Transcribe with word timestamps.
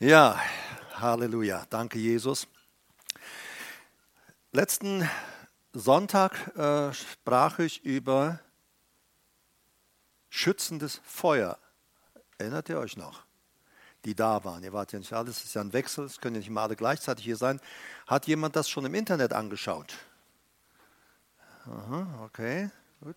Ja, 0.00 0.40
Halleluja. 0.94 1.66
Danke, 1.70 1.98
Jesus. 1.98 2.46
Letzten 4.52 5.10
Sonntag 5.72 6.56
äh, 6.56 6.92
sprach 6.92 7.58
ich 7.58 7.84
über 7.84 8.38
schützendes 10.28 11.00
Feuer. 11.02 11.58
Erinnert 12.38 12.68
ihr 12.68 12.78
euch 12.78 12.96
noch? 12.96 13.24
Die 14.04 14.14
da 14.14 14.44
waren. 14.44 14.62
Ihr 14.62 14.72
wart 14.72 14.92
ja 14.92 15.00
nicht 15.00 15.12
alles, 15.12 15.38
es 15.38 15.46
ist 15.46 15.54
ja 15.54 15.62
ein 15.62 15.72
Wechsel, 15.72 16.04
es 16.04 16.20
können 16.20 16.36
ja 16.36 16.42
nicht 16.42 16.50
mal 16.50 16.62
alle 16.62 16.76
gleichzeitig 16.76 17.24
hier 17.24 17.36
sein. 17.36 17.60
Hat 18.06 18.28
jemand 18.28 18.54
das 18.54 18.68
schon 18.68 18.84
im 18.84 18.94
Internet 18.94 19.32
angeschaut? 19.32 19.96
Aha, 21.66 22.22
okay, 22.24 22.70
gut. 23.00 23.16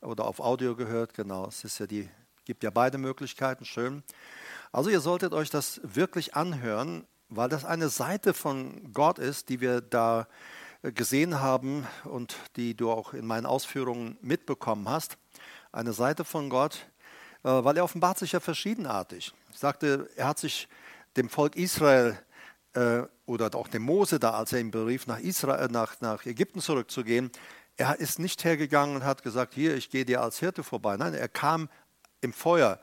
Oder 0.00 0.26
auf 0.26 0.38
Audio 0.38 0.76
gehört, 0.76 1.12
genau. 1.12 1.48
Es 1.48 1.64
ist 1.64 1.80
ja 1.80 1.88
die, 1.88 2.08
gibt 2.44 2.62
ja 2.62 2.70
beide 2.70 2.98
Möglichkeiten, 2.98 3.64
schön. 3.64 4.04
Also 4.72 4.88
ihr 4.88 5.00
solltet 5.00 5.34
euch 5.34 5.50
das 5.50 5.82
wirklich 5.84 6.34
anhören, 6.34 7.06
weil 7.28 7.50
das 7.50 7.66
eine 7.66 7.90
Seite 7.90 8.32
von 8.32 8.90
Gott 8.94 9.18
ist, 9.18 9.50
die 9.50 9.60
wir 9.60 9.82
da 9.82 10.26
äh, 10.82 10.92
gesehen 10.92 11.40
haben 11.40 11.86
und 12.04 12.36
die 12.56 12.74
du 12.74 12.90
auch 12.90 13.12
in 13.12 13.26
meinen 13.26 13.44
Ausführungen 13.44 14.16
mitbekommen 14.22 14.88
hast. 14.88 15.18
Eine 15.72 15.92
Seite 15.92 16.24
von 16.24 16.48
Gott, 16.48 16.86
äh, 17.44 17.48
weil 17.48 17.76
er 17.76 17.84
offenbart 17.84 18.18
sich 18.18 18.32
ja 18.32 18.40
verschiedenartig. 18.40 19.34
Ich 19.52 19.58
sagte, 19.58 20.08
er 20.16 20.28
hat 20.28 20.38
sich 20.38 20.68
dem 21.18 21.28
Volk 21.28 21.54
Israel 21.56 22.18
äh, 22.72 23.02
oder 23.26 23.54
auch 23.54 23.68
dem 23.68 23.82
Mose 23.82 24.18
da, 24.18 24.30
als 24.30 24.54
er 24.54 24.60
ihn 24.60 24.70
berief, 24.70 25.06
nach, 25.06 25.18
Israel, 25.18 25.68
nach, 25.68 26.00
nach 26.00 26.24
Ägypten 26.24 26.60
zurückzugehen, 26.60 27.30
er 27.76 28.00
ist 28.00 28.18
nicht 28.18 28.42
hergegangen 28.42 28.96
und 28.96 29.04
hat 29.04 29.22
gesagt, 29.22 29.52
hier, 29.52 29.76
ich 29.76 29.90
gehe 29.90 30.06
dir 30.06 30.22
als 30.22 30.38
Hirte 30.38 30.62
vorbei. 30.62 30.96
Nein, 30.96 31.12
er 31.12 31.28
kam 31.28 31.68
im 32.22 32.32
Feuer. 32.32 32.80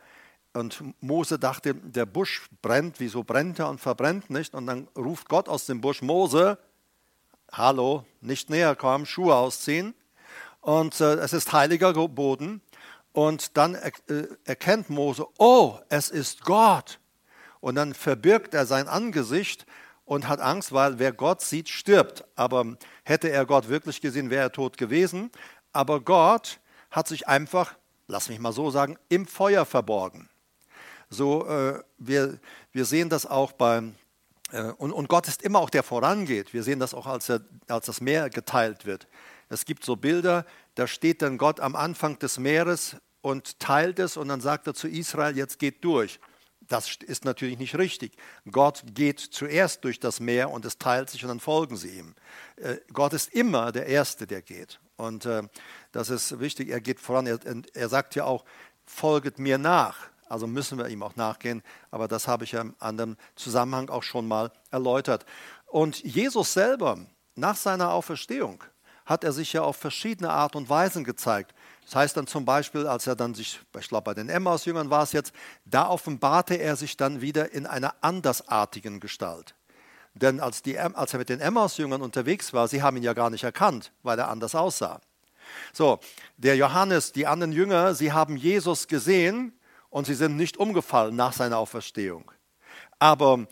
Und 0.53 0.83
Mose 1.01 1.37
dachte, 1.37 1.75
der 1.75 2.05
Busch 2.05 2.49
brennt, 2.61 2.99
wieso 2.99 3.23
brennt 3.23 3.59
er 3.59 3.69
und 3.69 3.79
verbrennt 3.79 4.29
nicht? 4.29 4.55
Und 4.55 4.65
dann 4.65 4.87
ruft 4.97 5.29
Gott 5.29 5.47
aus 5.47 5.65
dem 5.65 5.79
Busch, 5.79 6.01
Mose, 6.01 6.57
hallo, 7.51 8.05
nicht 8.21 8.49
näher 8.49 8.75
kommen, 8.75 9.05
Schuhe 9.05 9.35
ausziehen. 9.35 9.93
Und 10.61 10.99
äh, 11.01 11.15
es 11.15 11.33
ist 11.33 11.53
heiliger 11.53 11.93
Boden. 11.93 12.61
Und 13.11 13.57
dann 13.57 13.75
er, 13.75 13.91
äh, 14.09 14.27
erkennt 14.45 14.89
Mose, 14.89 15.27
oh, 15.37 15.77
es 15.89 16.09
ist 16.09 16.43
Gott. 16.43 16.99
Und 17.59 17.75
dann 17.75 17.93
verbirgt 17.93 18.53
er 18.53 18.65
sein 18.65 18.87
Angesicht 18.87 19.65
und 20.05 20.27
hat 20.27 20.39
Angst, 20.39 20.73
weil 20.73 20.97
wer 20.97 21.11
Gott 21.11 21.41
sieht, 21.41 21.69
stirbt. 21.69 22.25
Aber 22.35 22.77
hätte 23.03 23.29
er 23.29 23.45
Gott 23.45 23.69
wirklich 23.69 24.01
gesehen, 24.01 24.29
wäre 24.29 24.43
er 24.43 24.51
tot 24.51 24.77
gewesen. 24.77 25.31
Aber 25.73 26.01
Gott 26.01 26.59
hat 26.89 27.07
sich 27.07 27.27
einfach, 27.27 27.75
lass 28.07 28.29
mich 28.29 28.39
mal 28.39 28.53
so 28.53 28.71
sagen, 28.71 28.97
im 29.09 29.27
Feuer 29.27 29.65
verborgen. 29.65 30.27
So, 31.09 31.47
äh, 31.47 31.81
wir, 31.97 32.39
wir 32.71 32.85
sehen 32.85 33.09
das 33.09 33.25
auch 33.25 33.51
beim, 33.51 33.95
äh, 34.51 34.61
und, 34.61 34.91
und 34.91 35.09
Gott 35.09 35.27
ist 35.27 35.41
immer 35.41 35.59
auch 35.59 35.69
der 35.69 35.83
vorangeht. 35.83 36.53
Wir 36.53 36.63
sehen 36.63 36.79
das 36.79 36.93
auch, 36.93 37.07
als, 37.07 37.29
er, 37.29 37.41
als 37.67 37.87
das 37.87 38.01
Meer 38.01 38.29
geteilt 38.29 38.85
wird. 38.85 39.07
Es 39.49 39.65
gibt 39.65 39.83
so 39.83 39.95
Bilder, 39.95 40.45
da 40.75 40.85
steht 40.85 41.21
dann 41.21 41.37
Gott 41.37 41.59
am 41.59 41.75
Anfang 41.75 42.19
des 42.19 42.37
Meeres 42.37 42.95
und 43.21 43.59
teilt 43.59 43.99
es 43.99 44.17
und 44.17 44.27
dann 44.27 44.41
sagt 44.41 44.67
er 44.67 44.73
zu 44.73 44.87
Israel, 44.87 45.35
jetzt 45.35 45.59
geht 45.59 45.83
durch. 45.83 46.19
Das 46.61 46.97
ist 46.97 47.25
natürlich 47.25 47.57
nicht 47.57 47.75
richtig. 47.75 48.15
Gott 48.51 48.83
geht 48.93 49.19
zuerst 49.19 49.83
durch 49.83 49.99
das 49.99 50.19
Meer 50.19 50.51
und 50.51 50.65
es 50.65 50.77
teilt 50.77 51.09
sich 51.09 51.23
und 51.23 51.29
dann 51.29 51.39
folgen 51.39 51.77
sie 51.77 51.89
ihm. 51.89 52.13
Äh, 52.57 52.77
Gott 52.93 53.13
ist 53.13 53.33
immer 53.33 53.71
der 53.71 53.87
Erste, 53.87 54.27
der 54.27 54.43
geht. 54.43 54.79
Und 54.95 55.25
äh, 55.25 55.41
das 55.91 56.11
ist 56.11 56.39
wichtig, 56.39 56.69
er 56.69 56.79
geht 56.79 56.99
voran. 56.99 57.25
Er, 57.25 57.39
er 57.73 57.89
sagt 57.89 58.13
ja 58.13 58.25
auch, 58.25 58.45
folget 58.85 59.39
mir 59.39 59.57
nach. 59.57 59.97
Also 60.29 60.47
müssen 60.47 60.77
wir 60.77 60.87
ihm 60.87 61.03
auch 61.03 61.15
nachgehen. 61.15 61.63
Aber 61.91 62.07
das 62.07 62.27
habe 62.27 62.43
ich 62.43 62.53
ja 62.53 62.61
im 62.61 62.75
anderen 62.79 63.17
Zusammenhang 63.35 63.89
auch 63.89 64.03
schon 64.03 64.27
mal 64.27 64.51
erläutert. 64.71 65.25
Und 65.65 66.03
Jesus 66.03 66.53
selber, 66.53 66.99
nach 67.35 67.55
seiner 67.55 67.91
Auferstehung, 67.91 68.63
hat 69.05 69.23
er 69.23 69.31
sich 69.31 69.53
ja 69.53 69.63
auf 69.63 69.75
verschiedene 69.75 70.29
Art 70.29 70.55
und 70.55 70.69
Weisen 70.69 71.03
gezeigt. 71.03 71.55
Das 71.83 71.95
heißt 71.95 72.17
dann 72.17 72.27
zum 72.27 72.45
Beispiel, 72.45 72.85
als 72.85 73.07
er 73.07 73.15
dann 73.15 73.33
sich, 73.33 73.59
ich 73.79 73.87
glaube 73.87 74.03
bei 74.03 74.13
den 74.13 74.29
Emmaus-Jüngern 74.29 74.91
war 74.91 75.01
es 75.01 75.11
jetzt, 75.11 75.33
da 75.65 75.89
offenbarte 75.89 76.55
er 76.55 76.75
sich 76.75 76.95
dann 76.95 77.19
wieder 77.19 77.51
in 77.51 77.65
einer 77.65 77.95
andersartigen 78.01 78.99
Gestalt. 78.99 79.55
Denn 80.13 80.39
als, 80.39 80.61
die, 80.61 80.77
als 80.77 81.13
er 81.13 81.19
mit 81.19 81.29
den 81.29 81.39
Emmaus-Jüngern 81.39 82.03
unterwegs 82.03 82.53
war, 82.53 82.67
sie 82.67 82.83
haben 82.83 82.97
ihn 82.97 83.03
ja 83.03 83.13
gar 83.13 83.31
nicht 83.31 83.43
erkannt, 83.43 83.91
weil 84.03 84.19
er 84.19 84.29
anders 84.29 84.53
aussah. 84.53 85.01
So, 85.73 85.99
der 86.37 86.55
Johannes, 86.55 87.11
die 87.11 87.25
anderen 87.25 87.51
Jünger, 87.51 87.95
sie 87.95 88.11
haben 88.11 88.37
Jesus 88.37 88.87
gesehen 88.87 89.58
und 89.89 90.05
sie 90.05 90.15
sind 90.15 90.35
nicht 90.35 90.57
umgefallen 90.57 91.15
nach 91.15 91.33
seiner 91.33 91.57
Auferstehung. 91.57 92.31
Aber 92.99 93.47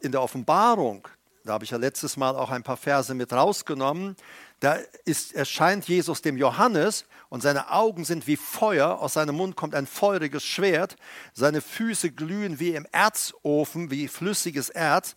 in 0.00 0.12
der 0.12 0.22
Offenbarung, 0.22 1.08
da 1.44 1.54
habe 1.54 1.64
ich 1.64 1.70
ja 1.70 1.78
letztes 1.78 2.16
Mal 2.16 2.36
auch 2.36 2.50
ein 2.50 2.62
paar 2.62 2.76
Verse 2.76 3.14
mit 3.14 3.32
rausgenommen, 3.32 4.16
da 4.60 4.78
ist, 5.04 5.34
erscheint 5.34 5.88
Jesus 5.88 6.22
dem 6.22 6.36
Johannes 6.36 7.06
und 7.30 7.42
seine 7.42 7.72
Augen 7.72 8.04
sind 8.04 8.28
wie 8.28 8.36
Feuer, 8.36 9.00
aus 9.00 9.14
seinem 9.14 9.34
Mund 9.34 9.56
kommt 9.56 9.74
ein 9.74 9.88
feuriges 9.88 10.44
Schwert, 10.44 10.94
seine 11.32 11.60
Füße 11.60 12.12
glühen 12.12 12.60
wie 12.60 12.74
im 12.74 12.86
Erzofen, 12.92 13.90
wie 13.90 14.06
flüssiges 14.06 14.68
Erz 14.68 15.16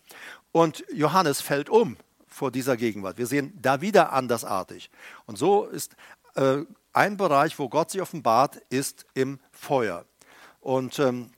und 0.52 0.84
Johannes 0.92 1.42
fällt 1.42 1.70
um 1.70 1.98
vor 2.28 2.50
dieser 2.50 2.75
Gegenwart. 2.75 3.18
Wir 3.18 3.28
sehen 3.28 3.54
da 3.62 3.81
wieder 3.81 4.14
andersartig. 4.14 4.90
Und 5.28 5.38
so 5.38 5.66
ist 5.66 5.96
äh, 6.36 6.64
ein 6.92 7.18
Bereich, 7.18 7.59
wo 7.59 7.70
Gott 7.70 7.92
sich 7.92 8.02
offenbart, 8.02 8.58
ist 8.70 9.06
im 9.14 9.40
Feuer. 9.52 10.06
Und 10.66 10.98
ähm, 10.98 11.30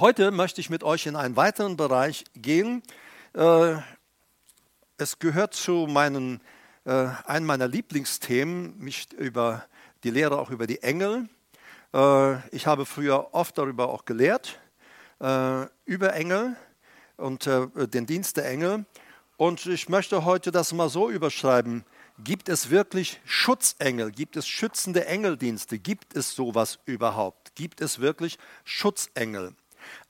heute 0.00 0.32
möchte 0.32 0.60
ich 0.60 0.68
mit 0.68 0.82
euch 0.82 1.06
in 1.06 1.14
einen 1.14 1.36
weiteren 1.36 1.76
Bereich 1.76 2.24
gehen. 2.34 2.82
Äh, 3.32 3.76
es 4.96 5.20
gehört 5.20 5.54
zu 5.54 5.86
meinen, 5.88 6.40
äh, 6.84 7.06
einem 7.24 7.46
meiner 7.46 7.68
Lieblingsthemen, 7.68 8.76
mich 8.78 9.12
über 9.12 9.64
die 10.02 10.10
Lehre 10.10 10.40
auch 10.40 10.50
über 10.50 10.66
die 10.66 10.82
Engel. 10.82 11.28
Äh, 11.92 12.48
ich 12.48 12.66
habe 12.66 12.84
früher 12.84 13.32
oft 13.32 13.56
darüber 13.58 13.90
auch 13.90 14.06
gelehrt, 14.06 14.58
äh, 15.20 15.66
über 15.84 16.12
Engel 16.14 16.56
und 17.16 17.46
äh, 17.46 17.68
den 17.76 18.06
Dienst 18.06 18.38
der 18.38 18.50
Engel. 18.50 18.86
Und 19.36 19.66
ich 19.66 19.88
möchte 19.88 20.24
heute 20.24 20.50
das 20.50 20.72
mal 20.72 20.88
so 20.88 21.08
überschreiben. 21.08 21.84
Gibt 22.24 22.48
es 22.48 22.70
wirklich 22.70 23.20
Schutzengel? 23.24 24.10
Gibt 24.10 24.36
es 24.36 24.48
schützende 24.48 25.06
Engeldienste? 25.06 25.78
Gibt 25.78 26.16
es 26.16 26.34
sowas 26.34 26.80
überhaupt? 26.86 27.43
Gibt 27.54 27.80
es 27.80 28.00
wirklich 28.00 28.38
Schutzengel? 28.64 29.54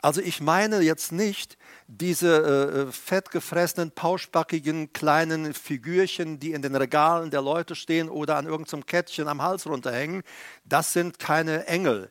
Also 0.00 0.20
ich 0.20 0.40
meine 0.40 0.80
jetzt 0.80 1.12
nicht 1.12 1.56
diese 1.86 2.86
äh, 2.88 2.92
fettgefressenen, 2.92 3.90
pauschbackigen 3.90 4.92
kleinen 4.92 5.52
Figürchen, 5.52 6.38
die 6.38 6.52
in 6.52 6.62
den 6.62 6.76
Regalen 6.76 7.30
der 7.30 7.42
Leute 7.42 7.74
stehen 7.74 8.08
oder 8.08 8.36
an 8.36 8.46
irgendeinem 8.46 8.86
Kettchen 8.86 9.28
am 9.28 9.42
Hals 9.42 9.66
runterhängen. 9.66 10.22
Das 10.64 10.92
sind 10.92 11.18
keine 11.18 11.66
Engel. 11.66 12.10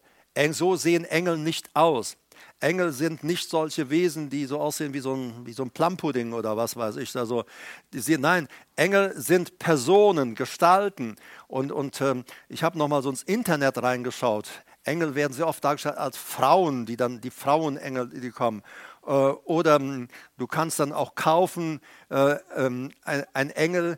So 0.51 0.75
sehen 0.75 1.05
Engel 1.05 1.37
nicht 1.37 1.75
aus. 1.75 2.17
Engel 2.59 2.91
sind 2.91 3.23
nicht 3.23 3.49
solche 3.49 3.89
Wesen, 3.89 4.29
die 4.29 4.45
so 4.45 4.59
aussehen 4.59 4.93
wie 4.93 4.99
so 4.99 5.13
ein, 5.13 5.45
wie 5.45 5.53
so 5.53 5.63
ein 5.63 5.69
Plumpudding 5.69 6.33
oder 6.33 6.55
was 6.55 6.75
weiß 6.75 6.95
ich. 6.95 7.15
Also, 7.15 7.43
die, 7.91 8.17
nein, 8.17 8.47
Engel 8.75 9.13
sind 9.15 9.59
Personen, 9.59 10.33
Gestalten. 10.33 11.15
Und, 11.47 11.71
und 11.71 11.99
ähm, 12.01 12.23
ich 12.47 12.63
habe 12.63 12.77
nochmal 12.77 13.03
so 13.03 13.09
ins 13.09 13.23
Internet 13.23 13.81
reingeschaut. 13.83 14.49
Engel 14.83 15.15
werden 15.15 15.33
sehr 15.33 15.47
oft 15.47 15.63
dargestellt 15.63 15.97
als 15.97 16.17
Frauen, 16.17 16.85
die 16.85 16.97
dann 16.97 17.21
die 17.21 17.31
Frauenengel, 17.31 18.09
die 18.09 18.31
kommen. 18.31 18.61
Äh, 19.05 19.11
oder 19.11 19.77
ähm, 19.77 20.07
du 20.37 20.47
kannst 20.47 20.79
dann 20.79 20.91
auch 20.91 21.15
kaufen 21.15 21.81
äh, 22.09 22.35
ähm, 22.55 22.91
ein, 23.03 23.49
Engel, 23.51 23.97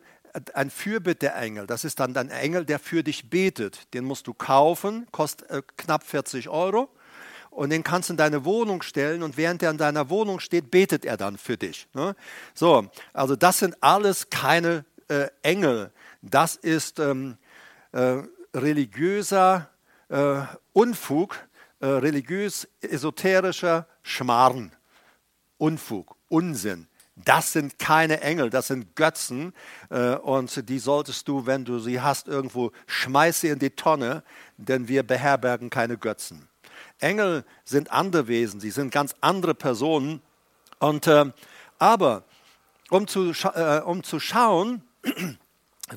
ein 0.54 0.70
Fürbitte-Engel. 0.70 1.66
Das 1.66 1.84
ist 1.84 2.00
dann 2.00 2.16
ein 2.16 2.30
Engel, 2.30 2.64
der 2.64 2.78
für 2.78 3.02
dich 3.02 3.30
betet. 3.30 3.92
Den 3.94 4.04
musst 4.04 4.26
du 4.26 4.34
kaufen, 4.34 5.06
kostet 5.12 5.50
äh, 5.50 5.62
knapp 5.76 6.04
40 6.04 6.48
Euro 6.48 6.88
und 7.50 7.70
den 7.70 7.82
kannst 7.82 8.08
du 8.08 8.12
in 8.12 8.18
deine 8.18 8.44
Wohnung 8.44 8.82
stellen 8.82 9.22
und 9.22 9.36
während 9.36 9.62
er 9.62 9.70
in 9.70 9.78
deiner 9.78 10.10
Wohnung 10.10 10.40
steht, 10.40 10.70
betet 10.70 11.04
er 11.04 11.16
dann 11.16 11.38
für 11.38 11.56
dich. 11.56 11.88
Ne? 11.94 12.14
So, 12.54 12.88
also 13.12 13.34
das 13.34 13.60
sind 13.60 13.76
alles 13.82 14.28
keine 14.30 14.84
Engel. 15.42 15.92
Das 16.20 16.56
ist 16.56 16.98
ähm, 16.98 17.36
äh, 17.92 18.22
religiöser 18.52 19.70
äh, 20.08 20.42
Unfug, 20.72 21.36
äh, 21.80 21.86
religiös-esoterischer 21.86 23.86
Schmarrn. 24.02 24.72
Unfug, 25.58 26.16
Unsinn. 26.28 26.86
Das 27.16 27.52
sind 27.52 27.78
keine 27.78 28.20
Engel, 28.20 28.50
das 28.50 28.66
sind 28.66 28.94
Götzen 28.94 29.54
äh, 29.88 30.16
und 30.16 30.68
die 30.68 30.78
solltest 30.78 31.26
du, 31.28 31.46
wenn 31.46 31.64
du 31.64 31.78
sie 31.78 32.02
hast, 32.02 32.28
irgendwo 32.28 32.72
schmeiß 32.86 33.44
in 33.44 33.58
die 33.58 33.70
Tonne, 33.70 34.22
denn 34.58 34.86
wir 34.86 35.02
beherbergen 35.02 35.70
keine 35.70 35.96
Götzen. 35.96 36.46
Engel 36.98 37.44
sind 37.64 37.90
andere 37.90 38.28
Wesen, 38.28 38.60
sie 38.60 38.70
sind 38.70 38.90
ganz 38.90 39.14
andere 39.22 39.54
Personen. 39.54 40.20
Und, 40.78 41.06
äh, 41.06 41.24
aber 41.78 42.24
um 42.90 43.06
zu, 43.06 43.32
äh, 43.54 43.80
um 43.80 44.02
zu 44.02 44.20
schauen, 44.20 44.82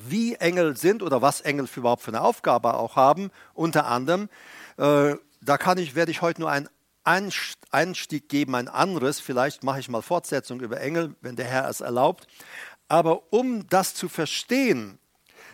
wie 0.08 0.34
Engel 0.34 0.76
sind 0.76 1.02
oder 1.02 1.22
was 1.22 1.40
Engel 1.40 1.66
für 1.66 1.80
überhaupt 1.80 2.02
für 2.02 2.10
eine 2.10 2.22
Aufgabe 2.22 2.74
auch 2.74 2.96
haben, 2.96 3.30
unter 3.54 3.86
anderem, 3.86 4.28
äh, 4.76 5.16
da 5.40 5.58
kann 5.58 5.78
ich, 5.78 5.94
werde 5.94 6.10
ich 6.10 6.22
heute 6.22 6.42
nur 6.42 6.50
einen 6.50 6.68
Einstieg 7.02 8.28
geben, 8.28 8.54
ein 8.54 8.68
anderes. 8.68 9.20
Vielleicht 9.20 9.64
mache 9.64 9.80
ich 9.80 9.88
mal 9.88 10.02
Fortsetzung 10.02 10.60
über 10.60 10.80
Engel, 10.80 11.14
wenn 11.22 11.36
der 11.36 11.46
Herr 11.46 11.68
es 11.68 11.80
erlaubt. 11.80 12.26
Aber 12.88 13.32
um 13.32 13.66
das 13.68 13.94
zu 13.94 14.08
verstehen, 14.08 14.98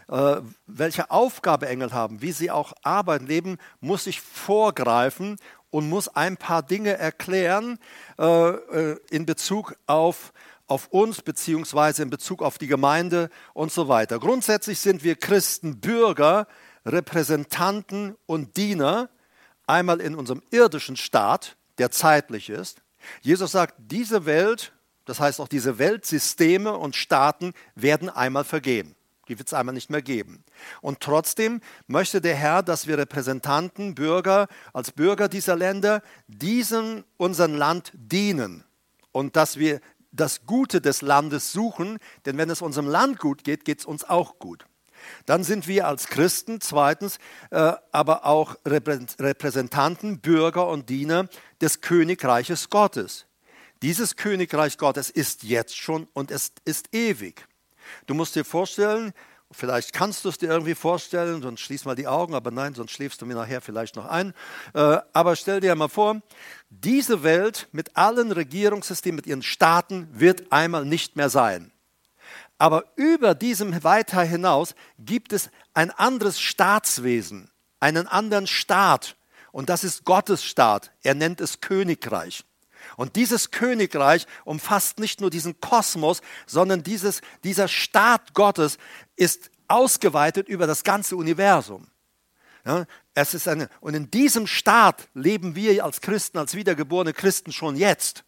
äh, 0.09 0.37
welche 0.67 1.11
Aufgabe 1.11 1.69
Engel 1.69 1.93
haben, 1.93 2.23
wie 2.23 2.33
sie 2.33 2.51
auch 2.51 2.73
arbeiten, 2.83 3.27
leben, 3.27 3.59
muss 3.81 4.07
ich 4.07 4.21
vorgreifen 4.21 5.37
und 5.71 5.89
muss 5.89 6.09
ein 6.09 6.37
paar 6.37 6.63
Dinge 6.63 6.97
erklären 6.97 7.79
äh, 8.19 8.25
äh, 8.25 8.99
in 9.11 9.27
Bezug 9.27 9.77
auf, 9.87 10.33
auf 10.67 10.89
uns 10.89 11.23
beziehungsweise 11.23 12.03
in 12.03 12.11
Bezug 12.11 12.43
auf 12.43 12.59
die 12.59 12.67
Gemeinde 12.67 13.31
und 13.55 13.73
so 13.73 13.89
weiter. 13.89 14.19
Grundsätzlich 14.19 14.81
sind 14.81 15.05
wir 15.05 15.17
Christen 15.17 15.81
Bürger, 15.81 16.47
Repräsentanten 16.85 18.17
und 18.27 18.57
Diener, 18.57 19.09
einmal 19.67 20.01
in 20.01 20.15
unserem 20.15 20.43
irdischen 20.51 20.97
Staat, 20.97 21.57
der 21.79 21.91
zeitlich 21.91 22.51
ist. 22.51 22.83
Jesus 23.21 23.53
sagt, 23.53 23.75
diese 23.79 24.27
Welt, 24.27 24.73
das 25.05 25.21
heißt 25.21 25.41
auch 25.41 25.49
diese 25.49 25.79
Weltsysteme 25.79 26.77
und 26.77 26.97
Staaten 26.97 27.53
werden 27.75 28.09
einmal 28.09 28.45
vergehen. 28.45 28.95
Die 29.29 29.39
wird 29.39 29.49
es 29.49 29.55
einmal 29.55 29.75
nicht 29.75 29.91
mehr 29.91 30.03
geben. 30.03 30.45
Und 30.81 31.01
trotzdem 31.01 31.61
möchte 31.89 32.21
der 32.21 32.37
Herr, 32.37 32.63
dass 32.63 32.87
wir 32.87 32.97
Repräsentanten, 32.97 33.95
Bürger, 33.95 34.47
als 34.73 34.93
Bürger 34.93 35.29
dieser 35.29 35.57
Länder 35.57 36.03
diesem 36.29 37.05
unseren 37.17 37.57
Land 37.57 37.93
dienen 37.95 38.65
und 39.11 39.35
dass 39.35 39.59
wir 39.59 39.81
das 40.17 40.47
Gute 40.47 40.81
des 40.81 41.03
Landes 41.03 41.53
suchen, 41.53 41.99
denn 42.25 42.39
wenn 42.39 42.51
es 42.51 42.63
unserem 42.63 42.89
Land 42.89 43.19
gut 43.19 43.45
geht, 43.45 43.65
geht 43.65 43.81
es 43.81 43.85
uns 43.85 44.05
auch 44.05 44.39
gut. 44.39 44.67
Dann 45.27 45.45
sind 45.45 45.69
wir 45.69 45.87
als 45.87 46.09
Christen 46.09 46.61
zweitens 46.61 47.19
äh, 47.51 47.75
aber 47.93 48.27
auch 48.27 48.57
Repräsentanten, 48.65 50.21
Bürger 50.21 50.69
und 50.69 50.89
Diener 50.89 51.29
des 51.61 51.81
Königreiches 51.81 52.71
Gottes. 52.71 53.27
Dieses 53.83 54.17
Königreich 54.17 54.79
Gottes 54.79 55.11
ist 55.11 55.43
jetzt 55.43 55.77
schon 55.77 56.09
und 56.15 56.31
es 56.31 56.53
ist 56.65 56.95
ewig. 56.95 57.47
Du 58.07 58.15
musst 58.15 58.35
dir 58.35 58.45
vorstellen, 58.45 59.13
vielleicht 59.51 59.93
kannst 59.93 60.25
du 60.25 60.29
es 60.29 60.39
dir 60.39 60.49
irgendwie 60.49 60.75
vorstellen, 60.75 61.43
sonst 61.43 61.61
schließ 61.61 61.85
mal 61.85 61.95
die 61.95 62.07
Augen, 62.07 62.35
aber 62.35 62.51
nein, 62.51 62.75
sonst 62.75 62.93
schläfst 62.93 63.21
du 63.23 63.27
mir 63.27 63.35
nachher 63.35 63.61
vielleicht 63.61 63.97
noch 63.97 64.07
ein. 64.07 64.35
Äh, 64.75 64.99
aber 65.13 65.37
stell 65.37 65.61
dir 65.61 65.75
mal 65.75 65.89
vor, 65.89 66.21
diese 66.69 67.23
Welt 67.23 67.69
mit 67.73 67.97
allen 67.97 68.33
Regierungssystemen, 68.33 69.17
mit 69.17 69.27
ihren 69.27 69.43
Staaten 69.43 70.09
wird 70.13 70.53
einmal 70.53 70.85
nicht 70.85 71.17
mehr 71.17 71.31
sein. 71.31 71.73
Aber 72.59 72.85
über 72.97 73.35
diesem 73.35 73.85
weiter 73.85 74.23
hinaus 74.23 74.75
gibt 74.99 75.33
es 75.33 75.51
ein 75.75 75.91
anderes 75.91 76.41
Staatswesen, 76.41 77.51
einen 77.81 78.07
anderen 78.07 78.47
Staat. 78.47 79.17
Und 79.53 79.69
das 79.69 79.85
ist 79.85 80.05
Gottes 80.05 80.45
Staat. 80.45 80.93
Er 81.03 81.15
nennt 81.15 81.41
es 81.41 81.61
Königreich. 81.61 82.45
Und 82.97 83.17
dieses 83.17 83.51
Königreich 83.51 84.27
umfasst 84.45 84.99
nicht 84.99 85.21
nur 85.21 85.31
diesen 85.31 85.61
Kosmos, 85.61 86.21
sondern 86.47 86.83
dieses, 86.83 87.21
dieser 87.45 87.69
Staat 87.69 88.35
Gottes 88.35 88.79
ist 89.17 89.51
ausgeweitet 89.69 90.49
über 90.49 90.67
das 90.67 90.85
ganze 90.85 91.17
Universum. 91.17 91.89
Ja, 92.65 92.85
es 93.15 93.33
ist 93.33 93.47
eine, 93.47 93.69
und 93.81 93.95
in 93.95 94.11
diesem 94.11 94.47
Staat 94.47 95.09
leben 95.15 95.55
wir 95.55 95.85
als 95.85 96.01
Christen, 96.01 96.39
als 96.39 96.55
wiedergeborene 96.55 97.13
Christen 97.13 97.53
schon 97.53 97.77
jetzt. 97.77 98.25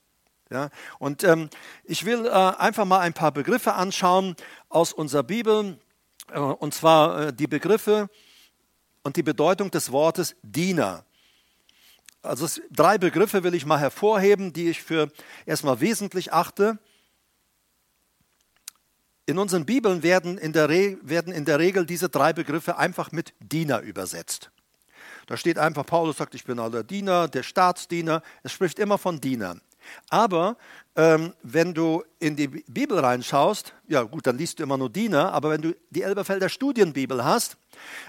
Ja, 0.50 0.70
und 0.99 1.25
ähm, 1.25 1.50
ich 1.84 2.04
will 2.04 2.25
äh, 2.25 2.31
einfach 2.31 2.87
mal 2.87 3.00
ein 3.00 3.12
paar 3.12 3.32
Begriffe 3.32 3.75
anschauen 3.75 4.34
aus 4.70 4.93
unserer 4.93 5.25
Bibel, 5.25 5.78
äh, 6.31 6.38
und 6.38 6.72
zwar 6.72 7.20
äh, 7.20 7.32
die 7.32 7.46
Begriffe 7.46 8.08
und 9.02 9.16
die 9.16 9.22
Bedeutung 9.22 9.70
des 9.70 9.93
Wortes 9.93 10.37
Diener. 10.43 11.04
Also 12.23 12.49
drei 12.70 12.99
Begriffe 12.99 13.44
will 13.44 13.55
ich 13.55 13.65
mal 13.65 13.79
hervorheben, 13.79 14.53
die 14.53 14.70
ich 14.70 14.82
für 14.82 15.11
erstmal 15.47 15.81
wesentlich 15.81 16.32
achte. 16.32 16.79
In 19.26 19.38
unseren 19.38 19.67
Bibeln 19.67 20.03
werden 20.03 20.38
in, 20.38 20.53
der 20.53 20.69
werden 20.69 21.32
in 21.32 21.44
der 21.44 21.59
Regel 21.59 21.87
diese 21.87 22.09
drei 22.09 22.32
Begriffe 22.32 22.79
einfach 22.79 23.12
mit 23.12 23.35
Diener 23.41 23.81
übersetzt. 23.81 24.50
Da 25.26 25.37
steht 25.37 25.59
einfach, 25.59 25.85
Paulus 25.85 26.17
sagt, 26.17 26.35
ich 26.35 26.44
bin 26.44 26.59
aller 26.59 26.82
Diener, 26.82 27.29
der 27.29 27.43
Staatsdiener. 27.43 28.23
Es 28.43 28.53
spricht 28.53 28.79
immer 28.79 28.97
von 28.97 29.21
Dienern. 29.21 29.61
Aber 30.09 30.56
ähm, 30.97 31.35
wenn 31.43 31.75
du 31.75 32.03
in 32.19 32.37
die 32.37 32.49
Bibel 32.49 32.99
reinschaust, 32.99 33.75
ja 33.87 34.03
gut, 34.03 34.26
dann 34.26 34.38
liest 34.38 34.59
du 34.59 34.62
immer 34.62 34.76
nur 34.76 34.91
Diener, 34.91 35.32
aber 35.32 35.50
wenn 35.50 35.62
du 35.62 35.76
die 35.91 36.03
Elberfelder 36.03 36.49
Studienbibel 36.49 37.25
hast, 37.25 37.56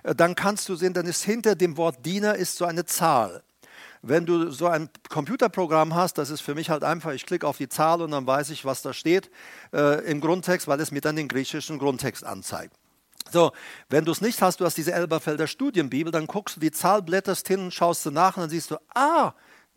äh, 0.03 0.15
dann 0.15 0.35
kannst 0.35 0.67
du 0.67 0.75
sehen, 0.75 0.93
dann 0.93 1.05
ist 1.05 1.23
hinter 1.23 1.55
dem 1.55 1.77
Wort 1.77 2.05
Diener 2.05 2.35
ist 2.35 2.55
so 2.55 2.65
eine 2.65 2.85
Zahl 2.85 3.43
wenn 4.01 4.25
du 4.25 4.51
so 4.51 4.67
ein 4.67 4.89
Computerprogramm 5.09 5.93
hast, 5.95 6.17
das 6.17 6.29
ist 6.29 6.41
für 6.41 6.55
mich 6.55 6.69
halt 6.69 6.83
einfach, 6.83 7.11
ich 7.11 7.25
klicke 7.25 7.47
auf 7.47 7.57
die 7.57 7.69
Zahl 7.69 8.01
und 8.01 8.11
dann 8.11 8.25
weiß 8.25 8.49
ich, 8.51 8.65
was 8.65 8.81
da 8.81 8.93
steht 8.93 9.29
äh, 9.73 10.05
im 10.09 10.21
Grundtext, 10.21 10.67
weil 10.67 10.79
es 10.79 10.91
mir 10.91 11.01
dann 11.01 11.15
den 11.15 11.27
griechischen 11.27 11.79
Grundtext 11.79 12.23
anzeigt. 12.23 12.73
So, 13.31 13.51
wenn 13.89 14.05
du 14.05 14.11
es 14.11 14.21
nicht 14.21 14.41
hast, 14.41 14.59
du 14.59 14.65
hast 14.65 14.77
diese 14.77 14.93
Elberfelder 14.93 15.47
Studienbibel, 15.47 16.11
dann 16.11 16.27
guckst 16.27 16.55
du 16.55 16.59
die 16.59 16.71
Zahl, 16.71 17.01
blätterst 17.01 17.47
hin 17.47 17.59
und 17.59 17.73
schaust 17.73 18.05
du 18.05 18.11
nach 18.11 18.37
und 18.37 18.43
dann 18.43 18.49
siehst 18.49 18.71
du, 18.71 18.77
ah, 18.95 19.33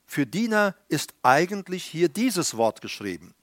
für 0.07 0.27
Diener 0.27 0.75
ist 0.89 1.15
eigentlich 1.23 1.85
hier 1.85 2.09
dieses 2.09 2.57
Wort 2.57 2.81
geschrieben. 2.81 3.35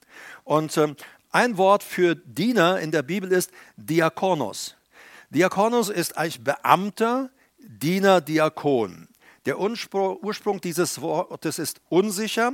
Und 0.44 0.78
ähm, 0.78 0.96
ein 1.32 1.58
Wort 1.58 1.84
für 1.84 2.16
Diener 2.16 2.80
in 2.80 2.92
der 2.92 3.04
Bibel 3.04 3.32
ist 3.32 3.52
Diakonos. 3.76 4.76
Diakonos 5.30 5.90
ist 5.90 6.18
eigentlich 6.18 6.44
Beamter, 6.44 7.30
Diener, 7.60 8.22
Diakon. 8.22 9.09
Der 9.50 9.60
Ursprung 9.60 10.62
dieses 10.62 11.02
Wortes 11.02 11.58
ist 11.58 11.82
unsicher. 11.90 12.54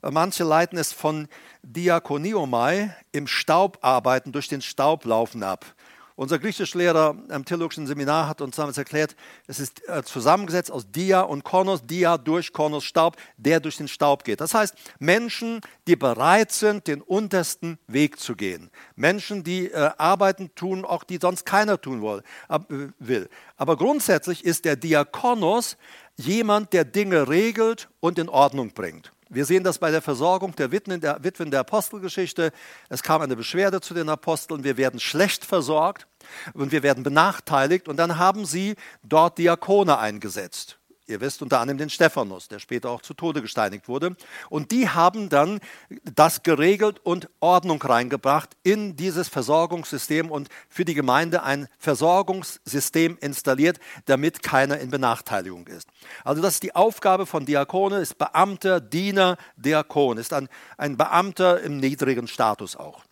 Manche 0.00 0.44
leiten 0.44 0.78
es 0.78 0.92
von 0.92 1.26
Diakoniomai, 1.64 2.94
im 3.10 3.26
Staub 3.26 3.78
arbeiten, 3.80 4.30
durch 4.30 4.46
den 4.46 4.62
Staub 4.62 5.04
laufen 5.06 5.42
ab. 5.42 5.66
Unser 6.14 6.38
Griechischlehrer 6.38 7.14
am 7.28 7.44
theologischen 7.44 7.86
Seminar 7.86 8.26
hat 8.26 8.40
uns 8.40 8.56
damals 8.56 8.78
erklärt, 8.78 9.16
es 9.48 9.60
ist 9.60 9.86
äh, 9.86 10.02
zusammengesetzt 10.02 10.70
aus 10.70 10.90
Dia 10.90 11.20
und 11.20 11.44
Konos, 11.44 11.84
Dia 11.84 12.16
durch 12.16 12.54
Konos 12.54 12.84
Staub, 12.84 13.16
der 13.36 13.60
durch 13.60 13.76
den 13.76 13.86
Staub 13.86 14.24
geht. 14.24 14.40
Das 14.40 14.54
heißt, 14.54 14.74
Menschen, 14.98 15.60
die 15.86 15.94
bereit 15.94 16.52
sind, 16.52 16.86
den 16.86 17.02
untersten 17.02 17.78
Weg 17.86 18.18
zu 18.18 18.34
gehen. 18.34 18.70
Menschen, 18.94 19.44
die 19.44 19.66
äh, 19.66 19.90
Arbeiten 19.98 20.54
tun, 20.54 20.86
auch 20.86 21.04
die 21.04 21.18
sonst 21.20 21.44
keiner 21.44 21.78
tun 21.78 22.02
äh, 22.48 22.58
will. 22.98 23.28
Aber 23.58 23.76
grundsätzlich 23.76 24.42
ist 24.42 24.64
der 24.64 24.76
Diakonos 24.76 25.76
jemand, 26.16 26.72
der 26.72 26.84
Dinge 26.84 27.28
regelt 27.28 27.88
und 28.00 28.18
in 28.18 28.28
Ordnung 28.28 28.72
bringt. 28.72 29.12
Wir 29.28 29.44
sehen 29.44 29.64
das 29.64 29.78
bei 29.78 29.90
der 29.90 30.02
Versorgung 30.02 30.54
der 30.54 30.70
Witwen 30.70 31.00
der, 31.00 31.22
Witwen 31.24 31.50
der 31.50 31.60
Apostelgeschichte. 31.60 32.52
Es 32.88 33.02
kam 33.02 33.22
eine 33.22 33.34
Beschwerde 33.34 33.80
zu 33.80 33.92
den 33.92 34.08
Aposteln, 34.08 34.62
wir 34.62 34.76
werden 34.76 35.00
schlecht 35.00 35.44
versorgt 35.44 36.06
und 36.54 36.70
wir 36.70 36.84
werden 36.84 37.02
benachteiligt 37.02 37.88
und 37.88 37.96
dann 37.96 38.18
haben 38.18 38.46
sie 38.46 38.76
dort 39.02 39.38
Diakone 39.38 39.98
eingesetzt. 39.98 40.78
Ihr 41.08 41.20
wisst 41.20 41.40
unter 41.40 41.60
anderem 41.60 41.78
den 41.78 41.90
Stephanus, 41.90 42.48
der 42.48 42.58
später 42.58 42.90
auch 42.90 43.00
zu 43.00 43.14
Tode 43.14 43.40
gesteinigt 43.40 43.86
wurde. 43.86 44.16
Und 44.50 44.72
die 44.72 44.88
haben 44.88 45.28
dann 45.28 45.60
das 46.02 46.42
geregelt 46.42 46.98
und 46.98 47.28
Ordnung 47.38 47.80
reingebracht 47.80 48.56
in 48.64 48.96
dieses 48.96 49.28
Versorgungssystem 49.28 50.32
und 50.32 50.48
für 50.68 50.84
die 50.84 50.94
Gemeinde 50.94 51.44
ein 51.44 51.68
Versorgungssystem 51.78 53.18
installiert, 53.20 53.78
damit 54.06 54.42
keiner 54.42 54.80
in 54.80 54.90
Benachteiligung 54.90 55.68
ist. 55.68 55.88
Also 56.24 56.42
das 56.42 56.54
ist 56.54 56.64
die 56.64 56.74
Aufgabe 56.74 57.26
von 57.26 57.46
Diakone, 57.46 57.98
ist 57.98 58.18
Beamter, 58.18 58.80
Diener, 58.80 59.36
Diakon, 59.56 60.18
ist 60.18 60.32
ein, 60.32 60.48
ein 60.76 60.96
Beamter 60.96 61.60
im 61.60 61.76
niedrigen 61.76 62.26
Status 62.26 62.74
auch. 62.74 63.04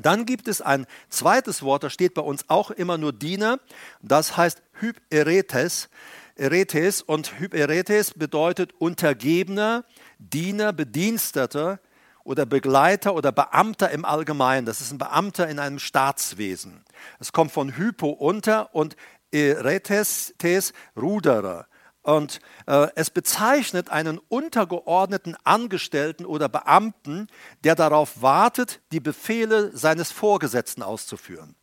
Dann 0.00 0.24
gibt 0.24 0.48
es 0.48 0.62
ein 0.62 0.86
zweites 1.10 1.62
Wort, 1.62 1.82
da 1.82 1.90
steht 1.90 2.14
bei 2.14 2.22
uns 2.22 2.48
auch 2.48 2.70
immer 2.70 2.98
nur 2.98 3.12
Diener, 3.12 3.58
das 4.00 4.36
heißt 4.36 4.62
Hyperetes. 4.80 5.88
Eretes 6.36 7.02
und 7.02 7.38
Hyperetes 7.38 8.14
bedeutet 8.14 8.72
Untergebener, 8.78 9.84
Diener, 10.18 10.72
Bediensteter 10.72 11.80
oder 12.24 12.46
Begleiter 12.46 13.14
oder 13.14 13.32
Beamter 13.32 13.90
im 13.90 14.04
Allgemeinen. 14.04 14.66
Das 14.66 14.80
ist 14.80 14.92
ein 14.92 14.98
Beamter 14.98 15.48
in 15.48 15.58
einem 15.58 15.78
Staatswesen. 15.78 16.84
Es 17.18 17.32
kommt 17.32 17.52
von 17.52 17.76
Hypo 17.76 18.08
unter 18.08 18.74
und 18.74 18.96
Eretes, 19.30 20.34
Ruderer. 20.96 21.66
Und 22.02 22.40
äh, 22.66 22.88
es 22.96 23.10
bezeichnet 23.10 23.90
einen 23.90 24.18
untergeordneten 24.18 25.36
Angestellten 25.44 26.26
oder 26.26 26.48
Beamten, 26.48 27.28
der 27.62 27.76
darauf 27.76 28.22
wartet, 28.22 28.80
die 28.90 28.98
Befehle 28.98 29.70
seines 29.76 30.10
Vorgesetzten 30.10 30.82
auszuführen 30.82 31.54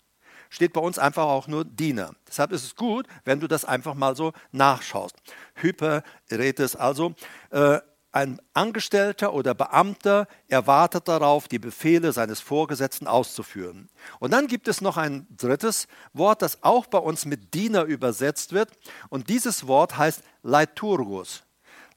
steht 0.50 0.74
bei 0.74 0.82
uns 0.82 1.00
einfach 1.00 1.24
auch 1.24 1.48
nur 1.48 1.64
Diener. 1.64 2.14
Deshalb 2.28 2.52
ist 2.52 2.64
es 2.64 2.76
gut, 2.76 3.08
wenn 3.24 3.40
du 3.40 3.48
das 3.48 3.66
einfach 3.66 3.94
mal 3.94 4.16
so 4.16 4.34
nachschaust. 4.52 5.16
Hyperetes 5.56 6.76
also. 6.76 7.14
Äh, 7.52 7.80
ein 8.12 8.42
Angestellter 8.54 9.34
oder 9.34 9.54
Beamter 9.54 10.28
erwartet 10.48 11.08
darauf, 11.08 11.48
die 11.48 11.60
Befehle 11.60 12.12
seines 12.12 12.40
Vorgesetzten 12.40 13.06
auszuführen. 13.08 13.88
Und 14.20 14.32
dann 14.32 14.48
gibt 14.48 14.68
es 14.68 14.82
noch 14.82 14.98
ein 14.98 15.28
drittes 15.38 15.88
Wort, 16.14 16.42
das 16.42 16.64
auch 16.64 16.88
bei 16.88 16.98
uns 16.98 17.26
mit 17.26 17.54
Diener 17.54 17.84
übersetzt 17.84 18.52
wird. 18.52 18.72
Und 19.10 19.30
dieses 19.30 19.68
Wort 19.68 19.98
heißt 19.98 20.24
Leiturgus. 20.42 21.44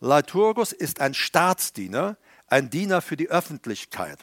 Liturgus 0.00 0.72
ist 0.72 1.00
ein 1.00 1.14
Staatsdiener, 1.14 2.18
ein 2.46 2.68
Diener 2.68 3.00
für 3.00 3.16
die 3.16 3.30
Öffentlichkeit. 3.30 4.18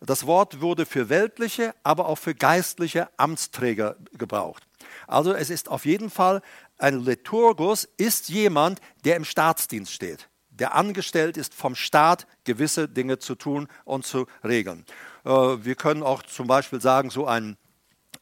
Das 0.00 0.26
Wort 0.26 0.60
wurde 0.60 0.86
für 0.86 1.08
weltliche, 1.08 1.74
aber 1.82 2.06
auch 2.06 2.18
für 2.18 2.34
geistliche 2.34 3.08
Amtsträger 3.16 3.96
gebraucht. 4.12 4.66
Also 5.06 5.32
es 5.32 5.50
ist 5.50 5.68
auf 5.68 5.84
jeden 5.84 6.10
Fall, 6.10 6.42
ein 6.78 7.04
Liturgus 7.04 7.88
ist 7.96 8.28
jemand, 8.28 8.80
der 9.04 9.16
im 9.16 9.24
Staatsdienst 9.24 9.92
steht, 9.92 10.28
der 10.50 10.74
angestellt 10.74 11.36
ist 11.36 11.54
vom 11.54 11.74
Staat, 11.74 12.26
gewisse 12.44 12.88
Dinge 12.88 13.18
zu 13.18 13.34
tun 13.34 13.68
und 13.84 14.06
zu 14.06 14.26
regeln. 14.44 14.84
Äh, 15.24 15.30
wir 15.30 15.74
können 15.74 16.02
auch 16.02 16.22
zum 16.22 16.46
Beispiel 16.46 16.80
sagen, 16.80 17.10
so 17.10 17.26
ein 17.26 17.56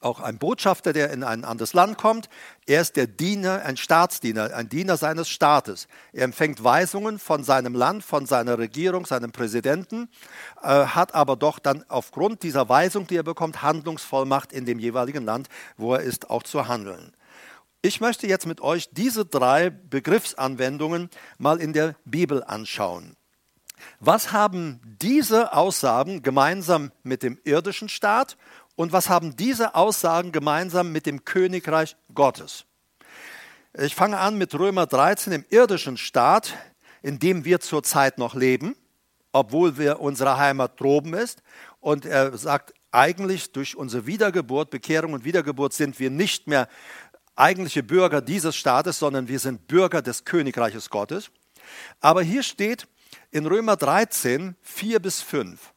auch 0.00 0.20
ein 0.20 0.38
Botschafter, 0.38 0.92
der 0.92 1.10
in 1.10 1.24
ein 1.24 1.44
anderes 1.44 1.72
Land 1.72 1.98
kommt. 1.98 2.28
Er 2.66 2.80
ist 2.80 2.96
der 2.96 3.06
Diener, 3.06 3.62
ein 3.64 3.76
Staatsdiener, 3.76 4.54
ein 4.54 4.68
Diener 4.68 4.96
seines 4.96 5.28
Staates. 5.28 5.88
Er 6.12 6.24
empfängt 6.24 6.62
Weisungen 6.62 7.18
von 7.18 7.44
seinem 7.44 7.74
Land, 7.74 8.04
von 8.04 8.26
seiner 8.26 8.58
Regierung, 8.58 9.06
seinem 9.06 9.32
Präsidenten, 9.32 10.08
äh, 10.62 10.68
hat 10.68 11.14
aber 11.14 11.36
doch 11.36 11.58
dann 11.58 11.84
aufgrund 11.88 12.42
dieser 12.42 12.68
Weisung, 12.68 13.06
die 13.06 13.16
er 13.16 13.22
bekommt, 13.22 13.62
Handlungsvollmacht 13.62 14.52
in 14.52 14.64
dem 14.64 14.78
jeweiligen 14.78 15.24
Land, 15.24 15.48
wo 15.76 15.94
er 15.94 16.00
ist, 16.00 16.30
auch 16.30 16.42
zu 16.42 16.68
handeln. 16.68 17.12
Ich 17.82 18.00
möchte 18.00 18.26
jetzt 18.26 18.46
mit 18.46 18.60
euch 18.60 18.88
diese 18.90 19.24
drei 19.24 19.70
Begriffsanwendungen 19.70 21.08
mal 21.38 21.60
in 21.60 21.72
der 21.72 21.94
Bibel 22.04 22.42
anschauen. 22.42 23.16
Was 24.00 24.32
haben 24.32 24.80
diese 25.00 25.52
Aussagen 25.52 26.22
gemeinsam 26.22 26.92
mit 27.02 27.22
dem 27.22 27.38
irdischen 27.44 27.88
Staat 27.88 28.36
und 28.76 28.92
was 28.92 29.08
haben 29.08 29.34
diese 29.36 29.74
Aussagen 29.74 30.32
gemeinsam 30.32 30.92
mit 30.92 31.06
dem 31.06 31.24
Königreich 31.24 31.96
Gottes? 32.14 32.64
Ich 33.78 33.94
fange 33.94 34.18
an 34.18 34.38
mit 34.38 34.54
Römer 34.54 34.86
13 34.86 35.32
im 35.32 35.44
irdischen 35.50 35.96
Staat, 35.96 36.54
in 37.02 37.18
dem 37.18 37.44
wir 37.44 37.60
zurzeit 37.60 38.18
noch 38.18 38.34
leben, 38.34 38.76
obwohl 39.32 39.76
wir 39.76 40.00
unsere 40.00 40.38
Heimat 40.38 40.80
droben 40.80 41.14
ist. 41.14 41.42
Und 41.80 42.06
er 42.06 42.36
sagt, 42.38 42.72
eigentlich 42.90 43.52
durch 43.52 43.76
unsere 43.76 44.06
Wiedergeburt, 44.06 44.70
Bekehrung 44.70 45.12
und 45.12 45.24
Wiedergeburt 45.24 45.72
sind 45.72 45.98
wir 45.98 46.10
nicht 46.10 46.46
mehr 46.46 46.68
eigentliche 47.34 47.82
Bürger 47.82 48.22
dieses 48.22 48.56
Staates, 48.56 48.98
sondern 48.98 49.28
wir 49.28 49.38
sind 49.38 49.68
Bürger 49.68 50.00
des 50.00 50.24
Königreiches 50.24 50.88
Gottes. 50.88 51.30
Aber 52.00 52.22
hier 52.22 52.42
steht 52.42 52.88
in 53.30 53.46
Römer 53.46 53.76
13, 53.76 54.56
4 54.62 55.00
bis 55.00 55.20
5, 55.20 55.72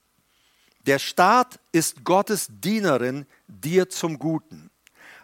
der 0.86 1.00
Staat 1.00 1.60
ist 1.72 2.04
Gottes 2.04 2.48
Dienerin 2.50 3.26
dir 3.48 3.90
zum 3.90 4.20
Guten. 4.20 4.70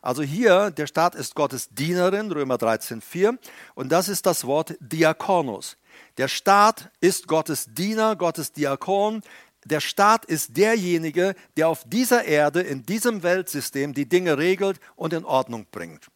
Also 0.02 0.22
hier, 0.22 0.70
der 0.70 0.86
Staat 0.86 1.16
ist 1.16 1.34
Gottes 1.34 1.70
Dienerin, 1.70 2.32
Römer 2.32 2.56
13,4, 2.56 3.40
und 3.74 3.92
das 3.92 4.08
ist 4.08 4.28
das 4.28 4.46
Wort 4.46 4.76
Diakonos. 4.80 5.78
Der 6.18 6.28
Staat 6.28 6.92
ist 7.00 7.28
Gottes 7.28 7.66
Diener, 7.70 8.16
Gottes 8.16 8.52
Diakon. 8.52 9.22
Der 9.66 9.80
Staat 9.80 10.26
ist 10.26 10.56
derjenige, 10.58 11.34
der 11.58 11.70
auf 11.70 11.84
dieser 11.88 12.26
Erde, 12.26 12.62
in 12.62 12.84
diesem 12.84 13.24
Weltsystem 13.24 13.96
die 13.96 14.08
Dinge 14.08 14.38
regelt 14.38 14.80
und 14.96 15.14
in 15.14 15.26
Ordnung 15.26 15.66
bringt. 15.72 16.08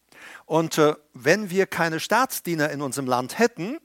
Und 0.46 0.78
äh, 0.78 0.94
wenn 1.12 1.50
wir 1.50 1.66
keine 1.66 1.98
Staatsdiener 1.98 2.70
in 2.70 2.82
unserem 2.82 3.06
Land 3.06 3.38
hätten, 3.38 3.78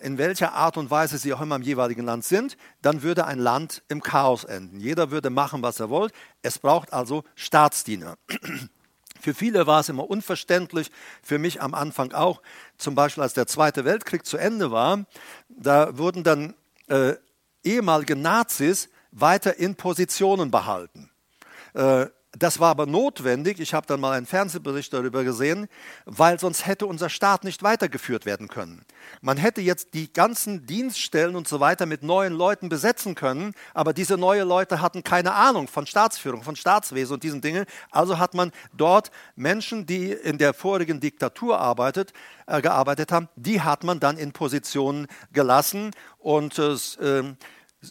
in 0.00 0.18
welcher 0.18 0.52
Art 0.52 0.76
und 0.76 0.90
Weise 0.90 1.18
sie 1.18 1.32
auch 1.34 1.40
immer 1.40 1.56
im 1.56 1.62
jeweiligen 1.62 2.04
Land 2.04 2.24
sind, 2.24 2.56
dann 2.82 3.02
würde 3.02 3.26
ein 3.26 3.38
Land 3.38 3.82
im 3.88 4.00
Chaos 4.02 4.44
enden. 4.44 4.78
Jeder 4.78 5.10
würde 5.10 5.30
machen, 5.30 5.62
was 5.62 5.80
er 5.80 5.90
wollte. 5.90 6.14
Es 6.42 6.58
braucht 6.58 6.92
also 6.92 7.24
Staatsdiener. 7.34 8.16
Für 9.20 9.34
viele 9.34 9.66
war 9.66 9.80
es 9.80 9.88
immer 9.88 10.08
unverständlich, 10.08 10.92
für 11.22 11.38
mich 11.38 11.60
am 11.60 11.74
Anfang 11.74 12.12
auch. 12.12 12.42
Zum 12.76 12.94
Beispiel, 12.94 13.22
als 13.22 13.34
der 13.34 13.46
Zweite 13.46 13.84
Weltkrieg 13.84 14.24
zu 14.24 14.36
Ende 14.36 14.70
war, 14.70 15.06
da 15.48 15.98
wurden 15.98 16.22
dann 16.22 16.54
äh, 16.86 17.14
ehemalige 17.64 18.14
Nazis 18.14 18.88
weiter 19.10 19.56
in 19.58 19.74
Positionen 19.74 20.50
behalten. 20.50 21.10
Äh, 21.74 22.06
das 22.38 22.60
war 22.60 22.70
aber 22.70 22.86
notwendig, 22.86 23.60
ich 23.60 23.72
habe 23.72 23.86
dann 23.86 24.00
mal 24.00 24.12
einen 24.12 24.26
Fernsehbericht 24.26 24.92
darüber 24.92 25.24
gesehen, 25.24 25.68
weil 26.04 26.38
sonst 26.38 26.66
hätte 26.66 26.86
unser 26.86 27.08
Staat 27.08 27.44
nicht 27.44 27.62
weitergeführt 27.62 28.26
werden 28.26 28.48
können. 28.48 28.84
Man 29.20 29.36
hätte 29.36 29.60
jetzt 29.60 29.94
die 29.94 30.12
ganzen 30.12 30.66
Dienststellen 30.66 31.36
und 31.36 31.48
so 31.48 31.60
weiter 31.60 31.86
mit 31.86 32.02
neuen 32.02 32.32
Leuten 32.32 32.68
besetzen 32.68 33.14
können, 33.14 33.54
aber 33.74 33.92
diese 33.92 34.16
neuen 34.16 34.48
Leute 34.48 34.80
hatten 34.80 35.02
keine 35.02 35.34
Ahnung 35.34 35.68
von 35.68 35.86
Staatsführung, 35.86 36.42
von 36.42 36.56
Staatswesen 36.56 37.14
und 37.14 37.22
diesen 37.22 37.40
Dingen. 37.40 37.64
Also 37.90 38.18
hat 38.18 38.34
man 38.34 38.52
dort 38.72 39.10
Menschen, 39.34 39.86
die 39.86 40.12
in 40.12 40.38
der 40.38 40.52
vorigen 40.52 41.00
Diktatur 41.00 41.58
arbeitet, 41.58 42.12
äh, 42.46 42.60
gearbeitet 42.60 43.12
haben, 43.12 43.28
die 43.36 43.60
hat 43.60 43.84
man 43.84 44.00
dann 44.00 44.18
in 44.18 44.32
Positionen 44.32 45.06
gelassen 45.32 45.92
und 46.18 46.58
äh, 46.58 47.34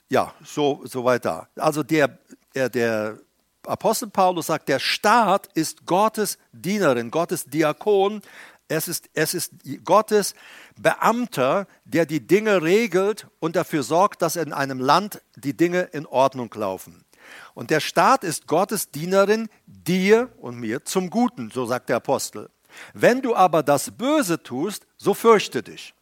ja, 0.10 0.34
so, 0.44 0.82
so 0.86 1.06
weiter. 1.06 1.48
Also 1.56 1.84
der, 1.84 2.18
der, 2.54 2.70
der 2.70 3.20
Apostel 3.68 4.10
Paulus 4.10 4.48
sagt, 4.48 4.70
der 4.70 4.80
Staat 4.80 5.50
ist 5.54 5.86
Gottes 5.86 6.38
Dienerin, 6.52 7.12
Gottes 7.12 7.46
Diakon. 7.46 8.22
Es 8.68 8.88
ist, 8.88 9.10
es 9.14 9.34
ist 9.34 9.54
Gottes 9.84 10.34
Beamter, 10.78 11.68
der 11.84 12.06
die 12.06 12.26
Dinge 12.26 12.62
regelt 12.62 13.28
und 13.40 13.56
dafür 13.56 13.84
sorgt, 13.84 14.22
dass 14.22 14.36
in 14.36 14.54
einem 14.54 14.80
Land 14.80 15.22
die 15.36 15.56
Dinge 15.56 15.82
in 15.82 16.06
Ordnung 16.06 16.54
laufen. 16.56 17.06
Und 17.54 17.70
der 17.70 17.80
Staat 17.80 18.24
ist 18.24 18.48
Gottes 18.48 18.92
Dienerin 18.92 19.50
dir 19.66 20.30
und 20.40 20.60
mir 20.60 20.86
zum 20.86 21.10
Guten, 21.10 21.52
so 21.52 21.66
sagt 21.66 21.90
der 21.90 21.98
Apostel. 21.98 22.50
Wenn 22.94 23.22
du 23.22 23.36
aber 23.36 23.64
das 23.64 23.92
Böse 23.92 24.42
tust, 24.42 24.86
so 24.98 25.14
fürchte 25.14 25.64
dich. 25.64 25.94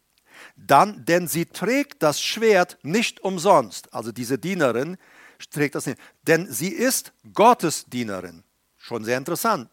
Dann, 0.56 1.04
denn 1.04 1.28
sie 1.28 1.46
trägt 1.46 2.02
das 2.02 2.20
Schwert 2.20 2.78
nicht 2.82 3.20
umsonst, 3.20 3.92
also 3.92 4.12
diese 4.12 4.38
Dienerin, 4.38 4.96
trägt 5.50 5.74
das 5.74 5.86
nicht. 5.86 5.98
Denn 6.26 6.50
sie 6.50 6.68
ist 6.68 7.12
Gottes 7.32 7.84
Dienerin. 7.86 8.42
Schon 8.76 9.04
sehr 9.04 9.18
interessant. 9.18 9.68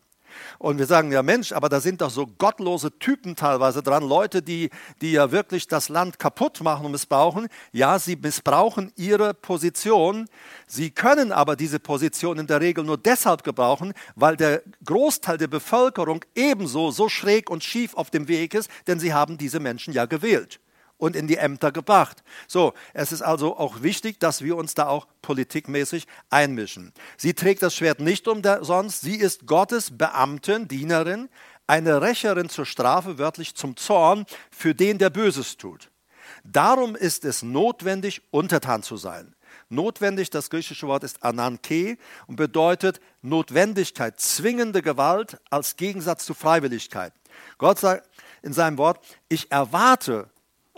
Und 0.60 0.78
wir 0.78 0.86
sagen, 0.86 1.12
ja 1.12 1.24
Mensch, 1.24 1.52
aber 1.52 1.70
da 1.70 1.80
sind 1.80 2.02
doch 2.02 2.10
so 2.10 2.28
gottlose 2.28 2.98
Typen 3.00 3.36
teilweise 3.36 3.84
dran, 3.84 4.08
Leute, 4.08 4.42
die, 4.42 4.70
die 5.02 5.14
ja 5.14 5.32
wirklich 5.32 5.68
das 5.68 5.90
Land 5.90 6.20
kaputt 6.20 6.62
machen 6.62 6.86
und 6.86 6.92
missbrauchen. 6.92 7.48
Ja, 7.72 8.00
sie 8.00 8.16
missbrauchen 8.16 8.92
ihre 8.96 9.34
Position. 9.34 10.28
Sie 10.68 10.92
können 10.92 11.32
aber 11.32 11.56
diese 11.56 11.80
Position 11.80 12.40
in 12.40 12.48
der 12.48 12.62
Regel 12.62 12.84
nur 12.84 12.98
deshalb 12.98 13.44
gebrauchen, 13.44 13.94
weil 14.16 14.38
der 14.38 14.62
Großteil 14.86 15.38
der 15.38 15.48
Bevölkerung 15.48 16.24
ebenso 16.36 16.92
so 16.92 17.10
schräg 17.10 17.50
und 17.50 17.64
schief 17.64 17.94
auf 17.96 18.10
dem 18.10 18.28
Weg 18.28 18.54
ist, 18.54 18.70
denn 18.88 19.00
sie 19.00 19.14
haben 19.14 19.38
diese 19.38 19.60
Menschen 19.60 19.94
ja 19.94 20.06
gewählt 20.06 20.60
und 21.02 21.16
in 21.16 21.26
die 21.26 21.38
Ämter 21.38 21.72
gebracht. 21.72 22.24
So, 22.48 22.74
es 22.94 23.12
ist 23.12 23.24
also 23.24 23.58
auch 23.58 23.82
wichtig, 23.82 24.20
dass 24.20 24.44
wir 24.44 24.56
uns 24.56 24.76
da 24.76 24.88
auch 24.88 25.08
politikmäßig 25.24 26.06
einmischen. 26.30 26.94
Sie 27.18 27.34
trägt 27.34 27.64
das 27.64 27.76
Schwert 27.76 28.00
nicht 28.00 28.28
umsonst, 28.28 29.02
sie 29.02 29.16
ist 29.16 29.48
Gottes 29.48 29.98
Beamtin, 29.98 30.68
Dienerin, 30.68 31.28
eine 31.66 32.04
Rächerin 32.04 32.50
zur 32.50 32.68
Strafe, 32.68 33.18
wörtlich 33.18 33.56
zum 33.56 33.76
Zorn, 33.78 34.26
für 34.52 34.76
den, 34.76 35.00
der 35.00 35.10
Böses 35.10 35.58
tut. 35.58 35.90
Darum 36.44 36.96
ist 36.96 37.26
es 37.26 37.42
notwendig, 37.42 38.22
untertan 38.30 38.84
zu 38.84 38.96
sein. 38.96 39.34
Notwendig, 39.70 40.30
das 40.30 40.52
griechische 40.52 40.86
Wort 40.86 41.04
ist 41.04 41.24
ananke 41.24 41.98
und 42.28 42.36
bedeutet 42.36 43.00
Notwendigkeit, 43.24 44.20
zwingende 44.20 44.84
Gewalt 44.84 45.40
als 45.50 45.78
Gegensatz 45.78 46.26
zu 46.26 46.36
Freiwilligkeit. 46.36 47.14
Gott 47.58 47.80
sagt 47.80 48.08
in 48.44 48.54
seinem 48.54 48.78
Wort, 48.78 49.04
ich 49.30 49.52
erwarte 49.52 50.30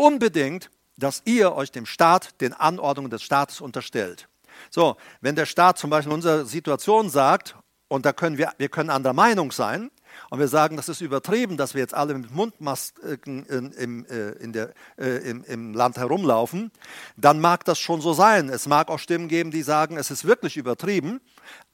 unbedingt, 0.03 0.69
dass 0.97 1.21
ihr 1.25 1.53
euch 1.53 1.71
dem 1.71 1.85
Staat, 1.85 2.41
den 2.41 2.53
Anordnungen 2.53 3.09
des 3.09 3.23
Staates 3.23 3.61
unterstellt. 3.61 4.27
So, 4.69 4.97
wenn 5.21 5.35
der 5.35 5.45
Staat 5.45 5.77
zum 5.79 5.89
Beispiel 5.89 6.11
in 6.11 6.15
unserer 6.15 6.45
Situation 6.45 7.09
sagt, 7.09 7.55
und 7.87 8.05
da 8.05 8.13
können 8.13 8.37
wir, 8.37 8.51
wir 8.57 8.69
können 8.69 8.89
anderer 8.89 9.13
Meinung 9.13 9.51
sein, 9.51 9.91
und 10.29 10.39
wir 10.39 10.47
sagen, 10.47 10.77
das 10.77 10.89
ist 10.89 11.01
übertrieben, 11.01 11.57
dass 11.57 11.73
wir 11.73 11.81
jetzt 11.81 11.93
alle 11.93 12.13
mit 12.13 12.31
Mundmasken 12.31 13.45
in, 13.45 14.05
äh, 14.05 14.31
in 14.31 14.53
der, 14.53 14.73
äh, 14.97 15.29
im, 15.29 15.43
im, 15.43 15.73
Land 15.73 15.97
herumlaufen, 15.97 16.71
dann 17.17 17.39
mag 17.39 17.65
das 17.65 17.79
schon 17.79 18.01
so 18.01 18.13
sein. 18.13 18.49
Es 18.49 18.67
mag 18.67 18.89
auch 18.89 18.99
Stimmen 18.99 19.27
geben, 19.27 19.51
die 19.51 19.63
sagen, 19.63 19.97
es 19.97 20.11
ist 20.11 20.25
wirklich 20.25 20.57
übertrieben. 20.57 21.21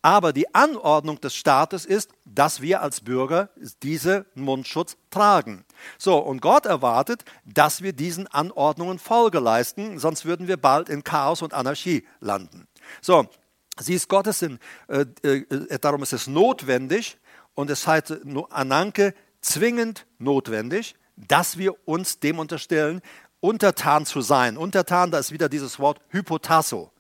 Aber 0.02 0.32
die 0.32 0.54
Anordnung 0.56 1.20
des 1.20 1.36
Staates 1.36 1.86
ist, 1.86 2.12
dass 2.24 2.62
wir 2.62 2.82
als 2.82 3.02
Bürger 3.02 3.50
diesen 3.84 4.26
Mundschutz 4.34 4.96
tragen. 5.10 5.66
So, 5.98 6.18
und 6.18 6.42
Gott 6.42 6.66
erwartet, 6.66 7.26
dass 7.46 7.82
wir 7.82 7.92
diesen 7.92 8.28
Anordnungen 8.28 8.98
Folge 8.98 9.40
leisten, 9.40 10.00
sonst 10.00 10.26
würden 10.26 10.48
wir 10.48 10.58
bald 10.58 10.88
in 10.88 11.04
Chaos 11.04 11.42
und 11.42 11.54
Anarchie 11.54 12.08
landen. 12.22 12.68
So, 13.02 13.28
sie 13.78 13.94
ist 13.94 14.08
Gottes, 14.08 14.42
in, 14.42 14.60
äh, 14.88 15.06
äh, 15.24 15.80
darum 15.80 16.02
ist 16.04 16.14
es 16.14 16.28
notwendig, 16.28 17.18
und 17.60 17.70
es 17.70 17.86
heißt 17.86 18.20
Ananke 18.52 19.14
zwingend 19.42 20.06
notwendig, 20.18 20.96
dass 21.18 21.58
wir 21.58 21.76
uns 21.86 22.22
dem 22.22 22.40
unterstellen, 22.40 23.02
untertan 23.42 24.06
zu 24.06 24.22
sein. 24.22 24.56
Untertan, 24.56 25.12
da 25.12 25.20
ist 25.20 25.34
wieder 25.34 25.50
dieses 25.50 25.78
Wort 25.78 26.00
Hypotasso, 26.08 26.94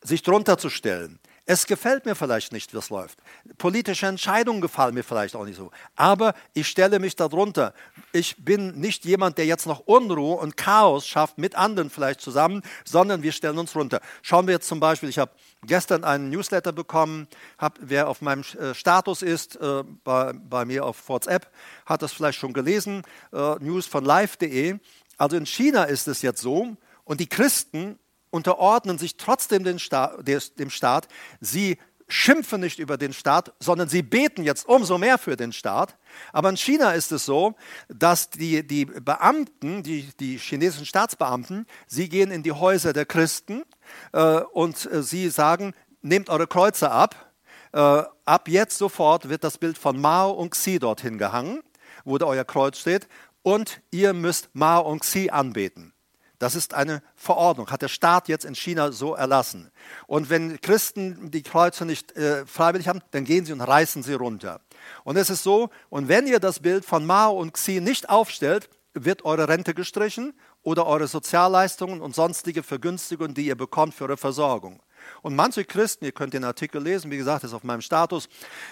sich 0.00 0.24
drunter 0.24 0.58
zu 0.58 0.70
stellen. 0.70 1.20
Es 1.48 1.68
gefällt 1.68 2.06
mir 2.06 2.16
vielleicht 2.16 2.52
nicht, 2.52 2.74
wie 2.74 2.78
es 2.78 2.90
läuft. 2.90 3.20
Politische 3.56 4.06
Entscheidungen 4.06 4.60
gefallen 4.60 4.94
mir 4.94 5.04
vielleicht 5.04 5.36
auch 5.36 5.44
nicht 5.44 5.56
so. 5.56 5.70
Aber 5.94 6.34
ich 6.54 6.66
stelle 6.66 6.98
mich 6.98 7.14
darunter. 7.14 7.72
Ich 8.10 8.44
bin 8.44 8.80
nicht 8.80 9.04
jemand, 9.04 9.38
der 9.38 9.46
jetzt 9.46 9.64
noch 9.64 9.78
Unruhe 9.86 10.38
und 10.38 10.56
Chaos 10.56 11.06
schafft, 11.06 11.38
mit 11.38 11.54
anderen 11.54 11.88
vielleicht 11.88 12.20
zusammen, 12.20 12.62
sondern 12.84 13.22
wir 13.22 13.30
stellen 13.30 13.58
uns 13.58 13.76
runter. 13.76 14.00
Schauen 14.22 14.48
wir 14.48 14.54
jetzt 14.54 14.66
zum 14.66 14.80
Beispiel, 14.80 15.08
ich 15.08 15.20
habe 15.20 15.30
gestern 15.62 16.02
einen 16.02 16.30
Newsletter 16.30 16.72
bekommen, 16.72 17.28
hab, 17.58 17.78
wer 17.80 18.08
auf 18.08 18.22
meinem 18.22 18.42
äh, 18.58 18.74
Status 18.74 19.22
ist, 19.22 19.54
äh, 19.54 19.84
bei, 20.02 20.32
bei, 20.32 20.64
mir 20.64 20.84
auf 20.84 21.08
WhatsApp, 21.08 21.48
hat 21.86 22.02
das 22.02 22.12
vielleicht 22.12 22.40
schon 22.40 22.54
gelesen, 22.54 23.02
äh, 23.32 23.54
News 23.60 23.86
von 23.86 24.04
live.de. 24.04 24.80
Also 25.16 25.36
in 25.36 25.46
China 25.46 25.84
ist 25.84 26.08
es 26.08 26.22
jetzt 26.22 26.42
so, 26.42 26.76
und 27.04 27.20
die 27.20 27.28
Christen 27.28 28.00
unterordnen 28.30 28.98
sich 28.98 29.16
trotzdem 29.16 29.64
dem 29.64 29.78
Staat. 29.78 31.08
Sie 31.40 31.78
schimpfen 32.08 32.60
nicht 32.60 32.78
über 32.78 32.96
den 32.96 33.12
Staat, 33.12 33.52
sondern 33.58 33.88
sie 33.88 34.02
beten 34.02 34.44
jetzt 34.44 34.68
umso 34.68 34.98
mehr 34.98 35.18
für 35.18 35.36
den 35.36 35.52
Staat. 35.52 35.96
Aber 36.32 36.48
in 36.48 36.56
China 36.56 36.92
ist 36.92 37.10
es 37.12 37.24
so, 37.24 37.54
dass 37.88 38.30
die, 38.30 38.66
die 38.66 38.84
Beamten, 38.84 39.82
die, 39.82 40.08
die 40.20 40.38
chinesischen 40.38 40.86
Staatsbeamten, 40.86 41.66
sie 41.86 42.08
gehen 42.08 42.30
in 42.30 42.42
die 42.42 42.52
Häuser 42.52 42.92
der 42.92 43.06
Christen 43.06 43.64
äh, 44.12 44.40
und 44.40 44.90
äh, 44.90 45.02
sie 45.02 45.28
sagen, 45.30 45.74
nehmt 46.02 46.30
eure 46.30 46.46
Kreuze 46.46 46.90
ab. 46.90 47.32
Äh, 47.72 48.02
ab 48.24 48.48
jetzt 48.48 48.78
sofort 48.78 49.28
wird 49.28 49.42
das 49.42 49.58
Bild 49.58 49.76
von 49.76 50.00
Mao 50.00 50.30
und 50.30 50.50
Xi 50.50 50.78
dorthin 50.78 51.18
gehangen, 51.18 51.62
wo 52.04 52.18
euer 52.20 52.44
Kreuz 52.44 52.78
steht, 52.78 53.08
und 53.42 53.80
ihr 53.90 54.12
müsst 54.12 54.50
Mao 54.54 54.88
und 54.88 55.00
Xi 55.00 55.30
anbeten. 55.30 55.92
Das 56.38 56.54
ist 56.54 56.74
eine 56.74 57.02
Verordnung, 57.14 57.70
hat 57.70 57.82
der 57.82 57.88
Staat 57.88 58.28
jetzt 58.28 58.44
in 58.44 58.54
China 58.54 58.92
so 58.92 59.14
erlassen. 59.14 59.70
Und 60.06 60.28
wenn 60.28 60.60
Christen 60.60 61.30
die 61.30 61.42
Kreuze 61.42 61.86
nicht 61.86 62.12
äh, 62.16 62.44
freiwillig 62.46 62.88
haben, 62.88 63.00
dann 63.12 63.24
gehen 63.24 63.46
sie 63.46 63.52
und 63.52 63.60
reißen 63.60 64.02
sie 64.02 64.14
runter. 64.14 64.60
Und 65.04 65.16
es 65.16 65.30
ist 65.30 65.42
so, 65.42 65.70
und 65.88 66.08
wenn 66.08 66.26
ihr 66.26 66.40
das 66.40 66.60
Bild 66.60 66.84
von 66.84 67.06
Mao 67.06 67.32
und 67.32 67.54
Xi 67.54 67.80
nicht 67.80 68.08
aufstellt, 68.08 68.68
wird 68.92 69.24
eure 69.24 69.48
Rente 69.48 69.74
gestrichen 69.74 70.34
oder 70.62 70.86
eure 70.86 71.06
Sozialleistungen 71.06 72.00
und 72.00 72.14
sonstige 72.14 72.62
Vergünstigungen, 72.62 73.34
die 73.34 73.46
ihr 73.46 73.56
bekommt 73.56 73.94
für 73.94 74.04
eure 74.04 74.16
Versorgung. 74.16 74.82
Und 75.22 75.36
manche 75.36 75.64
Christen, 75.64 76.04
ihr 76.04 76.12
könnt 76.12 76.34
den 76.34 76.44
Artikel 76.44 76.82
lesen, 76.82 77.10
wie 77.10 77.16
gesagt, 77.16 77.44
ist 77.44 77.52
auf 77.52 77.62
meinem 77.62 77.82
Status, 77.82 78.28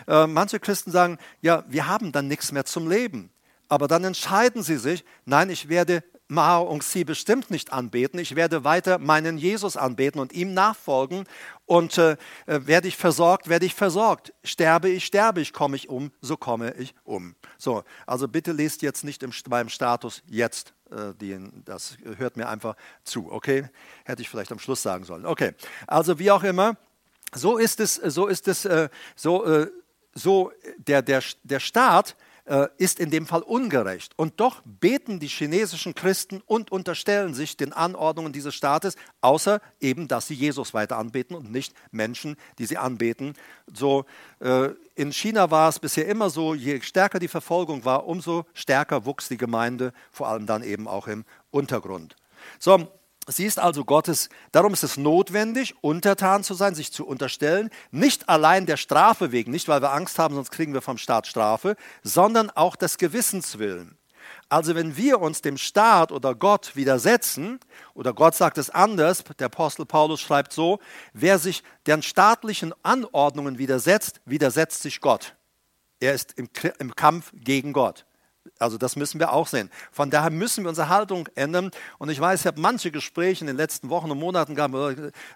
äh, 0.06 0.26
manche 0.26 0.60
Christen 0.60 0.90
sagen, 0.90 1.18
ja, 1.40 1.64
wir 1.68 1.86
haben 1.86 2.12
dann 2.12 2.28
nichts 2.28 2.52
mehr 2.52 2.64
zum 2.64 2.88
Leben. 2.88 3.30
Aber 3.68 3.88
dann 3.88 4.04
entscheiden 4.04 4.62
sie 4.62 4.76
sich, 4.76 5.04
nein, 5.24 5.50
ich 5.50 5.68
werde 5.68 6.02
Mao 6.28 6.62
und 6.62 6.80
Xi 6.80 7.04
bestimmt 7.04 7.50
nicht 7.50 7.72
anbeten. 7.72 8.18
Ich 8.18 8.34
werde 8.34 8.64
weiter 8.64 8.98
meinen 8.98 9.36
Jesus 9.36 9.76
anbeten 9.76 10.20
und 10.20 10.32
ihm 10.32 10.54
nachfolgen. 10.54 11.24
Und 11.66 11.98
äh, 11.98 12.16
werde 12.46 12.88
ich 12.88 12.96
versorgt, 12.96 13.48
werde 13.48 13.66
ich 13.66 13.74
versorgt. 13.74 14.32
Sterbe 14.42 14.88
ich, 14.88 15.04
sterbe 15.04 15.40
ich, 15.40 15.52
komme 15.52 15.76
ich 15.76 15.88
um, 15.88 16.12
so 16.20 16.36
komme 16.36 16.74
ich 16.74 16.94
um. 17.04 17.34
So, 17.58 17.84
also 18.06 18.28
bitte 18.28 18.52
lest 18.52 18.82
jetzt 18.82 19.04
nicht 19.04 19.22
im, 19.22 19.32
beim 19.48 19.68
Status 19.68 20.22
jetzt. 20.26 20.74
Äh, 20.90 21.14
den, 21.14 21.62
das 21.64 21.96
hört 22.18 22.36
mir 22.36 22.48
einfach 22.48 22.76
zu, 23.04 23.30
okay? 23.30 23.68
Hätte 24.04 24.22
ich 24.22 24.28
vielleicht 24.28 24.52
am 24.52 24.58
Schluss 24.58 24.82
sagen 24.82 25.04
sollen. 25.04 25.26
Okay, 25.26 25.52
also 25.86 26.18
wie 26.18 26.30
auch 26.30 26.42
immer, 26.42 26.76
so 27.34 27.58
ist 27.58 27.80
es, 27.80 27.94
so 27.96 28.26
ist 28.26 28.48
es, 28.48 28.64
äh, 28.64 28.88
so, 29.16 29.44
äh, 29.44 29.70
so 30.14 30.52
der, 30.78 31.02
der, 31.02 31.22
der 31.42 31.60
Staat 31.60 32.10
äh, 32.10 32.14
ist 32.76 33.00
in 33.00 33.10
dem 33.10 33.26
Fall 33.26 33.42
ungerecht. 33.42 34.12
Und 34.16 34.38
doch 34.38 34.60
beten 34.64 35.18
die 35.18 35.28
chinesischen 35.28 35.94
Christen 35.94 36.42
und 36.44 36.70
unterstellen 36.70 37.32
sich 37.32 37.56
den 37.56 37.72
Anordnungen 37.72 38.32
dieses 38.32 38.54
Staates, 38.54 38.96
außer 39.22 39.60
eben, 39.80 40.08
dass 40.08 40.26
sie 40.26 40.34
Jesus 40.34 40.74
weiter 40.74 40.98
anbeten 40.98 41.36
und 41.36 41.50
nicht 41.50 41.74
Menschen, 41.90 42.36
die 42.58 42.66
sie 42.66 42.76
anbeten. 42.76 43.34
So, 43.72 44.04
äh, 44.40 44.70
in 44.94 45.12
China 45.12 45.50
war 45.50 45.68
es 45.70 45.78
bisher 45.78 46.06
immer 46.06 46.28
so, 46.28 46.54
je 46.54 46.80
stärker 46.82 47.18
die 47.18 47.28
Verfolgung 47.28 47.84
war, 47.84 48.06
umso 48.06 48.44
stärker 48.52 49.06
wuchs 49.06 49.28
die 49.28 49.38
Gemeinde, 49.38 49.92
vor 50.12 50.28
allem 50.28 50.46
dann 50.46 50.62
eben 50.62 50.86
auch 50.86 51.08
im 51.08 51.24
Untergrund. 51.50 52.16
So, 52.58 52.88
Sie 53.26 53.46
ist 53.46 53.58
also 53.58 53.84
Gottes, 53.84 54.28
darum 54.52 54.72
ist 54.74 54.84
es 54.84 54.96
notwendig, 54.96 55.74
untertan 55.80 56.44
zu 56.44 56.54
sein, 56.54 56.74
sich 56.74 56.92
zu 56.92 57.06
unterstellen, 57.06 57.70
nicht 57.90 58.28
allein 58.28 58.66
der 58.66 58.76
Strafe 58.76 59.32
wegen, 59.32 59.50
nicht 59.50 59.68
weil 59.68 59.80
wir 59.80 59.92
Angst 59.92 60.18
haben, 60.18 60.34
sonst 60.34 60.50
kriegen 60.50 60.74
wir 60.74 60.82
vom 60.82 60.98
Staat 60.98 61.26
Strafe, 61.26 61.76
sondern 62.02 62.50
auch 62.50 62.76
des 62.76 62.98
Gewissens 62.98 63.58
willen. 63.58 63.96
Also 64.48 64.74
wenn 64.74 64.96
wir 64.96 65.20
uns 65.20 65.40
dem 65.42 65.56
Staat 65.56 66.12
oder 66.12 66.34
Gott 66.34 66.76
widersetzen, 66.76 67.60
oder 67.94 68.12
Gott 68.12 68.34
sagt 68.34 68.58
es 68.58 68.70
anders, 68.70 69.24
der 69.38 69.46
Apostel 69.46 69.86
Paulus 69.86 70.20
schreibt 70.20 70.52
so, 70.52 70.78
wer 71.12 71.38
sich 71.38 71.62
den 71.86 72.02
staatlichen 72.02 72.74
Anordnungen 72.82 73.58
widersetzt, 73.58 74.20
widersetzt 74.24 74.82
sich 74.82 75.00
Gott. 75.00 75.34
Er 76.00 76.14
ist 76.14 76.34
im, 76.38 76.48
im 76.78 76.94
Kampf 76.94 77.32
gegen 77.34 77.72
Gott. 77.72 78.04
Also 78.58 78.78
das 78.78 78.96
müssen 78.96 79.20
wir 79.20 79.32
auch 79.32 79.46
sehen. 79.46 79.70
Von 79.90 80.10
daher 80.10 80.30
müssen 80.30 80.64
wir 80.64 80.68
unsere 80.68 80.88
Haltung 80.88 81.28
ändern. 81.34 81.70
Und 81.98 82.08
ich 82.08 82.20
weiß, 82.20 82.40
ich 82.40 82.46
habe 82.46 82.60
manche 82.60 82.90
Gespräche 82.90 83.42
in 83.42 83.46
den 83.46 83.56
letzten 83.56 83.90
Wochen 83.90 84.10
und 84.10 84.18
Monaten 84.18 84.54
gehabt, 84.54 84.74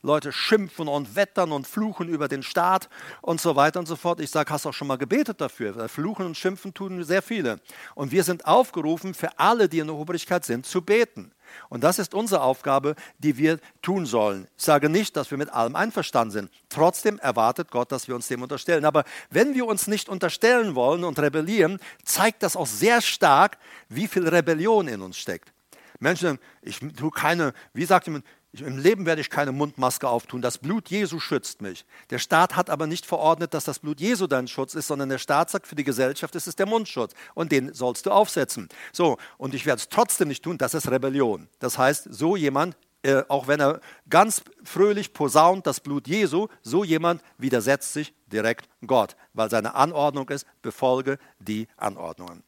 Leute 0.02 0.32
schimpfen 0.32 0.88
und 0.88 1.16
wettern 1.16 1.52
und 1.52 1.66
fluchen 1.66 2.08
über 2.08 2.28
den 2.28 2.42
Staat 2.42 2.88
und 3.20 3.40
so 3.40 3.56
weiter 3.56 3.80
und 3.80 3.86
so 3.86 3.96
fort. 3.96 4.20
Ich 4.20 4.30
sage, 4.30 4.52
hast 4.52 4.66
auch 4.66 4.74
schon 4.74 4.88
mal 4.88 4.98
gebetet 4.98 5.40
dafür? 5.40 5.88
Fluchen 5.88 6.26
und 6.26 6.36
schimpfen 6.36 6.74
tun 6.74 7.02
sehr 7.04 7.22
viele. 7.22 7.60
Und 7.94 8.12
wir 8.12 8.24
sind 8.24 8.46
aufgerufen, 8.46 9.14
für 9.14 9.38
alle, 9.38 9.68
die 9.68 9.78
in 9.80 9.86
der 9.86 9.96
Obrigkeit 9.96 10.44
sind, 10.44 10.66
zu 10.66 10.82
beten. 10.82 11.32
Und 11.68 11.84
das 11.84 11.98
ist 11.98 12.14
unsere 12.14 12.42
Aufgabe, 12.42 12.94
die 13.18 13.36
wir 13.36 13.58
tun 13.82 14.06
sollen. 14.06 14.48
Ich 14.56 14.64
sage 14.64 14.88
nicht, 14.88 15.16
dass 15.16 15.30
wir 15.30 15.38
mit 15.38 15.50
allem 15.50 15.76
einverstanden 15.76 16.30
sind. 16.30 16.50
Trotzdem 16.68 17.18
erwartet 17.18 17.70
Gott, 17.70 17.92
dass 17.92 18.08
wir 18.08 18.14
uns 18.14 18.28
dem 18.28 18.42
unterstellen. 18.42 18.84
Aber 18.84 19.04
wenn 19.30 19.54
wir 19.54 19.66
uns 19.66 19.86
nicht 19.86 20.08
unterstellen 20.08 20.74
wollen 20.74 21.04
und 21.04 21.18
rebellieren, 21.18 21.78
zeigt 22.04 22.42
das 22.42 22.56
auch 22.56 22.66
sehr 22.66 23.00
stark, 23.00 23.58
wie 23.88 24.08
viel 24.08 24.28
Rebellion 24.28 24.88
in 24.88 25.02
uns 25.02 25.18
steckt. 25.18 25.52
Menschen 26.00 26.38
ich 26.62 26.80
tue 26.80 27.10
keine, 27.10 27.54
wie 27.72 27.84
sagt 27.84 28.06
jemand, 28.06 28.24
im 28.52 28.78
Leben 28.78 29.04
werde 29.04 29.20
ich 29.20 29.28
keine 29.28 29.52
Mundmaske 29.52 30.08
auftun. 30.08 30.40
Das 30.40 30.58
Blut 30.58 30.88
Jesu 30.88 31.20
schützt 31.20 31.60
mich. 31.60 31.84
Der 32.10 32.18
Staat 32.18 32.56
hat 32.56 32.70
aber 32.70 32.86
nicht 32.86 33.04
verordnet, 33.04 33.52
dass 33.52 33.64
das 33.64 33.78
Blut 33.78 34.00
Jesu 34.00 34.26
dein 34.26 34.48
Schutz 34.48 34.74
ist, 34.74 34.86
sondern 34.86 35.10
der 35.10 35.18
Staat 35.18 35.50
sagt, 35.50 35.66
für 35.66 35.74
die 35.74 35.84
Gesellschaft 35.84 36.34
ist 36.34 36.46
es 36.46 36.56
der 36.56 36.66
Mundschutz. 36.66 37.12
Und 37.34 37.52
den 37.52 37.74
sollst 37.74 38.06
du 38.06 38.10
aufsetzen. 38.10 38.68
So, 38.92 39.18
und 39.36 39.54
ich 39.54 39.66
werde 39.66 39.80
es 39.80 39.88
trotzdem 39.88 40.28
nicht 40.28 40.42
tun. 40.42 40.56
Das 40.56 40.72
ist 40.72 40.90
Rebellion. 40.90 41.48
Das 41.58 41.76
heißt, 41.76 42.08
so 42.10 42.36
jemand, 42.36 42.76
äh, 43.02 43.22
auch 43.28 43.48
wenn 43.48 43.60
er 43.60 43.80
ganz 44.08 44.42
fröhlich 44.64 45.12
posaunt 45.12 45.66
das 45.66 45.80
Blut 45.80 46.08
Jesu, 46.08 46.48
so 46.62 46.84
jemand 46.84 47.22
widersetzt 47.36 47.92
sich 47.92 48.14
direkt 48.26 48.68
Gott, 48.86 49.14
weil 49.34 49.50
seine 49.50 49.74
Anordnung 49.74 50.28
ist, 50.30 50.46
befolge 50.62 51.18
die 51.38 51.68
Anordnungen. 51.76 52.42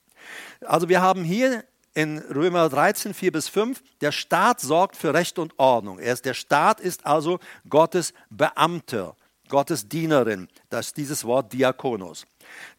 Also 0.63 0.89
wir 0.89 1.03
haben 1.03 1.25
hier 1.25 1.65
in 1.95 2.19
Römer 2.19 2.69
13, 2.69 3.15
4 3.15 3.33
bis 3.33 3.49
5, 3.49 3.83
der 4.01 4.13
Staat 4.13 4.61
sorgt 4.61 4.97
für 4.97 5.13
Recht 5.13 5.39
und 5.39 5.59
Ordnung. 5.59 5.99
Er 5.99 6.13
ist, 6.13 6.25
der 6.25 6.35
Staat 6.35 6.81
ist 6.81 7.07
also 7.07 7.41
Gottes 7.69 8.15
Beamter, 8.31 9.17
Gottes 9.49 9.89
Dienerin. 9.89 10.49
Das 10.69 10.89
ist 10.89 10.97
dieses 10.97 11.25
Wort 11.25 11.53
Diakonos. 11.53 12.27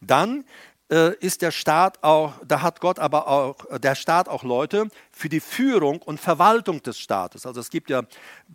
Dann 0.00 0.44
äh, 0.90 1.14
ist 1.20 1.42
der 1.42 1.50
Staat 1.50 2.02
auch, 2.02 2.34
da 2.46 2.62
hat 2.62 2.80
Gott 2.80 2.98
aber 2.98 3.28
auch, 3.28 3.56
der 3.78 3.94
Staat 3.94 4.28
auch 4.28 4.44
Leute 4.44 4.88
für 5.10 5.28
die 5.28 5.40
Führung 5.40 6.02
und 6.02 6.20
Verwaltung 6.20 6.82
des 6.82 6.98
Staates. 6.98 7.46
Also 7.46 7.60
es 7.60 7.70
gibt 7.70 7.90
ja 7.90 8.00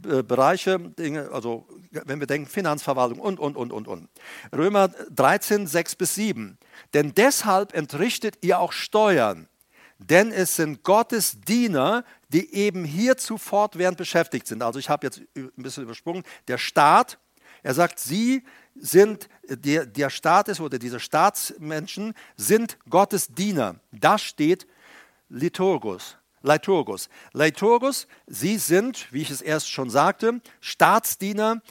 äh, 0.08 0.24
Bereiche, 0.24 0.80
Dinge, 0.80 1.30
also 1.32 1.68
wenn 1.92 2.20
wir 2.20 2.28
denken, 2.28 2.48
Finanzverwaltung 2.48 3.20
und, 3.20 3.40
und, 3.40 3.56
und, 3.56 3.72
und, 3.72 3.88
und. 3.88 4.10
Römer 4.56 4.88
13, 4.88 5.68
6 5.68 5.96
bis 5.96 6.16
7. 6.16 6.58
Denn 6.94 7.14
deshalb 7.16 7.74
entrichtet 7.74 8.38
ihr 8.42 8.60
auch 8.60 8.72
Steuern 8.72 9.48
denn 10.00 10.32
es 10.32 10.56
sind 10.56 10.84
Gottes 10.84 11.42
Diener, 11.42 12.04
die 12.30 12.54
eben 12.54 12.86
hierzu 12.86 13.38
fortwährend 13.38 13.98
beschäftigt 13.98 14.48
sind. 14.48 14.62
Also 14.62 14.80
ich 14.80 14.90
habe 14.90 15.08
jetzt 15.08 15.22
ein 15.36 15.52
bisschen 15.56 15.84
übersprungen. 15.84 16.24
Der 16.48 16.58
Staat, 16.58 17.18
er 17.64 17.74
sagt, 17.74 18.00
sie 18.00 18.44
sind, 18.76 19.28
der, 19.48 19.86
der 19.86 20.10
Staat 20.10 20.50
ist 20.50 20.60
oder 20.60 20.78
diese 20.78 21.00
Staatsmenschen 21.00 22.14
sind 22.36 22.78
Gottes 22.90 23.30
Diener. 23.30 23.80
Das 23.92 24.22
steht 24.22 24.68
Liturgus. 25.30 26.18
Liturgus. 26.44 27.10
Liturgus, 27.34 28.08
sie 28.28 28.58
sind, 28.58 29.12
wie 29.12 29.22
ich 29.22 29.32
es 29.32 29.42
erst 29.42 29.70
schon 29.70 29.90
sagte, 29.90 30.42
Staatsdiener 30.62 31.62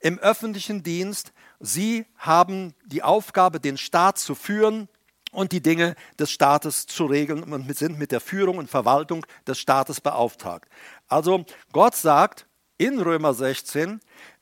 im 0.00 0.18
öffentlichen 0.18 0.82
Dienst. 0.82 1.32
Sie 1.60 2.06
haben 2.16 2.74
die 2.84 3.02
Aufgabe, 3.02 3.60
den 3.60 3.78
Staat 3.78 4.18
zu 4.18 4.34
führen, 4.34 4.88
und 5.36 5.52
die 5.52 5.60
Dinge 5.60 5.94
des 6.18 6.30
Staates 6.30 6.86
zu 6.86 7.04
regeln 7.04 7.42
und 7.42 7.76
sind 7.76 7.98
mit 7.98 8.10
der 8.10 8.20
Führung 8.20 8.56
und 8.56 8.70
Verwaltung 8.70 9.26
des 9.46 9.58
Staates 9.58 10.00
beauftragt. 10.00 10.68
Also 11.08 11.44
Gott 11.72 11.94
sagt 11.94 12.46
in 12.78 12.98
Römer 12.98 13.34
16, 13.34 14.00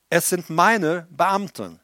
es 0.08 0.28
sind 0.28 0.50
meine 0.50 1.08
Beamten. 1.10 1.80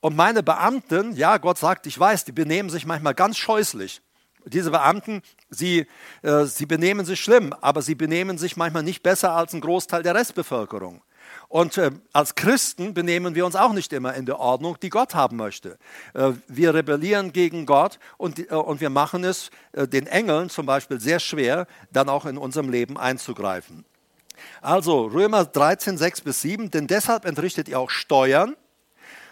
Und 0.00 0.16
meine 0.16 0.42
Beamten, 0.42 1.14
ja, 1.14 1.36
Gott 1.36 1.58
sagt, 1.58 1.86
ich 1.86 1.98
weiß, 1.98 2.24
die 2.24 2.32
benehmen 2.32 2.70
sich 2.70 2.86
manchmal 2.86 3.14
ganz 3.14 3.36
scheußlich. 3.36 4.00
Diese 4.46 4.70
Beamten, 4.70 5.20
sie, 5.50 5.86
äh, 6.22 6.44
sie 6.44 6.64
benehmen 6.64 7.04
sich 7.04 7.20
schlimm, 7.20 7.52
aber 7.60 7.82
sie 7.82 7.96
benehmen 7.96 8.38
sich 8.38 8.56
manchmal 8.56 8.82
nicht 8.82 9.02
besser 9.02 9.32
als 9.32 9.52
ein 9.52 9.60
Großteil 9.60 10.02
der 10.02 10.14
Restbevölkerung. 10.14 11.02
Und 11.48 11.78
äh, 11.78 11.90
als 12.12 12.34
Christen 12.34 12.92
benehmen 12.92 13.34
wir 13.34 13.46
uns 13.46 13.56
auch 13.56 13.72
nicht 13.72 13.92
immer 13.94 14.12
in 14.14 14.26
der 14.26 14.38
Ordnung, 14.38 14.76
die 14.82 14.90
Gott 14.90 15.14
haben 15.14 15.36
möchte. 15.38 15.78
Äh, 16.12 16.32
wir 16.46 16.74
rebellieren 16.74 17.32
gegen 17.32 17.64
Gott 17.64 17.98
und, 18.18 18.38
äh, 18.38 18.54
und 18.54 18.82
wir 18.82 18.90
machen 18.90 19.24
es 19.24 19.50
äh, 19.72 19.88
den 19.88 20.06
Engeln 20.06 20.50
zum 20.50 20.66
Beispiel 20.66 21.00
sehr 21.00 21.20
schwer, 21.20 21.66
dann 21.90 22.10
auch 22.10 22.26
in 22.26 22.36
unserem 22.36 22.68
Leben 22.68 22.98
einzugreifen. 22.98 23.86
Also 24.60 25.06
Römer 25.06 25.46
13, 25.46 25.96
6 25.96 26.20
bis 26.20 26.42
7, 26.42 26.70
denn 26.70 26.86
deshalb 26.86 27.24
entrichtet 27.24 27.68
ihr 27.68 27.78
auch 27.78 27.90
Steuern. 27.90 28.54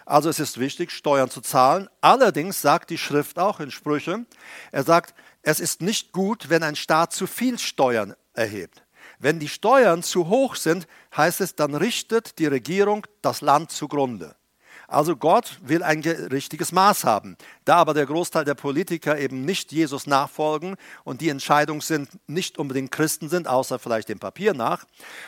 Also 0.05 0.29
es 0.29 0.39
ist 0.39 0.59
wichtig, 0.59 0.91
Steuern 0.91 1.29
zu 1.29 1.41
zahlen. 1.41 1.87
Allerdings 2.01 2.61
sagt 2.61 2.89
die 2.89 2.97
Schrift 2.97 3.37
auch 3.37 3.59
in 3.59 3.69
Sprüche, 3.69 4.25
er 4.71 4.83
sagt, 4.83 5.13
es 5.43 5.59
ist 5.59 5.81
nicht 5.81 6.13
gut, 6.13 6.49
wenn 6.49 6.63
ein 6.63 6.75
Staat 6.75 7.13
zu 7.13 7.27
viel 7.27 7.59
Steuern 7.59 8.15
erhebt. 8.33 8.83
Wenn 9.19 9.39
die 9.39 9.49
Steuern 9.49 10.03
zu 10.03 10.27
hoch 10.27 10.55
sind, 10.55 10.87
heißt 11.15 11.41
es, 11.41 11.55
dann 11.55 11.75
richtet 11.75 12.39
die 12.39 12.45
Regierung 12.45 13.07
das 13.21 13.41
Land 13.41 13.71
zugrunde. 13.71 14.35
Also 14.89 15.17
Gott 15.17 15.59
will 15.61 15.83
ein 15.83 15.99
richtiges 16.01 16.71
Maß 16.71 17.03
haben. 17.03 17.35
Da 17.65 17.75
aber 17.75 17.93
der 17.93 18.05
Großteil 18.05 18.45
der 18.45 18.53
Politiker 18.53 19.19
eben 19.19 19.43
nicht 19.43 19.73
Jesus 19.73 20.07
nachfolgen 20.07 20.77
und 21.03 21.19
die 21.19 21.27
Entscheidungen 21.27 21.81
sind, 21.81 22.09
nicht 22.25 22.57
unbedingt 22.57 22.91
Christen 22.91 23.27
sind, 23.27 23.49
außer 23.49 23.79
vielleicht 23.79 24.07
dem 24.07 24.19
Papier 24.19 24.53
nach, 24.53 24.85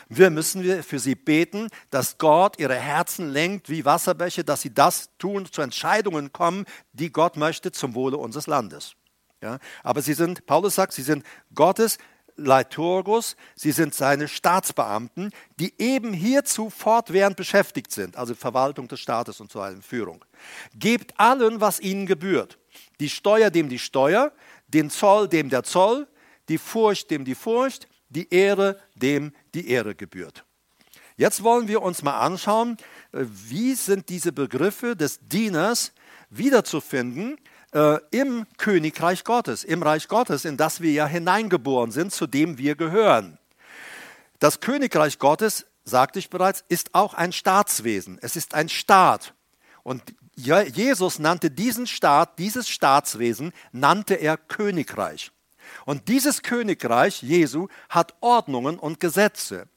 wir 0.08 0.30
müssen 0.30 0.62
wir 0.62 0.82
für 0.82 0.98
sie 0.98 1.14
beten, 1.14 1.68
dass 1.90 2.16
Gott 2.16 2.58
ihre 2.58 2.74
Herzen 2.74 3.28
lenkt 3.28 3.68
wie 3.68 3.84
Wasserbäche, 3.84 4.44
dass 4.44 4.62
sie 4.62 4.72
das 4.72 5.10
tun, 5.18 5.44
zu 5.44 5.60
Entscheidungen 5.60 6.32
kommen, 6.32 6.64
die 6.94 7.12
Gott 7.12 7.36
möchte 7.36 7.70
zum 7.70 7.94
Wohle 7.94 8.16
unseres 8.16 8.46
Landes. 8.46 8.94
Ja, 9.42 9.58
aber 9.82 10.00
sie 10.00 10.14
sind, 10.14 10.46
Paulus 10.46 10.74
sagt, 10.74 10.94
sie 10.94 11.02
sind 11.02 11.24
Gottes 11.54 11.98
Leiturgus, 12.36 13.36
sie 13.54 13.72
sind 13.72 13.94
seine 13.94 14.28
Staatsbeamten, 14.28 15.30
die 15.58 15.74
eben 15.78 16.12
hierzu 16.12 16.70
fortwährend 16.70 17.36
beschäftigt 17.36 17.92
sind, 17.92 18.16
also 18.16 18.34
Verwaltung 18.34 18.88
des 18.88 19.00
Staates 19.00 19.40
und 19.40 19.50
so 19.52 19.58
weiter, 19.58 19.80
Führung. 19.82 20.24
Gebt 20.74 21.18
allen, 21.18 21.60
was 21.60 21.80
ihnen 21.80 22.06
gebührt. 22.06 22.58
Die 23.00 23.08
Steuer 23.08 23.50
dem 23.50 23.68
die 23.68 23.78
Steuer, 23.78 24.32
den 24.68 24.90
Zoll 24.90 25.28
dem 25.28 25.50
der 25.50 25.62
Zoll, 25.62 26.06
die 26.48 26.58
Furcht 26.58 27.10
dem 27.10 27.24
die 27.24 27.34
Furcht, 27.34 27.88
die 28.08 28.28
Ehre 28.32 28.78
dem 28.94 29.32
die 29.54 29.68
Ehre 29.68 29.94
gebührt. 29.94 30.44
Jetzt 31.16 31.42
wollen 31.42 31.68
wir 31.68 31.82
uns 31.82 32.02
mal 32.02 32.18
anschauen, 32.18 32.76
äh, 33.12 33.24
wie 33.26 33.74
sind 33.74 34.08
diese 34.08 34.32
Begriffe 34.32 34.96
des 34.96 35.20
Dieners 35.20 35.92
wiederzufinden 36.30 37.36
äh, 37.72 37.98
im 38.10 38.46
Königreich 38.56 39.24
Gottes, 39.24 39.64
im 39.64 39.82
Reich 39.82 40.08
Gottes, 40.08 40.44
in 40.44 40.56
das 40.56 40.80
wir 40.80 40.92
ja 40.92 41.06
hineingeboren 41.06 41.92
sind, 41.92 42.12
zu 42.12 42.26
dem 42.26 42.58
wir 42.58 42.74
gehören. 42.74 43.38
Das 44.38 44.60
Königreich 44.60 45.18
Gottes, 45.18 45.66
sagte 45.84 46.18
ich 46.18 46.30
bereits, 46.30 46.64
ist 46.68 46.94
auch 46.94 47.14
ein 47.14 47.32
Staatswesen. 47.32 48.18
Es 48.22 48.36
ist 48.36 48.54
ein 48.54 48.68
Staat. 48.68 49.34
Und 49.82 50.02
Jesus 50.34 51.18
nannte 51.18 51.50
diesen 51.50 51.86
Staat, 51.86 52.38
dieses 52.38 52.68
Staatswesen, 52.68 53.52
nannte 53.72 54.14
er 54.14 54.36
Königreich. 54.36 55.32
Und 55.84 56.08
dieses 56.08 56.42
Königreich 56.42 57.22
Jesu 57.22 57.68
hat 57.88 58.14
Ordnungen 58.20 58.78
und 58.78 59.00
Gesetze. 59.00 59.68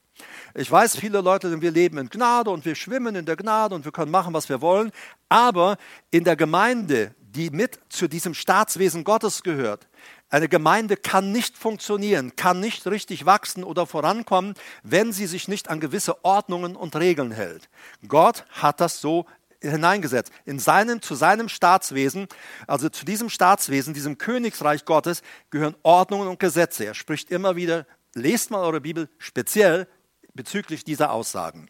Ich 0.54 0.70
weiß, 0.70 0.96
viele 0.96 1.20
Leute, 1.20 1.60
wir 1.60 1.70
leben 1.70 1.98
in 1.98 2.08
Gnade 2.08 2.50
und 2.50 2.64
wir 2.64 2.74
schwimmen 2.74 3.16
in 3.16 3.26
der 3.26 3.36
Gnade 3.36 3.74
und 3.74 3.84
wir 3.84 3.92
können 3.92 4.10
machen, 4.10 4.34
was 4.34 4.48
wir 4.48 4.60
wollen. 4.60 4.92
Aber 5.28 5.76
in 6.10 6.24
der 6.24 6.36
Gemeinde, 6.36 7.14
die 7.18 7.50
mit 7.50 7.80
zu 7.88 8.08
diesem 8.08 8.34
Staatswesen 8.34 9.02
Gottes 9.02 9.42
gehört. 9.42 9.88
Eine 10.30 10.48
Gemeinde 10.48 10.96
kann 10.96 11.32
nicht 11.32 11.58
funktionieren, 11.58 12.36
kann 12.36 12.60
nicht 12.60 12.86
richtig 12.86 13.26
wachsen 13.26 13.64
oder 13.64 13.86
vorankommen, 13.86 14.54
wenn 14.82 15.12
sie 15.12 15.26
sich 15.26 15.48
nicht 15.48 15.68
an 15.70 15.80
gewisse 15.80 16.24
Ordnungen 16.24 16.76
und 16.76 16.96
Regeln 16.96 17.32
hält. 17.32 17.68
Gott 18.06 18.44
hat 18.50 18.80
das 18.80 19.00
so 19.00 19.26
hineingesetzt. 19.60 20.32
In 20.44 20.58
seinem, 20.58 21.02
zu 21.02 21.14
seinem 21.14 21.48
Staatswesen, 21.48 22.28
also 22.66 22.88
zu 22.88 23.04
diesem 23.04 23.30
Staatswesen, 23.30 23.94
diesem 23.94 24.18
Königsreich 24.18 24.84
Gottes, 24.84 25.22
gehören 25.50 25.74
Ordnungen 25.82 26.28
und 26.28 26.38
Gesetze. 26.38 26.84
Er 26.84 26.94
spricht 26.94 27.30
immer 27.30 27.56
wieder, 27.56 27.86
lest 28.14 28.50
mal 28.50 28.60
eure 28.60 28.80
Bibel 28.80 29.08
speziell 29.18 29.88
bezüglich 30.34 30.84
dieser 30.84 31.12
Aussagen. 31.12 31.68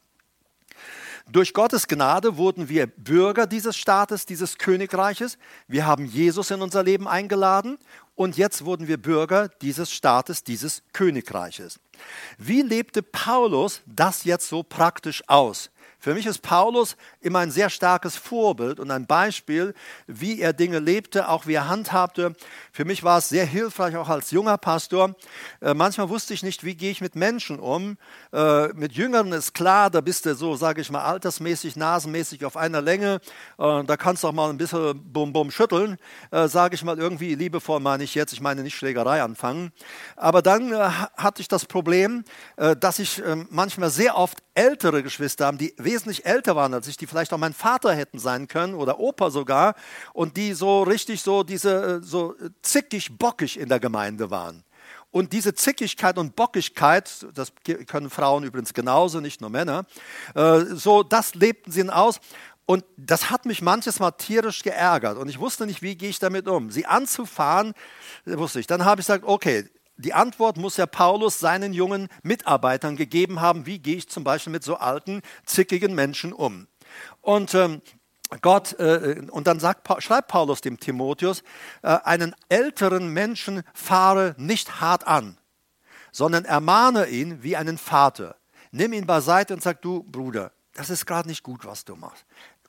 Durch 1.31 1.55
Gottes 1.55 1.89
Gnade 1.89 2.37
wurden 2.37 2.69
wir 2.69 2.87
Bürger 2.87 3.47
dieses 3.47 3.79
Staates, 3.79 4.27
dieses 4.27 4.59
Königreiches. 4.59 5.39
Wir 5.67 5.87
haben 5.87 6.05
Jesus 6.05 6.51
in 6.51 6.61
unser 6.61 6.83
Leben 6.83 7.09
eingeladen 7.09 7.79
und 8.15 8.37
jetzt 8.37 8.65
wurden 8.65 8.89
wir 8.89 8.99
Bürger 8.99 9.49
dieses 9.49 9.91
Staates, 9.91 10.45
dieses 10.45 10.83
Königreiches. 10.93 11.81
Wie 12.37 12.61
lebte 12.61 13.03
Paulus 13.03 13.81
das 13.87 14.25
jetzt 14.25 14.49
so 14.49 14.63
praktisch 14.63 15.23
aus? 15.27 15.71
Für 16.05 16.13
mich 16.13 16.27
ist 16.27 16.43
Paulus 16.43 16.99
immer 17.23 17.39
ein 17.39 17.51
sehr 17.51 17.71
starkes 17.71 18.15
Vorbild 18.15 18.79
und 18.79 18.91
ein 18.91 19.07
Beispiel, 19.07 19.73
wie 20.07 20.39
er 20.39 20.53
Dinge 20.53 20.79
lebte, 20.79 21.31
auch 21.31 21.47
wie 21.47 21.55
er 21.55 21.67
handhabte. 21.67 22.35
Für 22.73 22.85
mich 22.85 23.05
war 23.05 23.17
es 23.17 23.31
sehr 23.31 23.47
hilfreich, 23.47 23.97
auch 23.97 24.11
als 24.11 24.31
junger 24.31 24.59
Pastor. 24.59 25.15
Äh, 25.63 25.73
manchmal 25.73 26.11
wusste 26.11 26.35
ich 26.35 26.43
nicht, 26.43 26.63
wie 26.63 26.75
gehe 26.75 26.91
ich 26.91 27.01
mit 27.01 27.17
Menschen 27.17 27.59
um. 27.59 27.97
Äh, 28.35 28.69
mit 28.75 28.93
Jüngeren 28.93 29.33
ist 29.33 29.55
klar, 29.55 29.89
da 29.89 30.03
bist 30.03 30.27
du 30.27 30.35
so, 30.35 30.57
sage 30.57 30.83
ich 30.83 30.91
mal, 30.91 31.05
altersmäßig, 31.05 31.75
nasenmäßig 31.77 32.45
auf 32.45 32.59
einer 32.59 32.83
Länge. 32.83 33.23
Äh, 33.59 33.85
da 33.85 33.97
kannst 33.97 34.25
du 34.25 34.29
auch 34.29 34.33
mal 34.35 34.51
ein 34.51 34.59
bisschen 34.59 35.11
bum 35.11 35.33
bum 35.33 35.51
schütteln, 35.51 35.97
äh, 36.31 36.49
sage 36.49 36.75
ich 36.75 36.85
mal 36.85 36.99
irgendwie 36.99 37.35
liebevoll 37.35 37.81
meine 37.81 38.05
ich 38.05 38.15
jetzt. 38.15 38.35
Ich 38.35 38.43
meine 38.43 38.63
nicht 38.63 38.77
Schlägerei 38.77 39.23
anfangen. 39.23 39.73
Aber 40.17 40.43
dann 40.43 40.71
äh, 40.71 40.87
hatte 41.17 41.41
ich 41.41 41.49
das 41.49 41.65
Problem, 41.65 42.25
äh, 42.57 42.77
dass 42.77 42.99
ich 42.99 43.23
manchmal 43.49 43.89
sehr 43.89 44.19
oft 44.19 44.43
ältere 44.55 45.03
Geschwister 45.03 45.47
haben, 45.47 45.57
die 45.57 45.73
wesentlich 45.79 45.94
älter 46.25 46.57
waren 46.57 46.75
als 46.75 46.89
ich, 46.89 46.97
die 46.97 47.07
vielleicht 47.07 47.33
auch 47.33 47.39
mein 47.39 47.55
Vater 47.55 47.95
hätten 47.95 48.19
sein 48.19 48.49
können 48.49 48.75
oder 48.75 48.99
Opa 48.99 49.31
sogar 49.31 49.75
und 50.13 50.37
die 50.37 50.55
so 50.55 50.83
richtig 50.83 51.23
so 51.23 51.43
diese 51.43 52.03
so 52.03 52.35
zickig 52.63 53.17
bockig 53.19 53.59
in 53.59 53.69
der 53.69 53.81
Gemeinde 53.81 54.31
waren. 54.31 54.65
Und 55.11 55.33
diese 55.33 55.55
Zickigkeit 55.55 56.19
und 56.19 56.35
Bockigkeit, 56.35 57.27
das 57.35 57.53
können 57.87 58.11
Frauen 58.11 58.43
übrigens 58.43 58.75
genauso, 58.75 59.21
nicht 59.21 59.41
nur 59.41 59.49
Männer, 59.49 59.85
äh, 60.35 60.65
so 60.75 61.05
das 61.05 61.37
lebten 61.37 61.71
sie 61.71 61.89
aus. 61.89 62.19
Und 62.67 62.85
das 62.97 63.31
hat 63.31 63.45
mich 63.45 63.63
manches 63.63 64.01
Mal 64.01 64.13
tierisch 64.13 64.63
geärgert. 64.63 65.19
Und 65.19 65.29
ich 65.29 65.39
wusste 65.39 65.67
nicht, 65.67 65.83
wie 65.83 65.97
gehe 65.97 66.09
ich 66.09 66.19
damit 66.19 66.49
um. 66.49 66.71
Sie 66.71 66.87
anzufahren, 66.87 67.75
wusste 68.25 68.59
ich. 68.59 68.67
Dann 68.67 68.85
habe 68.85 69.01
ich 69.01 69.07
gesagt, 69.07 69.25
okay, 69.25 69.69
die 69.97 70.15
Antwort 70.15 70.57
muss 70.57 70.77
ja 70.77 70.87
Paulus 70.87 71.39
seinen 71.39 71.73
jungen 71.73 72.09
Mitarbeitern 72.23 72.97
gegeben 72.97 73.41
haben. 73.41 73.67
Wie 73.67 73.79
gehe 73.79 73.97
ich 73.97 74.09
zum 74.09 74.25
Beispiel 74.25 74.53
mit 74.53 74.65
so 74.65 74.77
alten, 74.77 75.23
zickigen 75.47 75.95
Menschen 75.95 76.33
um? 76.33 76.67
Und 77.21 77.55
ähm, 77.55 77.81
Gott, 78.41 78.79
äh, 78.81 79.23
und 79.31 79.47
dann 79.47 79.61
sagt, 79.61 79.87
schreibt 80.03 80.29
Paulus 80.29 80.61
dem 80.61 80.81
Timotheus, 80.81 81.43
äh, 81.83 81.99
einen 82.05 82.35
älteren 82.49 83.09
Menschen 83.09 83.63
fahre 83.73 84.35
nicht 84.39 84.81
hart 84.81 85.07
an, 85.07 85.39
sondern 86.11 86.45
ermahne 86.45 87.07
ihn 87.07 87.43
wie 87.43 87.57
einen 87.57 87.79
Vater. 87.79 88.37
Nimm 88.73 88.93
ihn 88.93 89.07
beiseite 89.07 89.55
und 89.55 89.63
sag, 89.63 89.83
du 89.83 90.03
Bruder, 90.03 90.53
das 90.73 90.91
ist 90.91 91.07
gerade 91.07 91.29
nicht 91.29 91.45
gut, 91.45 91.65
was 91.65 91.85
du 91.85 91.95
machst 91.95 92.25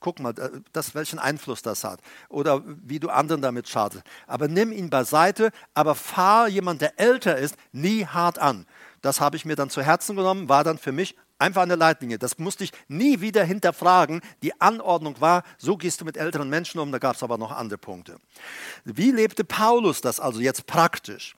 guck 0.06 0.20
mal, 0.20 0.38
äh, 0.38 0.62
das, 0.72 0.94
welchen 0.94 1.18
Einfluss 1.18 1.64
das 1.64 1.84
hat 1.84 2.00
oder 2.30 2.62
wie 2.66 3.00
du 3.00 3.10
anderen 3.10 3.42
damit 3.42 3.68
schadest. 3.68 4.04
Aber 4.28 4.48
nimm 4.48 4.72
ihn 4.72 4.92
beiseite, 4.92 5.50
aber 5.74 5.96
fahr 5.96 6.48
jemand, 6.48 6.82
der 6.82 7.00
älter 7.00 7.38
ist, 7.38 7.58
nie 7.72 8.06
hart 8.06 8.38
an. 8.38 8.68
Das 9.02 9.20
habe 9.20 9.36
ich 9.36 9.46
mir 9.46 9.56
dann 9.56 9.72
zu 9.72 9.82
Herzen 9.82 10.16
genommen, 10.16 10.48
war 10.48 10.64
dann 10.64 10.78
für 10.78 10.92
mich 10.92 11.16
einfach 11.40 11.64
eine 11.64 11.76
Leitlinie. 11.76 12.20
Das 12.20 12.38
musste 12.38 12.64
ich 12.64 12.72
nie 12.88 13.20
wieder 13.20 13.44
hinterfragen. 13.44 14.22
Die 14.44 14.62
Anordnung 14.62 15.20
war, 15.22 15.42
so 15.58 15.76
gehst 15.76 16.02
du 16.02 16.06
mit 16.06 16.18
älteren 16.18 16.50
Menschen 16.50 16.80
um, 16.80 16.92
da 16.92 17.00
gab 17.00 17.16
es 17.16 17.24
aber 17.24 17.40
noch 17.40 17.52
andere 17.52 17.80
Punkte. 17.80 18.18
Wie 18.84 19.10
lebte 19.10 19.44
Paulus 19.44 20.02
das 20.02 20.20
also 20.20 20.40
jetzt 20.40 20.68
praktisch? 20.68 21.36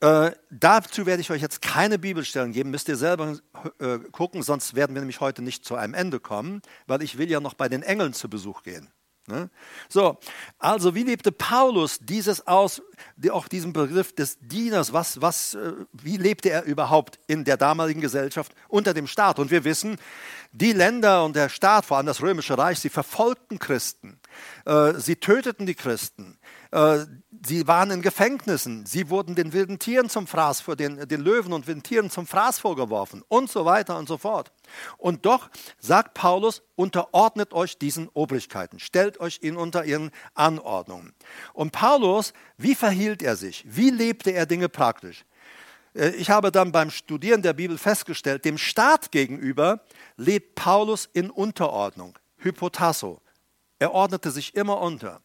Äh, 0.00 0.32
dazu 0.50 1.04
werde 1.04 1.20
ich 1.20 1.30
euch 1.30 1.42
jetzt 1.42 1.60
keine 1.60 1.98
Bibelstellen 1.98 2.52
geben, 2.52 2.70
müsst 2.70 2.88
ihr 2.88 2.96
selber 2.96 3.36
äh, 3.78 3.98
gucken, 4.12 4.42
sonst 4.42 4.74
werden 4.74 4.94
wir 4.94 5.02
nämlich 5.02 5.20
heute 5.20 5.42
nicht 5.42 5.64
zu 5.64 5.74
einem 5.76 5.92
Ende 5.92 6.20
kommen, 6.20 6.62
weil 6.86 7.02
ich 7.02 7.18
will 7.18 7.30
ja 7.30 7.40
noch 7.40 7.54
bei 7.54 7.68
den 7.68 7.82
Engeln 7.82 8.14
zu 8.14 8.30
Besuch 8.30 8.62
gehen. 8.62 8.90
Ne? 9.30 9.50
So, 9.88 10.18
also 10.58 10.94
wie 10.94 11.02
lebte 11.02 11.32
Paulus 11.32 11.98
dieses 12.00 12.46
aus, 12.46 12.82
die, 13.16 13.30
auch 13.30 13.48
diesen 13.48 13.72
Begriff 13.72 14.14
des 14.14 14.38
Dieners, 14.40 14.92
was, 14.92 15.20
was, 15.20 15.54
äh, 15.54 15.72
wie 15.92 16.16
lebte 16.16 16.50
er 16.50 16.64
überhaupt 16.64 17.18
in 17.26 17.44
der 17.44 17.56
damaligen 17.56 18.00
Gesellschaft 18.00 18.52
unter 18.68 18.94
dem 18.94 19.06
Staat? 19.06 19.38
Und 19.38 19.50
wir 19.50 19.64
wissen, 19.64 19.98
die 20.52 20.72
Länder 20.72 21.24
und 21.24 21.36
der 21.36 21.48
Staat, 21.48 21.86
vor 21.86 21.98
allem 21.98 22.06
das 22.06 22.22
Römische 22.22 22.58
Reich, 22.58 22.80
sie 22.80 22.88
verfolgten 22.88 23.58
Christen, 23.58 24.18
äh, 24.64 24.94
sie 24.94 25.16
töteten 25.16 25.66
die 25.66 25.74
Christen, 25.74 26.38
sie 26.72 27.66
waren 27.66 27.90
in 27.90 28.02
Gefängnissen, 28.02 28.86
sie 28.86 29.10
wurden 29.10 29.34
den 29.34 29.52
wilden 29.52 29.78
Tieren 29.80 30.08
zum 30.08 30.26
Fraß, 30.26 30.60
vor 30.60 30.76
den, 30.76 31.08
den 31.08 31.20
Löwen 31.20 31.52
und 31.52 31.66
wilden 31.66 31.82
Tieren 31.82 32.10
zum 32.10 32.26
Fraß 32.26 32.60
vorgeworfen 32.60 33.24
und 33.28 33.50
so 33.50 33.64
weiter 33.64 33.98
und 33.98 34.08
so 34.08 34.18
fort. 34.18 34.52
Und 34.96 35.26
doch 35.26 35.50
sagt 35.80 36.14
Paulus, 36.14 36.62
unterordnet 36.76 37.52
euch 37.52 37.78
diesen 37.78 38.08
Obrigkeiten, 38.14 38.78
stellt 38.78 39.18
euch 39.18 39.40
ihnen 39.42 39.56
unter 39.56 39.84
ihren 39.84 40.12
Anordnungen. 40.34 41.12
Und 41.52 41.72
Paulus, 41.72 42.32
wie 42.56 42.76
verhielt 42.76 43.22
er 43.22 43.34
sich? 43.34 43.64
Wie 43.66 43.90
lebte 43.90 44.30
er 44.30 44.46
Dinge 44.46 44.68
praktisch? 44.68 45.24
Äh, 45.94 46.10
ich 46.10 46.30
habe 46.30 46.52
dann 46.52 46.72
beim 46.72 46.90
Studieren 46.90 47.42
der 47.42 47.52
Bibel 47.52 47.78
festgestellt, 47.78 48.44
dem 48.44 48.58
Staat 48.58 49.10
gegenüber 49.10 49.80
lebt 50.16 50.54
Paulus 50.54 51.08
in 51.12 51.30
Unterordnung, 51.30 52.18
Hypotasso. 52.36 53.20
Er 53.78 53.92
ordnete 53.92 54.30
sich 54.30 54.54
immer 54.54 54.80
unter. 54.80 55.20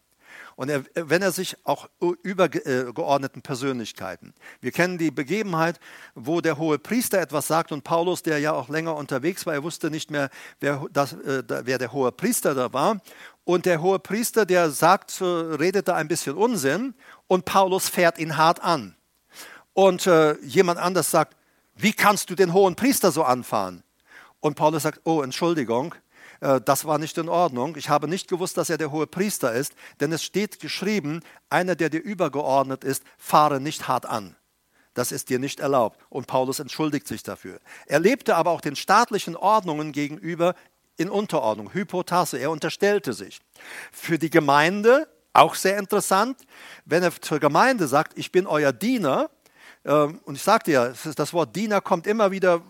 Und 0.56 0.70
er, 0.70 0.84
wenn 0.94 1.20
er 1.20 1.32
sich 1.32 1.56
auch 1.64 1.88
übergeordneten 2.22 3.42
Persönlichkeiten. 3.42 4.32
Wir 4.62 4.72
kennen 4.72 4.96
die 4.96 5.10
Begebenheit, 5.10 5.78
wo 6.14 6.40
der 6.40 6.56
hohe 6.56 6.78
Priester 6.78 7.20
etwas 7.20 7.46
sagt 7.46 7.72
und 7.72 7.84
Paulus, 7.84 8.22
der 8.22 8.38
ja 8.38 8.52
auch 8.52 8.70
länger 8.70 8.96
unterwegs 8.96 9.44
war, 9.44 9.52
er 9.52 9.62
wusste 9.62 9.90
nicht 9.90 10.10
mehr, 10.10 10.30
wer, 10.60 10.86
das, 10.90 11.12
äh, 11.12 11.42
wer 11.46 11.76
der 11.76 11.92
hohe 11.92 12.10
Priester 12.10 12.54
da 12.54 12.72
war. 12.72 13.02
Und 13.44 13.66
der 13.66 13.82
hohe 13.82 13.98
Priester, 13.98 14.46
der 14.46 14.70
sagt, 14.70 15.20
redet 15.20 15.88
da 15.88 15.94
ein 15.94 16.08
bisschen 16.08 16.36
Unsinn 16.36 16.94
und 17.26 17.44
Paulus 17.44 17.90
fährt 17.90 18.18
ihn 18.18 18.38
hart 18.38 18.64
an. 18.64 18.96
Und 19.74 20.06
äh, 20.06 20.38
jemand 20.40 20.78
anders 20.80 21.10
sagt, 21.10 21.36
wie 21.74 21.92
kannst 21.92 22.30
du 22.30 22.34
den 22.34 22.54
hohen 22.54 22.76
Priester 22.76 23.12
so 23.12 23.24
anfahren? 23.24 23.82
Und 24.40 24.54
Paulus 24.54 24.84
sagt, 24.84 25.02
oh, 25.04 25.20
Entschuldigung, 25.20 25.94
äh, 25.94 25.98
das 26.40 26.84
war 26.84 26.98
nicht 26.98 27.16
in 27.18 27.28
Ordnung. 27.28 27.76
Ich 27.76 27.88
habe 27.88 28.08
nicht 28.08 28.28
gewusst, 28.28 28.56
dass 28.56 28.70
er 28.70 28.78
der 28.78 28.90
hohe 28.90 29.06
Priester 29.06 29.52
ist, 29.52 29.74
denn 30.00 30.12
es 30.12 30.22
steht 30.22 30.60
geschrieben, 30.60 31.20
einer, 31.50 31.76
der 31.76 31.88
dir 31.88 32.02
übergeordnet 32.02 32.84
ist, 32.84 33.02
fahre 33.16 33.60
nicht 33.60 33.88
hart 33.88 34.06
an. 34.06 34.36
Das 34.96 35.12
ist 35.12 35.28
dir 35.28 35.38
nicht 35.38 35.60
erlaubt. 35.60 36.00
Und 36.08 36.26
Paulus 36.26 36.58
entschuldigt 36.58 37.06
sich 37.06 37.22
dafür. 37.22 37.60
Er 37.86 38.00
lebte 38.00 38.34
aber 38.34 38.50
auch 38.50 38.62
den 38.62 38.76
staatlichen 38.76 39.36
Ordnungen 39.36 39.92
gegenüber 39.92 40.54
in 40.96 41.10
Unterordnung, 41.10 41.74
Hypotasse. 41.74 42.38
Er 42.38 42.50
unterstellte 42.50 43.12
sich. 43.12 43.40
Für 43.92 44.18
die 44.18 44.30
Gemeinde, 44.30 45.06
auch 45.34 45.54
sehr 45.54 45.78
interessant, 45.78 46.38
wenn 46.86 47.02
er 47.02 47.12
zur 47.20 47.38
Gemeinde 47.38 47.88
sagt, 47.88 48.18
ich 48.18 48.32
bin 48.32 48.46
euer 48.46 48.72
Diener, 48.72 49.30
ähm, 49.84 50.20
und 50.24 50.36
ich 50.36 50.42
sagte 50.42 50.72
ja, 50.72 50.92
das 51.14 51.32
Wort 51.32 51.54
Diener 51.54 51.82
kommt 51.82 52.06
immer 52.06 52.30
wieder 52.30 52.54
äh, 52.56 52.60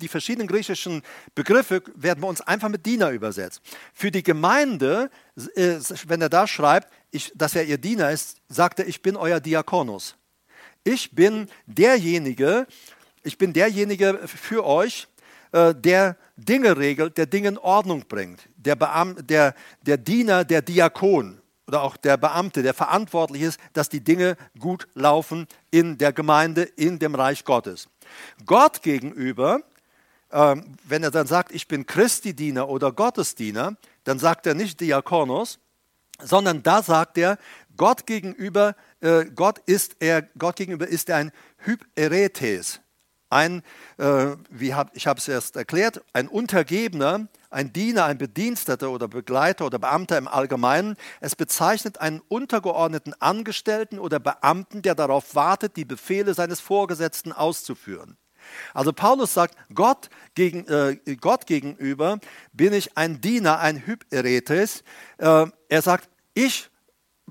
die 0.00 0.08
verschiedenen 0.08 0.48
griechischen 0.48 1.02
Begriffe 1.34 1.82
werden 1.94 2.20
bei 2.20 2.28
uns 2.28 2.40
einfach 2.40 2.68
mit 2.68 2.84
Diener 2.86 3.10
übersetzt. 3.10 3.60
Für 3.92 4.10
die 4.10 4.22
Gemeinde, 4.22 5.10
äh, 5.54 5.76
wenn 6.06 6.22
er 6.22 6.28
da 6.28 6.46
schreibt, 6.46 6.92
dass 7.34 7.54
er 7.54 7.64
ihr 7.64 7.78
Diener 7.78 8.10
ist, 8.10 8.38
sagt 8.48 8.78
er, 8.78 8.86
ich 8.86 9.02
bin 9.02 9.16
euer 9.16 9.40
Diakonus. 9.40 10.16
Ich 10.84 11.14
bin 11.14 11.48
derjenige, 11.66 12.66
ich 13.22 13.36
bin 13.36 13.52
derjenige 13.52 14.20
für 14.26 14.64
euch, 14.64 15.08
äh, 15.52 15.74
der 15.74 16.16
Dinge 16.36 16.76
regelt, 16.76 17.18
der 17.18 17.26
Dinge 17.26 17.48
in 17.48 17.58
Ordnung 17.58 18.04
bringt. 18.08 18.48
Der, 18.56 18.76
Beam, 18.76 19.16
der, 19.26 19.54
der 19.82 19.98
Diener, 19.98 20.44
der 20.44 20.62
Diakon 20.62 21.40
oder 21.70 21.82
auch 21.82 21.96
der 21.96 22.16
Beamte, 22.16 22.64
der 22.64 22.74
verantwortlich 22.74 23.42
ist, 23.42 23.60
dass 23.74 23.88
die 23.88 24.02
Dinge 24.02 24.36
gut 24.58 24.88
laufen 24.94 25.46
in 25.70 25.98
der 25.98 26.12
Gemeinde, 26.12 26.62
in 26.62 26.98
dem 26.98 27.14
Reich 27.14 27.44
Gottes. 27.44 27.88
Gott 28.44 28.82
gegenüber, 28.82 29.60
ähm, 30.32 30.74
wenn 30.82 31.04
er 31.04 31.12
dann 31.12 31.28
sagt, 31.28 31.52
ich 31.52 31.68
bin 31.68 31.86
Christi-Diener 31.86 32.68
oder 32.68 32.90
Gottesdiener, 32.90 33.76
dann 34.02 34.18
sagt 34.18 34.48
er 34.48 34.54
nicht 34.54 34.80
Diakonos, 34.80 35.60
sondern 36.20 36.64
da 36.64 36.82
sagt 36.82 37.16
er, 37.18 37.38
Gott 37.76 38.04
gegenüber, 38.04 38.74
äh, 39.00 39.26
Gott 39.26 39.60
ist 39.66 39.94
er, 40.00 40.22
Gott 40.22 40.56
gegenüber 40.56 40.88
ist 40.88 41.08
er 41.08 41.18
ein 41.18 41.30
Hyperetes, 41.58 42.80
ein, 43.30 43.62
äh, 43.98 44.36
hab, 44.72 44.94
ich 44.96 45.06
habe 45.06 45.18
es 45.18 45.28
erst 45.28 45.56
erklärt, 45.56 46.02
ein 46.12 46.28
Untergebener, 46.28 47.28
ein 47.48 47.72
Diener, 47.72 48.04
ein 48.04 48.18
Bediensteter 48.18 48.90
oder 48.90 49.08
Begleiter 49.08 49.66
oder 49.66 49.78
Beamter 49.78 50.18
im 50.18 50.28
Allgemeinen. 50.28 50.96
Es 51.20 51.34
bezeichnet 51.34 52.00
einen 52.00 52.20
untergeordneten 52.28 53.14
Angestellten 53.20 53.98
oder 53.98 54.20
Beamten, 54.20 54.82
der 54.82 54.94
darauf 54.94 55.34
wartet, 55.34 55.76
die 55.76 55.84
Befehle 55.84 56.34
seines 56.34 56.60
Vorgesetzten 56.60 57.32
auszuführen. 57.32 58.16
Also 58.74 58.92
Paulus 58.92 59.34
sagt, 59.34 59.56
Gott, 59.74 60.10
gegen, 60.34 60.66
äh, 60.66 60.96
Gott 61.20 61.46
gegenüber 61.46 62.18
bin 62.52 62.72
ich 62.72 62.96
ein 62.96 63.20
Diener, 63.20 63.58
ein 63.60 63.86
Hyperetes. 63.86 64.82
Äh, 65.18 65.46
er 65.68 65.82
sagt, 65.82 66.08
ich 66.34 66.70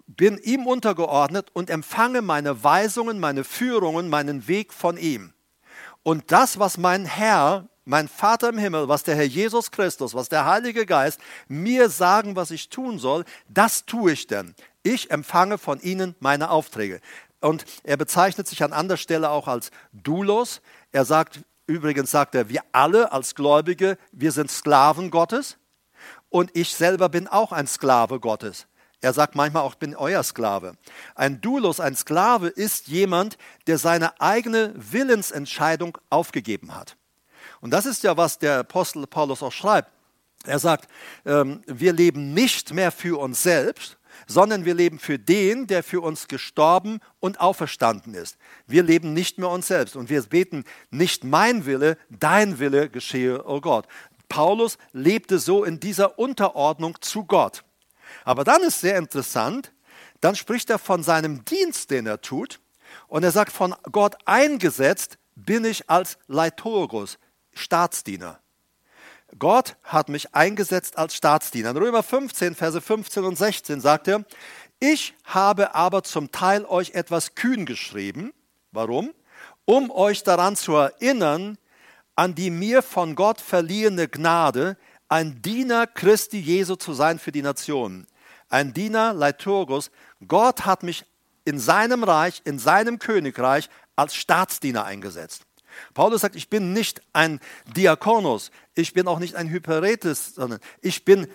bin 0.08 0.38
ihm 0.38 0.68
untergeordnet 0.68 1.50
und 1.54 1.70
empfange 1.70 2.22
meine 2.22 2.64
Weisungen, 2.64 3.20
meine 3.20 3.44
Führungen, 3.44 4.10
meinen 4.10 4.48
Weg 4.48 4.74
von 4.74 4.98
ihm. 4.98 5.34
Und 6.04 6.32
das, 6.32 6.60
was 6.60 6.78
mein 6.78 7.06
Herr, 7.06 7.68
mein 7.86 8.08
Vater 8.08 8.50
im 8.50 8.58
Himmel, 8.58 8.88
was 8.88 9.04
der 9.04 9.16
Herr 9.16 9.26
Jesus 9.26 9.72
Christus, 9.72 10.14
was 10.14 10.30
der 10.30 10.46
Heilige 10.46 10.86
Geist 10.86 11.20
mir 11.48 11.90
sagen, 11.90 12.36
was 12.36 12.52
ich 12.52 12.70
tun 12.70 13.00
soll, 13.00 13.26
das 13.48 13.86
tue 13.86 14.12
ich 14.12 14.28
denn. 14.28 14.54
Ich 14.84 15.12
empfange 15.12 15.58
von 15.58 15.80
ihnen 15.82 16.16
meine 16.20 16.52
Aufträge. 16.52 17.02
Und 17.42 17.66
er 17.84 17.98
bezeichnet 17.98 18.48
sich 18.48 18.64
an 18.64 18.74
anderer 18.74 18.98
Stelle 18.98 19.30
auch 19.30 19.48
als 19.48 19.72
Doulos. 19.92 20.62
Er 20.92 21.06
sagt, 21.06 21.42
übrigens 21.68 22.12
sagt 22.12 22.36
er, 22.36 22.50
wir 22.50 22.62
alle 22.72 23.12
als 23.12 23.36
Gläubige, 23.36 23.98
wir 24.12 24.32
sind 24.32 24.52
Sklaven 24.52 25.10
Gottes. 25.10 25.58
Und 26.30 26.52
ich 26.56 26.76
selber 26.76 27.10
bin 27.10 27.28
auch 27.28 27.52
ein 27.52 27.68
Sklave 27.68 28.20
Gottes. 28.20 28.68
Er 29.02 29.14
sagt 29.14 29.36
manchmal 29.36 29.64
auch, 29.64 29.74
ich 29.74 29.80
bin 29.80 29.96
euer 29.96 30.24
Sklave. 30.24 30.74
Ein 31.16 31.40
Doulos, 31.40 31.80
ein 31.80 31.96
Sklave 31.96 32.48
ist 32.48 32.88
jemand, 32.88 33.38
der 33.68 33.78
seine 33.78 34.20
eigene 34.20 34.74
Willensentscheidung 34.76 35.98
aufgegeben 36.10 36.76
hat. 36.76 36.98
Und 37.62 37.72
das 37.72 37.86
ist 37.86 38.04
ja, 38.04 38.18
was 38.18 38.40
der 38.40 38.60
Apostel 38.60 39.08
Paulus 39.08 39.42
auch 39.42 39.52
schreibt. 39.52 39.92
Er 40.46 40.60
sagt, 40.60 40.90
ähm, 41.26 41.62
wir 41.66 41.94
leben 41.94 42.34
nicht 42.34 42.74
mehr 42.74 42.92
für 42.92 43.20
uns 43.20 43.44
selbst, 43.44 43.98
sondern 44.28 44.66
wir 44.66 44.74
leben 44.74 45.00
für 45.00 45.18
den, 45.18 45.68
der 45.68 45.84
für 45.84 46.02
uns 46.02 46.28
gestorben 46.28 47.00
und 47.20 47.40
auferstanden 47.40 48.14
ist. 48.14 48.38
Wir 48.68 48.84
leben 48.84 49.14
nicht 49.14 49.38
mehr 49.38 49.50
uns 49.50 49.68
selbst 49.68 49.96
und 49.96 50.10
wir 50.10 50.22
beten 50.24 50.66
nicht 50.92 51.24
mein 51.24 51.66
Wille, 51.66 51.98
dein 52.10 52.60
Wille 52.60 52.90
geschehe, 52.90 53.46
oh 53.46 53.62
Gott. 53.62 53.88
Paulus 54.28 54.78
lebte 54.92 55.40
so 55.40 55.64
in 55.64 55.80
dieser 55.80 56.20
Unterordnung 56.20 56.98
zu 57.02 57.24
Gott. 57.26 57.64
Aber 58.30 58.44
dann 58.44 58.62
ist 58.62 58.82
sehr 58.82 59.00
interessant, 59.00 59.74
dann 60.22 60.36
spricht 60.36 60.70
er 60.70 60.78
von 60.78 61.02
seinem 61.02 61.44
Dienst, 61.46 61.90
den 61.90 62.06
er 62.06 62.22
tut. 62.22 62.60
Und 63.08 63.24
er 63.24 63.32
sagt, 63.32 63.52
von 63.52 63.74
Gott 63.92 64.18
eingesetzt 64.26 65.18
bin 65.36 65.66
ich 65.66 65.90
als 65.90 66.20
Leitorus, 66.28 67.18
Staatsdiener. 67.56 68.40
Gott 69.40 69.78
hat 69.82 70.10
mich 70.10 70.36
eingesetzt 70.36 70.96
als 70.96 71.16
Staatsdiener. 71.16 71.72
In 71.72 71.78
Römer 71.78 72.04
15, 72.04 72.54
Verse 72.54 72.80
15 72.80 73.24
und 73.24 73.36
16 73.36 73.82
sagt 73.82 74.08
er, 74.08 74.24
ich 74.80 75.16
habe 75.24 75.74
aber 75.74 76.04
zum 76.04 76.32
Teil 76.32 76.66
euch 76.66 76.92
etwas 76.92 77.34
kühn 77.34 77.66
geschrieben. 77.66 78.32
Warum? 78.72 79.12
Um 79.66 79.90
euch 79.90 80.22
daran 80.22 80.56
zu 80.56 80.76
erinnern, 80.76 81.58
an 82.16 82.36
die 82.36 82.52
mir 82.52 82.84
von 82.84 83.16
Gott 83.16 83.42
verliehene 83.42 84.08
Gnade, 84.08 84.78
ein 85.08 85.42
Diener 85.42 85.88
Christi 85.88 86.40
Jesu 86.40 86.76
zu 86.76 86.94
sein 86.94 87.18
für 87.18 87.32
die 87.32 87.42
Nationen. 87.42 88.06
Ein 88.50 88.74
Diener 88.74 89.14
Liturgus. 89.14 89.92
Gott 90.28 90.66
hat 90.66 90.84
mich 90.84 91.06
in 91.46 91.60
seinem 91.60 92.04
Reich, 92.04 92.42
in 92.46 92.60
seinem 92.60 93.00
Königreich 93.00 93.70
als 93.96 94.16
Staatsdiener 94.16 94.86
eingesetzt. 94.86 95.44
Paulus 95.94 96.22
sagt, 96.22 96.36
ich 96.36 96.50
bin 96.50 96.74
nicht 96.74 97.02
ein 97.14 97.40
Diakonos, 97.76 98.52
ich 98.74 98.94
bin 98.94 99.08
auch 99.08 99.20
nicht 99.20 99.36
ein 99.36 99.50
Hyperetes, 99.50 100.36
sondern 100.36 100.60
ich 100.82 101.06
bin 101.06 101.28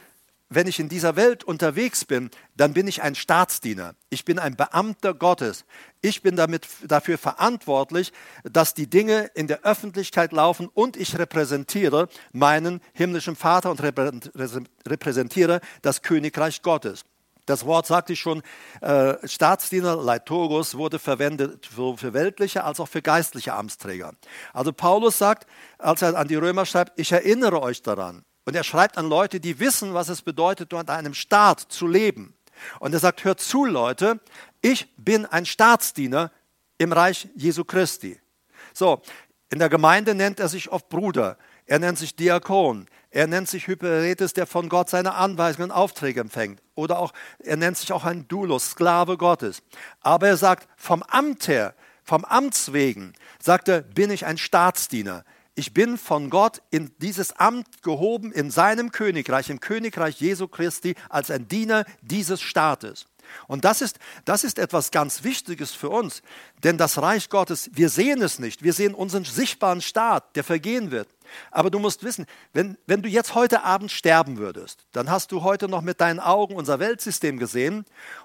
wenn 0.49 0.67
ich 0.67 0.79
in 0.79 0.89
dieser 0.89 1.17
Welt 1.17 1.45
unterwegs 1.45 2.05
bin, 2.05 2.31
dann 2.57 2.75
bin 2.75 2.87
ich 2.87 3.03
ein 3.03 3.15
Staatsdiener. 3.15 3.95
Ich 4.11 4.25
bin 4.25 4.39
ein 4.39 4.57
Beamter 4.57 5.15
Gottes. 5.15 5.65
Ich 6.01 6.23
bin 6.23 6.37
damit, 6.37 6.67
dafür 6.87 7.19
verantwortlich, 7.19 8.13
dass 8.45 8.75
die 8.75 8.89
Dinge 8.89 9.31
in 9.35 9.47
der 9.47 9.63
Öffentlichkeit 9.63 10.33
laufen 10.33 10.69
und 10.73 10.97
ich 10.97 11.19
repräsentiere 11.19 12.09
meinen 12.33 12.81
himmlischen 12.93 13.37
Vater 13.37 13.71
und 13.71 13.83
repräsentiere 13.83 15.61
das 15.83 16.03
Königreich 16.03 16.63
Gottes. 16.63 17.05
Das 17.47 17.67
Wort 17.67 17.87
sagte 17.87 18.15
ich 18.15 18.21
schon, 18.21 18.43
äh, 18.81 19.17
Staatsdiener, 19.27 19.97
Leitorus, 19.97 20.77
wurde 20.77 20.99
verwendet 20.99 21.67
für, 21.67 21.99
für 21.99 22.15
weltliche 22.15 22.65
als 22.65 22.81
auch 22.81 22.89
für 22.89 23.03
geistliche 23.03 23.53
Amtsträger. 23.53 24.15
Also 24.55 24.73
Paulus 24.73 25.19
sagt, 25.19 25.47
als 25.79 26.01
er 26.01 26.17
an 26.17 26.29
die 26.29 26.37
Römer 26.37 26.65
schreibt, 26.65 26.99
ich 26.99 27.13
erinnere 27.13 27.61
euch 27.61 27.83
daran. 27.83 28.25
Und 28.45 28.55
er 28.55 28.65
schreibt 28.65 28.99
an 28.99 29.09
Leute, 29.09 29.41
die 29.41 29.59
wissen, 29.59 29.95
was 29.95 30.09
es 30.09 30.23
bedeutet, 30.23 30.73
unter 30.73 30.95
einem 30.95 31.15
Staat 31.15 31.61
zu 31.61 31.87
leben. 31.87 32.35
Und 32.79 32.93
er 32.93 33.01
sagt, 33.01 33.25
hört 33.25 33.41
zu, 33.41 33.65
Leute, 33.65 34.21
ich 34.61 34.95
bin 34.97 35.27
ein 35.27 35.47
Staatsdiener 35.47 36.31
im 36.79 36.93
Reich 36.93 37.29
Jesu 37.35 37.65
Christi. 37.65 38.21
So, 38.73 39.03
in 39.51 39.59
der 39.59 39.69
Gemeinde 39.69 40.15
nennt 40.15 40.41
er 40.41 40.49
sich 40.49 40.71
oft 40.71 40.89
Bruder, 40.89 41.39
er 41.67 41.79
nennt 41.79 41.99
sich 41.99 42.17
Diakon, 42.17 42.87
er 43.11 43.27
nennt 43.27 43.49
sich 43.49 43.67
Hyperetes, 43.67 44.35
der 44.35 44.47
von 44.47 44.69
Gott 44.69 44.91
seine 44.91 45.15
Anweisungen 45.15 45.71
und 45.71 45.77
Aufträge 45.77 46.21
empfängt. 46.21 46.61
Oder 46.75 46.99
auch, 46.99 47.13
er 47.39 47.57
nennt 47.57 47.79
sich 47.79 47.93
auch 47.93 48.05
ein 48.05 48.27
Doulos, 48.29 48.73
Sklave 48.73 49.17
Gottes. 49.17 49.63
Aber 50.01 50.29
er 50.29 50.37
sagt, 50.37 50.69
vom 50.77 51.03
Amt 51.05 51.49
her, 51.49 51.75
vom 52.03 52.25
Amts 52.25 52.73
wegen, 52.73 53.15
sagt 53.41 53.69
er, 53.69 53.81
bin 53.81 54.11
ich 54.11 54.27
ein 54.27 54.37
Staatsdiener. 54.37 55.25
Ich 55.57 55.73
bin 55.73 55.99
von 55.99 56.31
Gott 56.31 56.63
in 56.71 56.91
dieses 56.99 57.33
Amt 57.33 57.83
gehoben, 57.83 58.33
in 58.33 58.51
seinem 58.51 58.91
Königreich, 58.91 59.51
im 59.51 59.61
Königreich 59.61 60.21
Jesu 60.21 60.49
Christi, 60.49 60.97
als 61.09 61.31
ein 61.31 61.47
Diener 61.47 61.85
dieses 62.03 62.41
Staates. 62.41 63.07
Und 63.47 63.65
das 63.65 63.81
ist, 63.81 63.99
das 64.25 64.45
ist 64.45 64.59
etwas 64.59 64.91
ganz 64.91 65.23
Wichtiges 65.23 65.73
für 65.73 65.91
uns, 65.91 66.23
denn 66.63 66.77
das 66.77 67.01
Reich 67.01 67.31
Gottes, 67.31 67.71
wir 67.73 67.89
sehen 67.89 68.21
es 68.21 68.39
nicht. 68.39 68.63
Wir 68.63 68.73
sehen 68.73 68.95
unseren 68.95 69.25
sichtbaren 69.25 69.81
Staat, 69.81 70.37
der 70.37 70.45
vergehen 70.45 70.91
wird. 70.91 71.09
Aber 71.51 71.71
du 71.71 71.79
musst 71.79 72.03
wissen, 72.03 72.27
wenn, 72.53 72.77
wenn 72.87 73.03
du 73.03 73.09
jetzt 73.09 73.35
heute 73.35 73.63
Abend 73.63 73.91
sterben 73.91 74.39
würdest, 74.39 74.87
dann 74.93 75.11
hast 75.11 75.33
du 75.33 75.43
heute 75.43 75.69
noch 75.69 75.83
mit 75.83 76.01
deinen 76.01 76.21
Augen 76.21 76.57
unser 76.57 76.81
Weltsystem 76.81 77.39
gesehen 77.39 77.85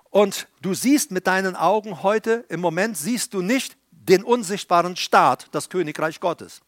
und 0.10 0.48
du 0.62 0.74
siehst 0.74 1.12
mit 1.12 1.28
deinen 1.28 1.56
Augen 1.56 2.04
heute, 2.04 2.46
im 2.50 2.60
Moment 2.60 2.98
siehst 2.98 3.34
du 3.34 3.42
nicht 3.42 3.78
den 3.92 4.24
unsichtbaren 4.24 4.96
Staat, 4.96 5.48
das 5.52 5.70
Königreich 5.70 6.20
Gottes. 6.20 6.62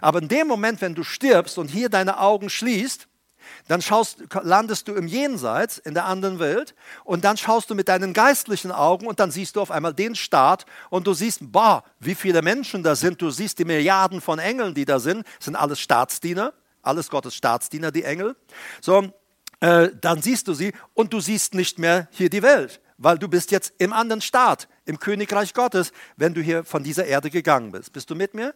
Aber 0.00 0.20
in 0.20 0.28
dem 0.28 0.46
Moment, 0.46 0.80
wenn 0.80 0.94
du 0.94 1.02
stirbst 1.02 1.58
und 1.58 1.68
hier 1.68 1.88
deine 1.88 2.18
Augen 2.18 2.50
schließt, 2.50 3.08
dann 3.68 3.82
schaust, 3.82 4.24
landest 4.42 4.88
du 4.88 4.94
im 4.94 5.06
Jenseits, 5.06 5.78
in 5.78 5.94
der 5.94 6.04
anderen 6.06 6.38
Welt, 6.38 6.74
und 7.04 7.24
dann 7.24 7.36
schaust 7.36 7.70
du 7.70 7.74
mit 7.74 7.88
deinen 7.88 8.12
geistlichen 8.12 8.72
Augen 8.72 9.06
und 9.06 9.20
dann 9.20 9.30
siehst 9.30 9.56
du 9.56 9.60
auf 9.60 9.70
einmal 9.70 9.94
den 9.94 10.14
Staat 10.14 10.66
und 10.90 11.06
du 11.06 11.14
siehst, 11.14 11.40
boah, 11.52 11.84
wie 12.00 12.14
viele 12.14 12.42
Menschen 12.42 12.82
da 12.82 12.94
sind, 12.94 13.20
du 13.20 13.30
siehst 13.30 13.58
die 13.58 13.64
Milliarden 13.64 14.20
von 14.20 14.38
Engeln, 14.38 14.74
die 14.74 14.84
da 14.84 14.98
sind, 14.98 15.26
das 15.38 15.46
sind 15.46 15.56
alles 15.56 15.80
Staatsdiener, 15.80 16.52
alles 16.82 17.08
Gottes 17.08 17.34
Staatsdiener, 17.34 17.90
die 17.90 18.04
Engel. 18.04 18.36
So, 18.80 19.12
äh, 19.60 19.88
dann 20.00 20.20
siehst 20.22 20.48
du 20.48 20.54
sie 20.54 20.72
und 20.92 21.12
du 21.12 21.20
siehst 21.20 21.54
nicht 21.54 21.78
mehr 21.78 22.08
hier 22.10 22.28
die 22.28 22.42
Welt, 22.42 22.80
weil 22.98 23.18
du 23.18 23.28
bist 23.28 23.50
jetzt 23.50 23.72
im 23.78 23.92
anderen 23.92 24.20
Staat, 24.20 24.68
im 24.84 24.98
Königreich 24.98 25.54
Gottes, 25.54 25.92
wenn 26.16 26.34
du 26.34 26.42
hier 26.42 26.64
von 26.64 26.82
dieser 26.82 27.06
Erde 27.06 27.30
gegangen 27.30 27.72
bist. 27.72 27.92
Bist 27.92 28.10
du 28.10 28.14
mit 28.14 28.34
mir? 28.34 28.54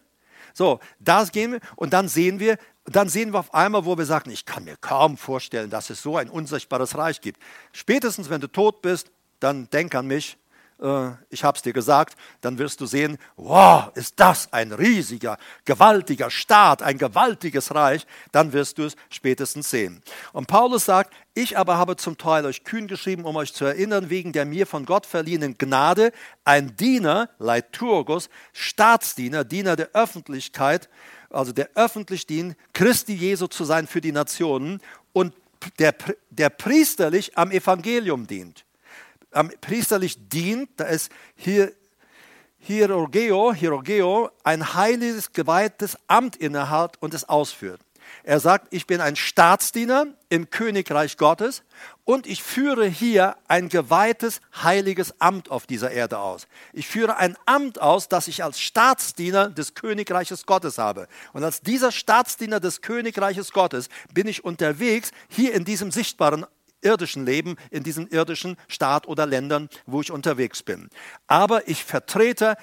So, 0.59 0.81
das 0.99 1.31
gehen 1.31 1.53
wir 1.53 1.61
und 1.77 1.93
dann 1.93 2.09
sehen 2.09 2.41
wir, 2.41 2.59
dann 2.85 3.09
sehen 3.09 3.33
wir 3.33 3.39
auf 3.39 3.55
einmal, 3.55 3.85
wo 3.85 3.97
wir 3.97 4.05
sagen, 4.05 4.33
ich 4.33 4.45
kann 4.45 4.65
mir 4.65 4.77
kaum 4.77 5.17
vorstellen, 5.17 5.71
dass 5.71 5.89
es 5.89 6.03
so 6.03 6.17
ein 6.17 6.29
unsichtbares 6.29 6.99
Reich 6.99 7.21
gibt. 7.21 7.41
Spätestens, 7.71 8.29
wenn 8.29 8.41
du 8.41 8.49
tot 8.49 8.83
bist, 8.83 9.13
dann 9.39 9.71
denk 9.71 9.95
an 9.95 10.09
mich, 10.09 10.37
äh, 10.81 11.11
ich 11.31 11.45
habe 11.45 11.57
es 11.57 11.63
dir 11.63 11.73
gesagt, 11.73 12.17
dann 12.41 12.59
wirst 12.59 12.81
du 12.81 12.87
sehen, 12.87 13.19
wow, 13.37 13.91
ist 13.95 14.21
das 14.21 14.53
ein 14.53 14.73
riesiger, 14.73 15.39
gewaltiger 15.65 16.31
Staat, 16.31 16.83
ein 16.83 16.99
gewaltiges 16.99 17.75
Reich, 17.75 18.07
dann 18.33 18.53
wirst 18.53 18.79
du 18.79 18.85
es 18.85 18.97
spätestens 19.11 19.71
sehen. 19.71 20.03
Und 20.33 20.47
Paulus 20.47 20.85
sagt, 20.85 21.13
ich 21.35 21.57
aber 21.57 21.79
habe 21.79 21.97
zum 21.97 22.19
Teil 22.19 22.47
euch 22.47 22.65
kühn 22.65 22.89
geschrieben, 22.89 23.25
um 23.25 23.37
euch 23.37 23.53
zu 23.53 23.65
erinnern, 23.65 24.11
wegen 24.11 24.33
der 24.33 24.45
mir 24.45 24.67
von 24.67 24.87
Gott 24.87 25.07
verliehenen 25.07 25.57
Gnade, 25.59 26.13
ein 26.45 26.77
Diener, 26.77 27.31
Leiturgos, 27.39 28.29
Staatsdiener, 28.53 29.45
Diener 29.45 29.77
der 29.77 29.91
Öffentlichkeit, 29.95 30.89
also 31.31 31.53
der 31.53 31.71
öffentlich 31.75 32.27
dient, 32.27 32.57
Christi 32.73 33.15
Jesu 33.15 33.47
zu 33.47 33.65
sein 33.65 33.87
für 33.87 34.01
die 34.01 34.13
Nationen 34.13 34.81
und 35.13 35.35
der, 35.79 35.95
der 36.31 36.51
priesterlich 36.51 37.37
am 37.37 37.51
Evangelium 37.51 38.27
dient 38.27 38.65
ähm, 39.33 39.53
priesterlich 39.61 40.29
dient, 40.29 40.71
da 40.77 40.85
ist 40.85 41.11
hier 41.35 41.73
Hierogeo, 42.59 43.53
Hierogeo 43.53 44.31
ein 44.43 44.75
heiliges, 44.75 45.33
geweihtes 45.33 45.97
Amt 46.07 46.37
innehat 46.37 47.01
und 47.01 47.15
es 47.15 47.29
ausführt. 47.29 47.81
Er 48.25 48.41
sagt, 48.41 48.69
ich 48.71 48.87
bin 48.87 49.01
ein 49.01 49.17
Staatsdiener 49.17 50.07
im 50.29 50.51
Königreich 50.51 51.17
Gottes 51.17 51.63
und 52.05 52.27
ich 52.27 52.43
führe 52.43 52.87
hier 52.87 53.37
ein 53.49 53.69
geweihtes, 53.69 54.41
heiliges 54.63 55.21
Amt 55.21 55.51
auf 55.51 55.67
dieser 55.67 55.91
Erde 55.91 56.19
aus. 56.19 56.47
Ich 56.73 56.89
führe 56.89 57.17
ein 57.17 57.37
Amt 57.47 57.81
aus, 57.81 58.09
das 58.09 58.29
ich 58.29 58.43
als 58.43 58.61
Staatsdiener 58.61 59.51
des 59.51 59.75
Königreiches 59.75 60.47
Gottes 60.47 60.79
habe. 60.79 61.07
Und 61.33 61.45
als 61.45 61.61
dieser 61.61 61.93
Staatsdiener 61.93 62.61
des 62.61 62.81
Königreiches 62.81 63.53
Gottes 63.53 63.89
bin 64.13 64.27
ich 64.27 64.45
unterwegs 64.45 65.11
hier 65.29 65.55
in 65.55 65.65
diesem 65.65 65.91
sichtbaren 65.91 66.47
irdischen 66.83 67.27
Leben, 67.27 67.57
in 67.71 67.83
diesem 67.83 68.07
irdischen 68.09 68.57
Staat 68.69 69.07
oder 69.09 69.27
Ländern, 69.27 69.69
wo 69.87 70.01
ich 70.01 70.11
unterwegs 70.11 70.63
bin. 70.63 70.89
Aber 71.27 71.69
ich 71.69 71.85
vertrete, 71.85 72.57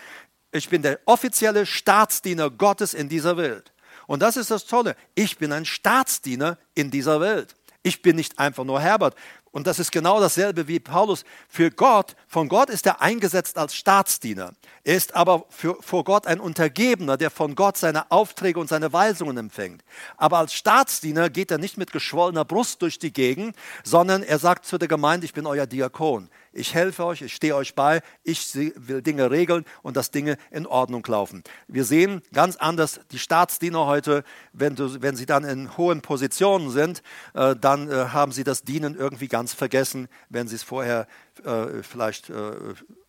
ich 0.51 0.69
bin 0.69 0.82
der 0.82 0.99
offizielle 1.06 1.65
Staatsdiener 1.65 2.49
Gottes 2.49 2.93
in 2.93 3.10
dieser 3.10 3.38
Welt. 3.38 3.73
Und 4.08 4.21
das 4.21 4.38
ist 4.38 4.51
das 4.51 4.65
Tolle. 4.65 4.95
Ich 5.15 5.38
bin 5.38 5.51
ein 5.51 5.65
Staatsdiener 5.65 6.58
in 6.75 6.91
dieser 6.91 7.19
Welt. 7.19 7.56
Ich 7.84 8.01
bin 8.01 8.15
nicht 8.15 8.39
einfach 8.39 8.63
nur 8.63 8.80
Herbert. 8.80 9.15
Und 9.55 9.67
das 9.67 9.79
ist 9.79 9.93
genau 9.93 10.19
dasselbe 10.19 10.67
wie 10.67 10.81
Paulus. 10.81 11.23
Für 11.47 11.71
Gott, 11.71 12.17
von 12.27 12.49
Gott 12.49 12.69
ist 12.69 12.85
er 12.85 13.01
eingesetzt 13.01 13.57
als 13.57 13.73
Staatsdiener. 13.73 14.51
Er 14.83 14.97
ist 14.97 15.15
aber 15.15 15.45
für, 15.47 15.77
vor 15.79 16.03
Gott 16.03 16.27
ein 16.27 16.41
Untergebener, 16.41 17.15
der 17.15 17.31
von 17.31 17.55
Gott 17.55 17.77
seine 17.77 18.11
Aufträge 18.11 18.59
und 18.59 18.67
seine 18.67 18.91
Weisungen 18.91 19.37
empfängt. 19.37 19.81
Aber 20.17 20.39
als 20.39 20.53
Staatsdiener 20.53 21.29
geht 21.29 21.51
er 21.51 21.57
nicht 21.57 21.77
mit 21.77 21.93
geschwollener 21.93 22.43
Brust 22.43 22.81
durch 22.81 22.99
die 22.99 23.13
Gegend, 23.13 23.55
sondern 23.85 24.23
er 24.23 24.39
sagt 24.39 24.65
zu 24.65 24.77
der 24.77 24.89
Gemeinde, 24.89 25.23
ich 25.23 25.33
bin 25.33 25.47
euer 25.47 25.67
Diakon 25.67 26.29
ich 26.55 26.73
helfe 26.73 27.05
euch, 27.05 27.21
ich 27.21 27.35
stehe 27.35 27.55
euch 27.55 27.75
bei, 27.75 28.01
ich 28.23 28.55
will 28.55 29.01
Dinge 29.01 29.29
regeln 29.29 29.65
und 29.83 29.97
dass 29.97 30.11
Dinge 30.11 30.37
in 30.51 30.65
Ordnung 30.65 31.05
laufen. 31.05 31.43
Wir 31.67 31.83
sehen 31.83 32.21
ganz 32.33 32.55
anders 32.55 33.01
die 33.11 33.19
Staatsdiener 33.19 33.85
heute, 33.85 34.23
wenn, 34.53 34.75
du, 34.75 35.01
wenn 35.01 35.15
sie 35.15 35.25
dann 35.25 35.43
in 35.43 35.77
hohen 35.77 36.01
Positionen 36.01 36.71
sind, 36.71 37.03
äh, 37.33 37.55
dann 37.55 37.91
äh, 37.91 38.07
haben 38.09 38.31
sie 38.31 38.43
das 38.43 38.63
Dienen 38.63 38.95
irgendwie 38.95 39.27
ganz 39.27 39.53
vergessen, 39.53 40.07
wenn 40.29 40.47
sie 40.47 40.55
es 40.55 40.63
vorher 40.63 41.07
äh, 41.43 41.83
vielleicht 41.83 42.29
äh, 42.29 42.51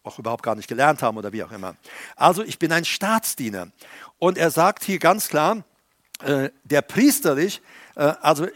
auch 0.02 0.18
überhaupt 0.18 0.42
gar 0.42 0.56
nicht 0.56 0.68
gelernt 0.68 1.02
haben 1.02 1.16
oder 1.16 1.32
wie 1.32 1.44
auch 1.44 1.52
immer. 1.52 1.76
Also 2.16 2.42
ich 2.42 2.58
bin 2.58 2.72
ein 2.72 2.84
Staatsdiener. 2.84 3.68
Und 4.18 4.38
er 4.38 4.50
sagt 4.50 4.82
hier 4.82 4.98
ganz 4.98 5.28
klar, 5.28 5.64
äh, 6.22 6.50
der 6.64 6.82
priesterlich, 6.82 7.62
äh, 7.94 8.12
also 8.20 8.48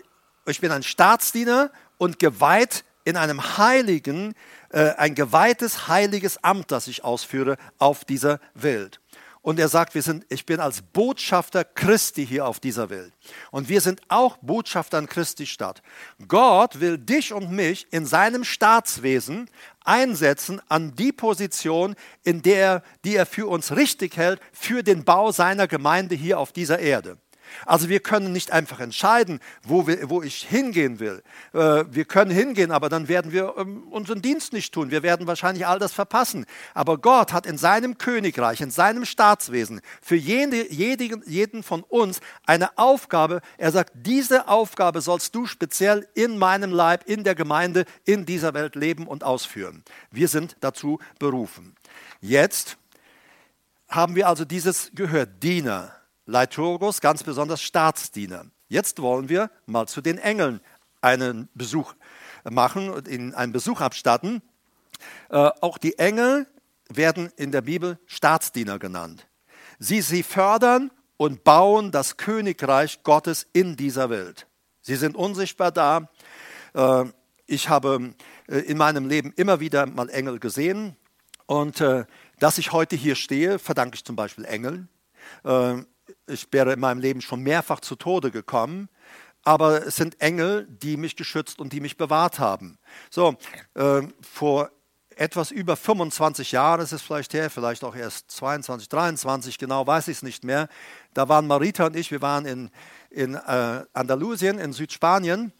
ich 0.46 0.61
bin 0.61 0.72
ein 0.72 0.83
Staatsdiener 0.83 1.70
und 1.98 2.18
geweiht 2.18 2.85
in 3.05 3.17
einem 3.17 3.59
heiligen, 3.59 4.35
äh, 4.71 4.91
ein 4.97 5.15
geweihtes, 5.15 5.89
heiliges 5.89 6.43
Amt, 6.45 6.71
das 6.71 6.89
ich 6.89 7.05
ausführe 7.05 7.57
auf 7.79 8.05
dieser 8.05 8.41
Welt. 8.55 9.01
Und 9.43 9.59
er 9.59 9.69
sagt, 9.69 9.95
wir 9.95 10.03
sind, 10.03 10.27
ich 10.29 10.45
bin 10.45 10.61
als 10.61 10.83
Botschafter 10.83 11.65
Christi 11.65 12.27
hier 12.27 12.47
auf 12.47 12.61
dieser 12.61 12.91
Welt. 12.91 13.15
Und 13.51 13.71
wir 13.71 13.81
sind 13.81 14.03
auch 14.09 14.37
Botschafter 14.43 14.99
an 14.99 15.07
Christi 15.07 15.47
Stadt. 15.47 15.83
Gott 16.29 16.81
will 16.81 16.99
dich 16.99 17.33
und 17.33 17.51
mich 17.51 17.87
in 17.91 18.05
seinem 18.05 18.45
Staatswesen 18.45 19.49
einsetzen 19.83 20.61
an 20.69 20.95
die 20.95 21.13
Position, 21.13 21.95
in 22.23 22.43
der, 22.43 22.83
die 23.07 23.17
er 23.17 23.25
für 23.25 23.47
uns 23.49 23.75
richtig 23.75 24.19
hält, 24.19 24.41
für 24.53 24.83
den 24.83 25.05
Bau 25.05 25.33
seiner 25.33 25.67
Gemeinde 25.67 26.15
hier 26.15 26.39
auf 26.39 26.53
dieser 26.53 26.79
Erde. 26.79 27.17
Also 27.67 27.89
wir 27.89 28.01
können 28.01 28.33
nicht 28.33 28.53
einfach 28.53 28.81
entscheiden, 28.81 29.41
wo, 29.63 29.87
wir, 29.87 30.09
wo 30.11 30.23
ich 30.23 30.47
hingehen 30.49 31.01
will. 31.01 31.23
Äh, 31.53 31.85
wir 31.91 32.05
können 32.05 32.31
hingehen, 32.31 32.71
aber 32.71 32.89
dann 32.89 33.09
werden 33.09 33.33
wir 33.33 33.55
ähm, 33.57 33.85
unseren 33.91 34.23
Dienst 34.23 34.53
nicht 34.53 34.73
tun. 34.73 34.91
Wir 34.91 35.03
werden 35.03 35.27
wahrscheinlich 35.27 35.67
all 35.67 35.79
das 35.79 35.93
verpassen. 35.93 36.47
Aber 36.75 36.99
Gott 36.99 37.33
hat 37.33 37.47
in 37.47 37.59
seinem 37.59 37.99
Königreich, 37.99 38.61
in 38.61 38.71
seinem 38.71 39.05
Staatswesen 39.05 39.81
für 40.01 40.17
jede, 40.17 40.73
jeden, 40.73 41.23
jeden 41.27 41.63
von 41.63 41.83
uns 41.83 42.21
eine 42.47 42.77
Aufgabe. 42.79 43.41
Er 43.59 43.73
sagt, 43.73 43.93
diese 43.95 44.49
Aufgabe 44.49 45.01
sollst 45.01 45.35
du 45.35 45.47
speziell 45.47 46.09
in 46.15 46.39
meinem 46.39 46.73
Leib, 46.73 47.09
in 47.09 47.25
der 47.25 47.35
Gemeinde, 47.35 47.85
in 48.05 48.27
dieser 48.27 48.55
Welt 48.55 48.75
leben 48.75 49.07
und 49.07 49.25
ausführen. 49.25 49.85
Wir 50.11 50.29
sind 50.29 50.57
dazu 50.61 50.99
berufen. 51.19 51.75
Jetzt 52.21 52.77
haben 53.89 54.15
wir 54.15 54.29
also 54.29 54.45
dieses 54.45 54.93
gehört, 54.95 55.43
Diener. 55.43 56.00
Leiturgos, 56.31 57.01
ganz 57.01 57.25
besonders 57.25 57.61
Staatsdiener. 57.61 58.47
Jetzt 58.69 59.03
wollen 59.03 59.29
wir 59.29 59.51
mal 59.66 59.88
zu 59.88 60.01
den 60.01 60.16
Engeln 60.16 60.61
einen 61.01 61.49
Besuch 61.55 61.95
machen 62.49 62.88
und 62.88 63.09
ihnen 63.09 63.35
einen 63.35 63.53
Besuch 63.53 63.81
abstatten. 63.81 64.40
Äh, 65.29 65.51
auch 65.61 65.77
die 65.77 65.99
Engel 65.99 66.47
werden 66.88 67.33
in 67.37 67.51
der 67.51 67.62
Bibel 67.62 67.99
Staatsdiener 68.07 68.79
genannt. 68.79 69.27
Sie, 69.79 70.01
sie 70.03 70.23
fördern 70.23 70.93
und 71.16 71.43
bauen 71.43 71.90
das 71.90 72.16
Königreich 72.16 73.03
Gottes 73.03 73.47
in 73.53 73.77
dieser 73.77 74.09
Welt. 74.09 74.47
Sie 74.83 74.97
sind 74.97 75.16
unsichtbar 75.16 75.73
da. 75.73 76.09
Äh, 76.75 77.07
ich 77.47 77.69
habe 77.69 78.14
äh, 78.49 78.59
in 78.59 78.79
meinem 78.79 79.09
Leben 79.09 79.33
immer 79.35 79.59
wieder 79.59 79.87
mal 79.87 80.09
Engel 80.09 80.38
gesehen. 80.38 80.97
Und 81.47 81.81
äh, 81.81 82.05
dass 82.38 82.59
ich 82.59 82.71
heute 82.71 82.95
hier 82.95 83.16
stehe, 83.16 83.59
verdanke 83.59 83.97
ich 83.97 84.05
zum 84.05 84.14
Beispiel 84.14 84.45
Engeln. 84.45 84.88
Ich 86.27 86.46
wäre 86.53 86.73
in 86.73 86.81
meinem 86.81 87.01
Leben 87.01 87.20
schon 87.20 87.42
mehrfach 87.42 87.81
zu 87.81 87.96
Tode 87.96 88.31
gekommen, 88.31 88.88
aber 89.42 89.87
es 89.87 89.96
sind 89.96 90.20
Engel, 90.20 90.66
die 90.68 90.96
mich 90.96 91.16
geschützt 91.16 91.61
und 91.61 91.73
die 91.73 91.81
mich 91.81 91.96
bewahrt 91.96 92.38
haben. 92.38 92.79
So, 93.11 93.37
äh, 93.75 94.03
vor 94.20 94.70
etwas 95.16 95.51
über 95.51 95.77
25 95.77 96.53
Jahren 96.53 96.81
ist 96.81 97.03
vielleicht 97.03 97.35
her, 97.35 97.51
vielleicht 97.51 97.85
auch 97.85 97.94
erst 97.94 98.31
22, 98.31 98.88
23, 98.88 99.58
genau 99.58 99.87
weiß 99.87 100.08
ich 100.08 100.19
es 100.19 100.23
nicht 100.23 100.44
mehr. 100.44 100.69
Da 101.13 101.29
waren 101.29 101.46
Marita 101.46 101.87
und 101.87 101.96
ich, 101.96 102.11
wir 102.11 102.23
waren 102.23 102.46
in, 102.46 102.71
in 103.11 103.35
äh, 103.35 103.85
Andalusien, 103.92 104.58
in 104.58 104.73
Südspanien 104.73 105.52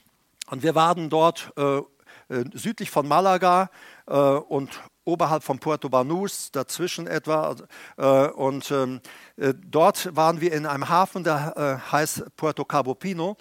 und 0.51 0.63
wir 0.63 0.75
waren 0.75 1.11
dort 1.11 1.53
äh, 1.57 1.79
äh 1.79 2.45
südlich 2.55 2.91
von 2.91 3.07
Malaga 3.07 3.71
äh, 4.07 4.15
und 4.15 4.71
oberhalb 5.11 5.43
von 5.43 5.59
Puerto 5.59 5.89
Banús, 5.89 6.51
dazwischen 6.53 7.07
etwa. 7.07 7.57
Äh, 7.97 8.29
und 8.29 8.71
ähm, 8.71 9.01
äh, 9.37 9.55
dort 9.55 10.15
waren 10.17 10.41
wir 10.41 10.53
in 10.53 10.67
einem 10.67 10.89
Hafen, 10.89 11.25
der 11.25 11.81
heißt 11.91 12.37
Puerto 12.37 12.65
Cabo 12.65 12.95
Pino. 12.95 13.37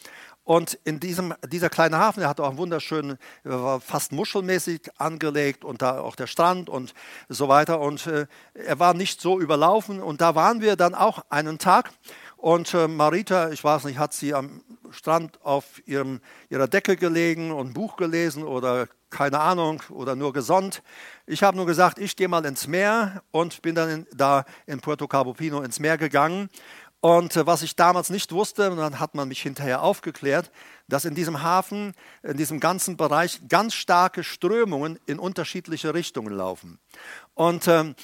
Und 0.50 0.80
in 0.84 1.00
diesem, 1.00 1.36
dieser 1.48 1.70
kleine 1.70 2.00
Hafen, 2.00 2.22
der 2.22 2.30
hatte 2.30 2.44
auch 2.44 2.50
einen 2.50 2.58
wunderschönen, 2.58 3.20
fast 3.82 4.12
muschelmäßig 4.12 4.82
angelegt 4.98 5.64
und 5.64 5.84
da 5.84 6.00
auch 6.00 6.16
der 6.16 6.26
Strand 6.26 6.70
und 6.70 6.96
so 7.28 7.50
weiter. 7.50 7.80
Und 7.80 8.08
äh, 8.08 8.26
er 8.56 8.80
war 8.80 8.96
nicht 8.96 9.22
so 9.22 9.40
überlaufen. 9.40 10.02
Und 10.02 10.22
da 10.22 10.34
waren 10.34 10.60
wir 10.60 10.76
dann 10.76 10.96
auch 10.96 11.24
einen 11.30 11.60
Tag. 11.60 11.92
Und 12.36 12.74
äh, 12.74 12.88
Marita, 12.88 13.52
ich 13.52 13.64
weiß 13.64 13.84
nicht, 13.84 14.00
hat 14.00 14.14
sie 14.14 14.34
am 14.34 14.64
Strand 14.90 15.40
auf 15.44 15.86
ihrem, 15.86 16.20
ihrer 16.50 16.68
Decke 16.68 16.96
gelegen 16.96 17.52
und 17.52 17.68
ein 17.68 17.74
Buch 17.74 17.96
gelesen 17.96 18.44
oder 18.44 18.88
keine 19.10 19.40
Ahnung 19.40 19.82
oder 19.90 20.16
nur 20.16 20.34
gesonnt. 20.34 20.84
Ich 21.26 21.44
habe 21.44 21.58
nur 21.58 21.66
gesagt, 21.66 22.00
ich 22.00 22.16
gehe 22.16 22.28
mal 22.28 22.46
ins 22.46 22.68
Meer 22.68 23.22
und 23.32 23.62
bin 23.62 23.76
dann 23.76 23.90
in, 23.90 24.08
da 24.16 24.46
in 24.66 24.80
Puerto 24.80 25.08
Cabo 25.08 25.34
Pino 25.34 25.62
ins 25.62 25.80
Meer 25.80 25.98
gegangen 25.98 26.50
und 27.02 27.36
äh, 27.36 27.48
was 27.48 27.62
ich 27.62 27.76
damals 27.76 28.10
nicht 28.10 28.32
wusste, 28.32 28.72
und 28.72 28.78
dann 28.78 29.00
hat 29.00 29.16
man 29.16 29.28
mich 29.28 29.42
hinterher 29.42 29.82
aufgeklärt, 29.82 30.52
dass 30.88 31.06
in 31.06 31.16
diesem 31.16 31.42
Hafen, 31.42 31.94
in 32.24 32.36
diesem 32.36 32.60
ganzen 32.60 32.98
Bereich 32.98 33.42
ganz 33.48 33.74
starke 33.74 34.24
Strömungen 34.24 35.00
in 35.06 35.18
unterschiedliche 35.18 35.94
Richtungen 35.94 36.34
laufen. 36.34 36.78
Und 37.36 37.68
ähm, 37.68 37.96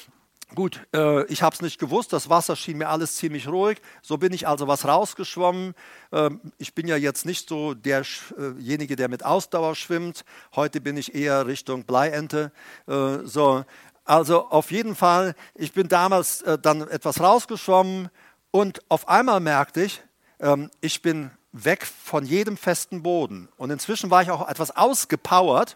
Gut, 0.54 0.86
äh, 0.94 1.26
ich 1.26 1.42
habe 1.42 1.56
es 1.56 1.62
nicht 1.62 1.80
gewusst, 1.80 2.14
das 2.14 2.30
Wasser 2.30 2.56
schien 2.56 2.78
mir 2.78 2.90
alles 2.90 3.16
ziemlich 3.16 3.48
ruhig. 3.48 3.82
So 4.04 4.18
bin 4.18 4.32
ich 4.32 4.48
also 4.48 4.68
was 4.68 4.86
rausgeschwommen. 4.86 5.74
Ähm, 6.12 6.40
ich 6.60 6.76
bin 6.76 6.88
ja 6.88 6.98
jetzt 6.98 7.26
nicht 7.26 7.50
so 7.50 7.74
derjenige, 7.74 8.96
der 8.96 9.10
mit 9.10 9.26
Ausdauer 9.26 9.76
schwimmt. 9.76 10.24
Heute 10.56 10.82
bin 10.82 10.98
ich 10.98 11.16
eher 11.16 11.48
Richtung 11.48 11.84
Bleiente. 11.84 12.52
Äh, 12.88 13.20
so. 13.24 13.66
Also 14.06 14.48
auf 14.50 14.70
jeden 14.70 14.96
Fall, 14.96 15.34
ich 15.56 15.74
bin 15.74 15.88
damals 15.88 16.44
äh, 16.44 16.60
dann 16.60 16.88
etwas 16.88 17.20
rausgeschwommen, 17.20 18.10
und 18.56 18.80
auf 18.88 19.10
einmal 19.10 19.42
merkte 19.42 19.84
ich, 19.84 20.02
ähm, 20.40 20.72
ich 20.80 21.02
bin 21.02 21.30
weg 21.52 21.86
von 21.86 22.26
jedem 22.26 22.56
festen 22.56 23.04
Boden. 23.04 23.50
Und 23.58 23.70
inzwischen 23.70 24.10
war 24.10 24.22
ich 24.22 24.32
auch 24.32 24.48
etwas 24.48 24.74
ausgepowert. 24.74 25.76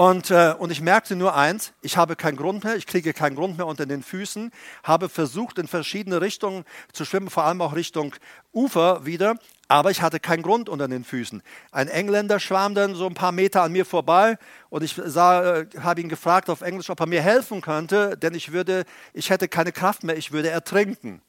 Und, 0.00 0.30
äh, 0.30 0.54
und 0.58 0.72
ich 0.72 0.80
merkte 0.80 1.14
nur 1.14 1.36
eins, 1.36 1.74
ich 1.82 1.98
habe 1.98 2.16
keinen 2.16 2.38
Grund 2.38 2.64
mehr, 2.64 2.74
ich 2.74 2.86
kriege 2.86 3.12
keinen 3.12 3.36
Grund 3.36 3.58
mehr 3.58 3.66
unter 3.66 3.84
den 3.84 4.02
Füßen, 4.02 4.50
habe 4.82 5.10
versucht, 5.10 5.58
in 5.58 5.68
verschiedene 5.68 6.22
Richtungen 6.22 6.64
zu 6.94 7.04
schwimmen, 7.04 7.28
vor 7.28 7.44
allem 7.44 7.60
auch 7.60 7.74
Richtung 7.74 8.14
Ufer 8.54 9.04
wieder, 9.04 9.36
aber 9.68 9.90
ich 9.90 10.00
hatte 10.00 10.18
keinen 10.18 10.42
Grund 10.42 10.70
unter 10.70 10.88
den 10.88 11.04
Füßen. 11.04 11.42
Ein 11.70 11.88
Engländer 11.88 12.40
schwamm 12.40 12.74
dann 12.74 12.94
so 12.94 13.04
ein 13.04 13.12
paar 13.12 13.32
Meter 13.32 13.60
an 13.60 13.72
mir 13.72 13.84
vorbei 13.84 14.38
und 14.70 14.82
ich 14.82 14.96
äh, 14.96 15.02
habe 15.04 16.00
ihn 16.00 16.08
gefragt 16.08 16.48
auf 16.48 16.62
Englisch, 16.62 16.88
ob 16.88 16.98
er 17.00 17.06
mir 17.06 17.20
helfen 17.20 17.60
könnte, 17.60 18.16
denn 18.16 18.32
ich, 18.32 18.52
würde, 18.52 18.84
ich 19.12 19.28
hätte 19.28 19.48
keine 19.48 19.70
Kraft 19.70 20.02
mehr, 20.02 20.16
ich 20.16 20.32
würde 20.32 20.48
ertrinken. 20.48 21.20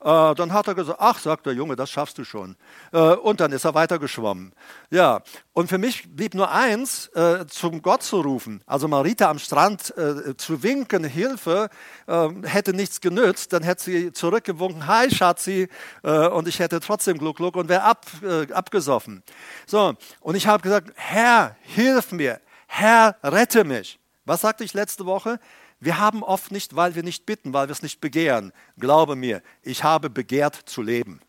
Äh, 0.00 0.34
dann 0.34 0.52
hat 0.52 0.68
er 0.68 0.74
gesagt, 0.74 0.98
ach, 1.00 1.18
sagt 1.18 1.46
der 1.46 1.54
Junge, 1.54 1.76
das 1.76 1.90
schaffst 1.90 2.18
du 2.18 2.24
schon. 2.24 2.56
Äh, 2.92 2.98
und 2.98 3.40
dann 3.40 3.52
ist 3.52 3.64
er 3.64 3.74
weitergeschwommen. 3.74 4.52
Ja, 4.90 5.22
und 5.52 5.68
für 5.68 5.78
mich 5.78 6.14
blieb 6.14 6.34
nur 6.34 6.50
eins, 6.50 7.08
äh, 7.08 7.46
zum 7.46 7.82
Gott 7.82 8.02
zu 8.02 8.20
rufen. 8.20 8.62
Also 8.66 8.88
Marita 8.88 9.30
am 9.30 9.38
Strand 9.38 9.94
zu 10.36 10.62
winken, 10.62 11.04
Hilfe, 11.04 11.68
ähm, 12.08 12.44
hätte 12.44 12.72
nichts 12.72 13.00
genützt. 13.00 13.52
Dann 13.52 13.62
hätte 13.62 13.82
sie 13.82 14.12
zurückgewunken, 14.12 14.86
hi 14.86 15.10
Schatzi, 15.10 15.68
und 16.02 16.48
ich 16.48 16.58
hätte 16.58 16.80
trotzdem 16.80 17.18
Gluck, 17.18 17.36
Gluck 17.36 17.56
und 17.56 17.68
wäre 17.68 17.82
ab, 17.82 18.06
abgesoffen. 18.52 19.22
So, 19.66 19.94
und 20.20 20.34
ich 20.34 20.46
habe 20.46 20.62
gesagt, 20.62 20.92
Herr, 20.94 21.56
hilf 21.62 22.12
mir, 22.12 22.40
Herr, 22.66 23.16
rette 23.22 23.64
mich. 23.64 23.98
Was 24.24 24.40
sagte 24.40 24.64
ich 24.64 24.74
letzte 24.74 25.06
Woche? 25.06 25.38
Wir 25.80 25.98
haben 25.98 26.22
oft 26.22 26.50
nicht, 26.50 26.74
weil 26.74 26.94
wir 26.94 27.02
nicht 27.02 27.26
bitten, 27.26 27.52
weil 27.52 27.68
wir 27.68 27.72
es 27.72 27.82
nicht 27.82 28.00
begehren. 28.00 28.52
Glaube 28.78 29.16
mir, 29.16 29.42
ich 29.62 29.84
habe 29.84 30.08
begehrt 30.08 30.54
zu 30.66 30.82
leben. 30.82 31.20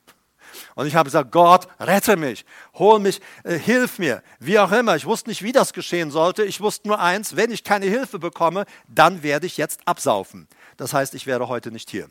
Und 0.75 0.87
ich 0.87 0.95
habe 0.95 1.07
gesagt, 1.07 1.31
Gott, 1.31 1.67
rette 1.79 2.15
mich, 2.15 2.45
hol 2.75 2.99
mich, 2.99 3.19
äh, 3.43 3.57
hilf 3.57 3.99
mir, 3.99 4.23
wie 4.39 4.57
auch 4.59 4.71
immer. 4.71 4.95
Ich 4.95 5.05
wusste 5.05 5.29
nicht, 5.29 5.43
wie 5.43 5.51
das 5.51 5.73
geschehen 5.73 6.11
sollte. 6.11 6.43
Ich 6.43 6.61
wusste 6.61 6.87
nur 6.87 6.99
eins, 6.99 7.35
wenn 7.35 7.51
ich 7.51 7.63
keine 7.63 7.85
Hilfe 7.85 8.19
bekomme, 8.19 8.65
dann 8.87 9.23
werde 9.23 9.45
ich 9.45 9.57
jetzt 9.57 9.81
absaufen. 9.85 10.47
Das 10.77 10.93
heißt, 10.93 11.13
ich 11.15 11.27
wäre 11.27 11.49
heute 11.49 11.71
nicht 11.71 11.89
hier. 11.89 12.07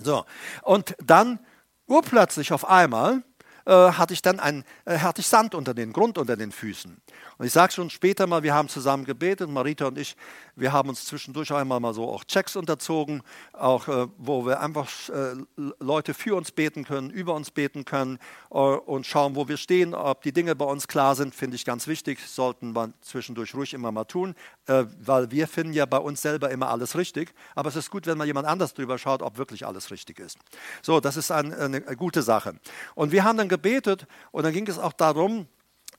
So, 0.00 0.24
und 0.62 0.96
dann 1.04 1.38
urplötzlich 1.86 2.52
auf 2.52 2.68
einmal 2.68 3.22
äh, 3.66 3.72
hatte 3.72 4.14
ich 4.14 4.22
dann 4.22 4.40
ein, 4.40 4.64
äh, 4.84 4.98
hatte 4.98 5.20
ich 5.20 5.26
Sand 5.26 5.54
unter 5.54 5.74
den 5.74 5.92
Grund 5.92 6.18
unter 6.18 6.36
den 6.36 6.52
Füßen. 6.52 6.96
Und 7.38 7.46
ich 7.46 7.52
sage 7.52 7.72
schon 7.72 7.90
später 7.90 8.26
mal, 8.26 8.42
wir 8.42 8.54
haben 8.54 8.68
zusammen 8.68 9.04
gebetet, 9.04 9.48
Marita 9.48 9.86
und 9.86 9.98
ich, 9.98 10.16
wir 10.56 10.72
haben 10.72 10.88
uns 10.88 11.04
zwischendurch 11.04 11.52
einmal 11.52 11.80
mal 11.80 11.94
so 11.94 12.08
auch 12.08 12.24
Checks 12.24 12.56
unterzogen, 12.56 13.22
auch 13.52 13.88
äh, 13.88 14.06
wo 14.18 14.46
wir 14.46 14.60
einfach 14.60 14.88
äh, 15.08 15.34
Leute 15.80 16.14
für 16.14 16.36
uns 16.36 16.52
beten 16.52 16.84
können, 16.84 17.10
über 17.10 17.34
uns 17.34 17.50
beten 17.50 17.84
können 17.84 18.18
äh, 18.50 18.54
und 18.56 19.06
schauen, 19.06 19.34
wo 19.34 19.48
wir 19.48 19.56
stehen, 19.56 19.94
ob 19.94 20.22
die 20.22 20.32
Dinge 20.32 20.54
bei 20.54 20.64
uns 20.64 20.88
klar 20.88 21.14
sind, 21.14 21.34
finde 21.34 21.56
ich 21.56 21.64
ganz 21.64 21.86
wichtig, 21.86 22.20
sollten 22.26 22.74
wir 22.74 22.92
zwischendurch 23.00 23.54
ruhig 23.54 23.74
immer 23.74 23.92
mal 23.92 24.04
tun, 24.04 24.34
äh, 24.63 24.63
weil 24.66 25.30
wir 25.30 25.46
finden 25.46 25.72
ja 25.72 25.86
bei 25.86 25.98
uns 25.98 26.22
selber 26.22 26.50
immer 26.50 26.68
alles 26.70 26.96
richtig, 26.96 27.34
aber 27.54 27.68
es 27.68 27.76
ist 27.76 27.90
gut, 27.90 28.06
wenn 28.06 28.18
mal 28.18 28.26
jemand 28.26 28.46
anders 28.46 28.74
drüber 28.74 28.98
schaut, 28.98 29.22
ob 29.22 29.36
wirklich 29.38 29.66
alles 29.66 29.90
richtig 29.90 30.18
ist. 30.18 30.38
So, 30.82 31.00
das 31.00 31.16
ist 31.16 31.30
ein, 31.30 31.52
eine 31.52 31.80
gute 31.96 32.22
Sache. 32.22 32.54
Und 32.94 33.12
wir 33.12 33.24
haben 33.24 33.36
dann 33.38 33.48
gebetet 33.48 34.06
und 34.30 34.44
dann 34.44 34.52
ging 34.52 34.66
es 34.66 34.78
auch 34.78 34.92
darum, 34.92 35.46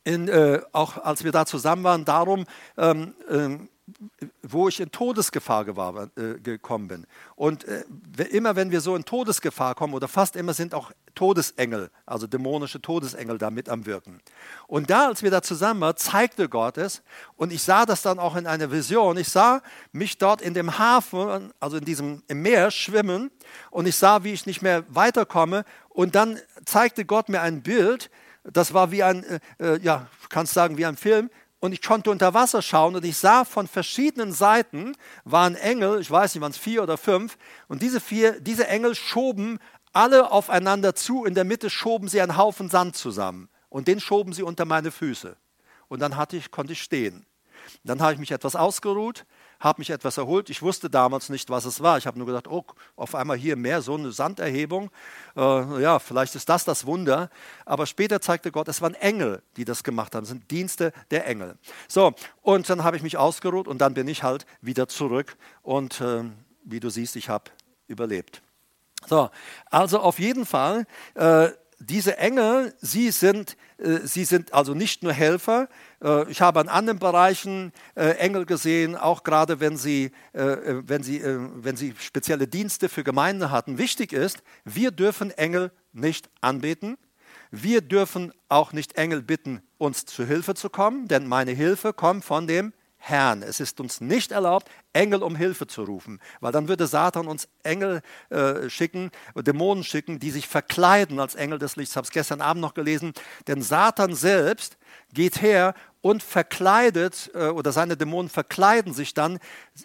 in, 0.04 0.28
äh, 0.28 0.62
auch 0.72 0.98
als 0.98 1.24
wir 1.24 1.32
da 1.32 1.46
zusammen 1.46 1.84
waren, 1.84 2.06
darum, 2.06 2.46
ähm, 2.78 3.16
äh, 3.28 3.58
wo 4.42 4.68
ich 4.68 4.80
in 4.80 4.92
Todesgefahr 4.92 5.68
äh, 5.68 6.40
gekommen 6.40 6.88
bin. 6.88 7.08
Und 7.36 7.66
äh, 7.66 7.84
immer 8.32 8.56
wenn 8.56 8.72
wir 8.72 8.82
so 8.82 8.96
in 8.96 9.06
Todesgefahr 9.06 9.76
kommen, 9.76 9.94
oder 9.94 10.08
fast 10.08 10.36
immer 10.36 10.54
sind 10.54 10.74
auch 10.74 10.92
Todesengel, 11.14 11.92
also 12.06 12.28
dämonische 12.28 12.82
Todesengel 12.82 13.38
da 13.38 13.50
mit 13.50 13.70
am 13.70 13.86
Wirken. 13.86 14.22
Und 14.68 14.90
da, 14.90 15.08
als 15.08 15.24
wir 15.24 15.32
da 15.32 15.42
zusammen 15.42 15.82
waren, 15.82 15.98
zeigte 15.98 16.50
Gott 16.50 16.78
es, 16.78 17.04
und 17.38 17.54
ich 17.54 17.64
sah 17.64 17.86
das 17.86 18.02
dann 18.02 18.20
auch 18.20 18.36
in 18.36 18.48
einer 18.48 18.72
Vision, 18.72 19.18
ich 19.18 19.30
sah 19.30 19.62
mich 19.92 20.18
dort 20.18 20.42
in 20.42 20.54
dem 20.54 20.78
Hafen, 20.78 21.54
also 21.60 21.78
in 21.78 21.86
diesem 21.86 22.24
im 22.28 22.42
Meer 22.42 22.72
schwimmen, 22.72 23.32
und 23.72 23.88
ich 23.88 23.96
sah, 23.96 24.24
wie 24.24 24.34
ich 24.34 24.46
nicht 24.46 24.62
mehr 24.62 24.84
weiterkomme, 24.90 25.64
und 25.90 26.16
dann 26.16 26.40
zeigte 26.66 27.06
Gott 27.06 27.30
mir 27.30 27.42
ein 27.42 27.62
Bild, 27.62 28.10
das 28.44 28.74
war 28.74 28.92
wie 28.92 29.04
ein, 29.04 29.24
äh, 29.24 29.40
äh, 29.60 29.80
ja, 29.82 30.08
kannst 30.30 30.54
sagen, 30.54 30.78
wie 30.78 30.86
ein 30.86 30.98
Film. 30.98 31.30
Und 31.66 31.72
ich 31.72 31.82
konnte 31.82 32.12
unter 32.12 32.36
Wasser 32.36 32.62
schauen 32.62 32.96
und 32.96 33.04
ich 33.04 33.18
sah 33.18 33.44
von 33.44 33.66
verschiedenen 33.66 34.32
Seiten 34.32 34.96
waren 35.24 35.56
Engel, 35.56 36.00
ich 36.00 36.12
weiß 36.12 36.36
nicht, 36.36 36.42
waren 36.44 36.52
es 36.52 36.60
vier 36.60 36.84
oder 36.84 36.96
fünf, 36.96 37.40
und 37.68 37.82
diese 37.82 38.00
vier, 38.00 38.40
diese 38.40 38.68
Engel 38.68 38.94
schoben 38.94 39.58
alle 39.92 40.30
aufeinander 40.30 40.94
zu. 40.94 41.26
In 41.26 41.34
der 41.34 41.44
Mitte 41.44 41.72
schoben 41.72 42.08
sie 42.08 42.22
einen 42.22 42.38
Haufen 42.38 42.70
Sand 42.70 42.96
zusammen 42.96 43.50
und 43.70 43.88
den 43.88 44.00
schoben 44.00 44.32
sie 44.32 44.44
unter 44.44 44.66
meine 44.66 44.92
Füße. 44.92 45.38
Und 45.88 46.04
dann 46.04 46.18
hatte 46.18 46.38
ich, 46.38 46.52
konnte 46.52 46.74
ich 46.74 46.84
stehen. 46.84 47.26
Dann 47.84 48.00
habe 48.00 48.14
ich 48.14 48.20
mich 48.20 48.30
etwas 48.30 48.56
ausgeruht, 48.56 49.26
habe 49.66 49.82
mich 49.82 49.90
etwas 49.90 50.18
erholt. 50.18 50.52
Ich 50.52 50.62
wusste 50.62 50.92
damals 50.92 51.30
nicht, 51.30 51.50
was 51.50 51.66
es 51.66 51.82
war. 51.82 51.98
Ich 51.98 52.06
habe 52.06 52.20
nur 52.20 52.28
gedacht, 52.28 52.48
oh, 52.48 52.64
auf 52.96 53.16
einmal 53.16 53.36
hier 53.36 53.56
mehr 53.56 53.82
so 53.82 53.96
eine 53.96 54.12
Sanderhebung. 54.12 54.92
Äh, 55.36 55.82
ja, 55.82 55.98
vielleicht 55.98 56.36
ist 56.36 56.48
das 56.48 56.66
das 56.66 56.86
Wunder. 56.86 57.32
Aber 57.66 57.88
später 57.88 58.22
zeigte 58.22 58.52
Gott, 58.52 58.68
es 58.68 58.82
waren 58.82 58.94
Engel, 58.94 59.42
die 59.58 59.66
das 59.66 59.84
gemacht 59.84 60.14
haben. 60.14 60.24
Es 60.24 60.30
sind 60.30 60.52
Dienste 60.52 60.94
der 61.10 61.26
Engel. 61.26 61.58
So, 61.88 62.14
und 62.44 62.70
dann 62.70 62.84
habe 62.84 62.96
ich 62.96 63.02
mich 63.02 63.18
ausgeruht 63.18 63.68
und 63.68 63.80
dann 63.80 63.96
bin 63.96 64.08
ich 64.08 64.22
halt 64.22 64.46
wieder 64.62 64.88
zurück. 64.88 65.36
Und 65.64 66.00
äh, 66.00 66.24
wie 66.64 66.80
du 66.80 66.90
siehst, 66.92 67.16
ich 67.16 67.30
habe 67.30 67.50
überlebt. 67.88 68.44
So, 69.08 69.32
also 69.72 70.00
auf 70.00 70.20
jeden 70.20 70.46
Fall. 70.46 70.86
Äh, 71.16 71.50
diese 71.86 72.18
Engel, 72.18 72.74
sie 72.82 73.12
sind, 73.12 73.58
äh, 73.78 74.00
sie 74.04 74.26
sind 74.26 74.54
also 74.54 74.74
nicht 74.74 75.04
nur 75.04 75.14
Helfer. 75.14 75.68
Äh, 76.04 76.30
ich 76.30 76.42
habe 76.42 76.60
an 76.60 76.68
anderen 76.68 77.00
Bereichen 77.00 77.72
äh, 77.96 78.12
Engel 78.18 78.46
gesehen, 78.46 78.96
auch 78.96 79.24
gerade 79.24 79.60
wenn 79.60 79.78
sie, 79.78 80.12
wenn, 80.34 81.04
sie, 81.04 81.22
wenn 81.24 81.76
sie 81.76 81.94
spezielle 82.00 82.48
Dienste 82.48 82.90
für 82.90 83.04
Gemeinden 83.04 83.52
hatten. 83.52 83.78
Wichtig 83.78 84.14
ist, 84.14 84.44
wir 84.64 84.92
dürfen 84.92 85.32
Engel 85.32 85.72
nicht 85.94 86.30
anbeten. 86.42 86.98
Wir 87.52 87.82
dürfen 87.82 88.34
auch 88.50 88.74
nicht 88.74 88.98
Engel 88.98 89.22
bitten, 89.22 89.62
uns 89.78 90.06
zu 90.06 90.26
Hilfe 90.26 90.56
zu 90.56 90.70
kommen, 90.70 91.08
denn 91.08 91.28
meine 91.28 91.52
Hilfe 91.52 91.94
kommt 91.94 92.26
von 92.26 92.48
dem 92.48 92.74
Herrn. 93.08 93.44
Es 93.44 93.60
ist 93.60 93.80
uns 93.80 94.02
nicht 94.02 94.32
erlaubt, 94.32 94.68
Engel 94.92 95.22
um 95.22 95.36
Hilfe 95.36 95.68
zu 95.68 95.84
rufen, 95.84 96.20
weil 96.40 96.52
dann 96.52 96.68
würde 96.68 96.88
Satan 96.88 97.28
uns 97.28 97.48
Engel 97.62 98.02
äh, 98.30 98.68
schicken, 98.70 99.12
Dämonen 99.36 99.84
schicken, 99.84 100.20
die 100.20 100.32
sich 100.32 100.48
verkleiden 100.48 101.20
als 101.20 101.36
Engel 101.36 101.60
des 101.60 101.76
Lichts. 101.76 101.94
Ich 101.94 101.98
habe 101.98 102.06
es 102.06 102.12
gestern 102.12 102.42
Abend 102.42 102.62
noch 102.62 102.74
gelesen, 102.74 103.14
denn 103.48 103.62
Satan 103.62 104.16
selbst 104.16 104.78
geht 105.14 105.42
her 105.42 105.76
und 106.02 106.24
verkleidet, 106.24 107.30
äh, 107.36 107.48
oder 107.48 107.72
seine 107.72 107.96
Dämonen 107.96 108.30
verkleiden 108.30 108.94
sich 108.94 109.14
dann, 109.14 109.40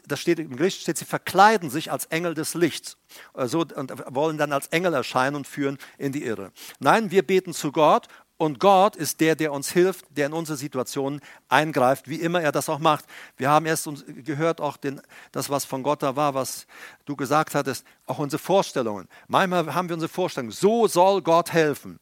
das 0.06 0.20
steht 0.20 0.38
im 0.38 0.56
Gericht, 0.56 0.80
steht, 0.80 0.96
sie 0.96 1.04
verkleiden 1.04 1.68
sich 1.68 1.92
als 1.92 2.06
Engel 2.06 2.34
des 2.34 2.54
Lichts 2.54 2.96
äh, 3.34 3.46
so, 3.46 3.60
und 3.60 3.92
wollen 4.14 4.38
dann 4.38 4.52
als 4.52 4.68
Engel 4.68 4.94
erscheinen 4.94 5.36
und 5.36 5.46
führen 5.46 5.76
in 5.98 6.12
die 6.12 6.24
Irre. 6.24 6.52
Nein, 6.78 7.10
wir 7.10 7.26
beten 7.26 7.52
zu 7.52 7.70
Gott 7.70 8.08
und 8.40 8.58
Gott 8.58 8.96
ist 8.96 9.20
der, 9.20 9.36
der 9.36 9.52
uns 9.52 9.70
hilft, 9.70 10.06
der 10.16 10.24
in 10.24 10.32
unsere 10.32 10.56
Situationen 10.56 11.20
eingreift, 11.50 12.08
wie 12.08 12.22
immer 12.22 12.40
er 12.40 12.52
das 12.52 12.70
auch 12.70 12.78
macht. 12.78 13.04
Wir 13.36 13.50
haben 13.50 13.66
erst 13.66 13.86
gehört, 14.24 14.62
auch 14.62 14.78
den, 14.78 15.02
das, 15.30 15.50
was 15.50 15.66
von 15.66 15.82
Gott 15.82 16.02
da 16.02 16.16
war, 16.16 16.32
was 16.32 16.66
du 17.04 17.16
gesagt 17.16 17.54
hattest, 17.54 17.84
auch 18.06 18.18
unsere 18.18 18.40
Vorstellungen. 18.40 19.08
Manchmal 19.28 19.74
haben 19.74 19.90
wir 19.90 19.94
unsere 19.94 20.08
Vorstellungen, 20.08 20.52
so 20.52 20.88
soll 20.88 21.20
Gott 21.20 21.52
helfen. 21.52 22.00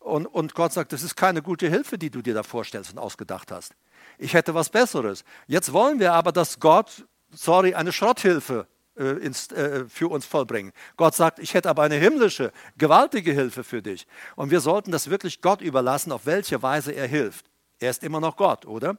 Und, 0.00 0.26
und 0.26 0.54
Gott 0.54 0.74
sagt, 0.74 0.92
das 0.92 1.02
ist 1.02 1.16
keine 1.16 1.40
gute 1.40 1.70
Hilfe, 1.70 1.96
die 1.96 2.10
du 2.10 2.20
dir 2.20 2.34
da 2.34 2.42
vorstellst 2.42 2.92
und 2.92 2.98
ausgedacht 2.98 3.50
hast. 3.50 3.72
Ich 4.18 4.34
hätte 4.34 4.52
was 4.52 4.68
Besseres. 4.68 5.24
Jetzt 5.46 5.72
wollen 5.72 5.98
wir 5.98 6.12
aber, 6.12 6.30
dass 6.30 6.60
Gott, 6.60 7.06
sorry, 7.30 7.72
eine 7.72 7.92
Schrotthilfe 7.92 8.66
ins, 9.02 9.50
äh, 9.52 9.84
für 9.88 10.08
uns 10.08 10.26
vollbringen. 10.26 10.72
Gott 10.96 11.14
sagt, 11.14 11.38
ich 11.38 11.54
hätte 11.54 11.68
aber 11.68 11.82
eine 11.82 11.96
himmlische, 11.96 12.52
gewaltige 12.78 13.32
Hilfe 13.32 13.64
für 13.64 13.82
dich. 13.82 14.06
Und 14.36 14.50
wir 14.50 14.60
sollten 14.60 14.92
das 14.92 15.10
wirklich 15.10 15.40
Gott 15.40 15.60
überlassen, 15.60 16.12
auf 16.12 16.26
welche 16.26 16.62
Weise 16.62 16.92
er 16.92 17.06
hilft. 17.06 17.46
Er 17.78 17.90
ist 17.90 18.04
immer 18.04 18.20
noch 18.20 18.36
Gott, 18.36 18.66
oder? 18.66 18.96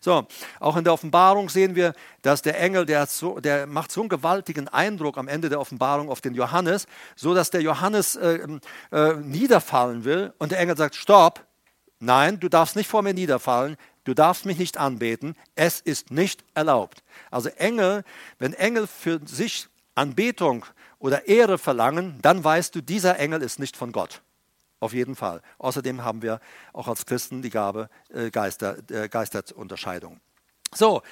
So, 0.00 0.26
auch 0.60 0.76
in 0.76 0.84
der 0.84 0.92
Offenbarung 0.92 1.48
sehen 1.48 1.74
wir, 1.74 1.92
dass 2.22 2.42
der 2.42 2.60
Engel, 2.60 2.86
der, 2.86 3.06
so, 3.06 3.40
der 3.40 3.66
macht 3.66 3.92
so 3.92 4.00
einen 4.00 4.08
gewaltigen 4.08 4.68
Eindruck 4.68 5.18
am 5.18 5.28
Ende 5.28 5.48
der 5.48 5.60
Offenbarung 5.60 6.08
auf 6.08 6.20
den 6.20 6.34
Johannes, 6.34 6.86
so 7.16 7.34
dass 7.34 7.50
der 7.50 7.62
Johannes 7.62 8.16
äh, 8.16 8.46
äh, 8.90 9.14
niederfallen 9.16 10.04
will 10.04 10.32
und 10.38 10.52
der 10.52 10.60
Engel 10.60 10.76
sagt, 10.76 10.94
stopp, 10.94 11.44
nein, 11.98 12.40
du 12.40 12.48
darfst 12.48 12.76
nicht 12.76 12.88
vor 12.88 13.02
mir 13.02 13.14
niederfallen, 13.14 13.76
du 14.04 14.14
darfst 14.14 14.46
mich 14.46 14.58
nicht 14.58 14.78
anbeten, 14.78 15.36
es 15.54 15.80
ist 15.80 16.10
nicht 16.10 16.44
erlaubt. 16.54 17.02
Also 17.30 17.48
Engel, 17.50 18.04
wenn 18.38 18.52
Engel 18.54 18.86
für 18.86 19.20
sich 19.24 19.68
Anbetung 19.94 20.64
oder 20.98 21.26
Ehre 21.26 21.58
verlangen, 21.58 22.18
dann 22.22 22.42
weißt 22.42 22.74
du, 22.74 22.80
dieser 22.80 23.18
Engel 23.18 23.42
ist 23.42 23.58
nicht 23.58 23.76
von 23.76 23.92
Gott. 23.92 24.22
Auf 24.80 24.92
jeden 24.92 25.14
Fall. 25.14 25.42
Außerdem 25.58 26.02
haben 26.02 26.22
wir 26.22 26.40
auch 26.72 26.88
als 26.88 27.06
Christen 27.06 27.40
die 27.40 27.50
Gabe 27.50 27.88
äh, 28.12 28.30
Geister, 28.30 28.78
äh, 28.90 29.08
Geisterunterscheidung. 29.08 30.20
So, 30.74 31.02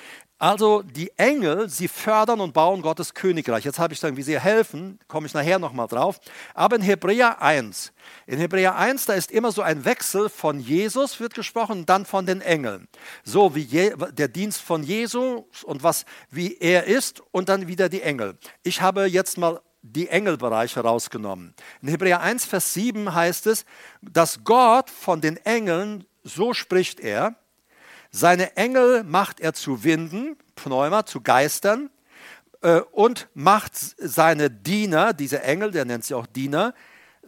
also 0.40 0.80
die 0.80 1.12
Engel, 1.18 1.68
sie 1.68 1.86
fördern 1.86 2.40
und 2.40 2.54
bauen 2.54 2.80
Gottes 2.80 3.12
Königreich. 3.12 3.62
Jetzt 3.62 3.78
habe 3.78 3.92
ich 3.92 4.00
gesagt, 4.00 4.16
wie 4.16 4.22
sie 4.22 4.40
helfen, 4.40 4.98
komme 5.06 5.26
ich 5.26 5.34
nachher 5.34 5.58
nochmal 5.58 5.86
drauf. 5.86 6.18
Aber 6.54 6.76
in 6.76 6.82
Hebräer 6.82 7.42
1, 7.42 7.92
in 8.26 8.38
Hebräer 8.38 8.74
1, 8.74 9.04
da 9.04 9.12
ist 9.12 9.30
immer 9.30 9.52
so 9.52 9.61
ein 9.61 9.84
Wechsel 9.84 10.30
von 10.30 10.58
Jesus 10.58 11.20
wird 11.20 11.34
gesprochen 11.34 11.84
dann 11.84 12.06
von 12.06 12.24
den 12.24 12.40
Engeln. 12.40 12.88
So 13.22 13.54
wie 13.54 13.61
je, 13.61 13.94
der 14.12 14.28
Dienst 14.28 14.62
von 14.62 14.82
Jesus 14.82 15.62
und 15.62 15.82
was, 15.82 16.06
wie 16.30 16.56
er 16.56 16.84
ist 16.84 17.22
und 17.32 17.50
dann 17.50 17.68
wieder 17.68 17.90
die 17.90 18.00
Engel. 18.00 18.38
Ich 18.62 18.80
habe 18.80 19.04
jetzt 19.04 19.36
mal 19.36 19.61
die 19.82 20.08
Engelbereiche 20.08 20.80
rausgenommen. 20.80 21.54
In 21.82 21.88
Hebräer 21.88 22.22
1, 22.22 22.46
Vers 22.46 22.72
7 22.72 23.14
heißt 23.14 23.46
es, 23.46 23.66
dass 24.00 24.42
Gott 24.42 24.88
von 24.88 25.20
den 25.20 25.36
Engeln, 25.36 26.06
so 26.22 26.54
spricht 26.54 26.98
er, 26.98 27.36
seine 28.11 28.56
Engel 28.56 29.04
macht 29.04 29.40
er 29.40 29.52
zu 29.54 29.84
Winden, 29.84 30.36
Pneuma, 30.56 31.06
zu 31.06 31.20
Geistern 31.20 31.90
äh, 32.62 32.80
und 32.92 33.28
macht 33.34 33.72
seine 33.76 34.50
Diener, 34.50 35.12
diese 35.12 35.42
Engel, 35.42 35.70
der 35.70 35.84
nennt 35.84 36.04
sie 36.04 36.14
auch 36.14 36.26
Diener, 36.26 36.74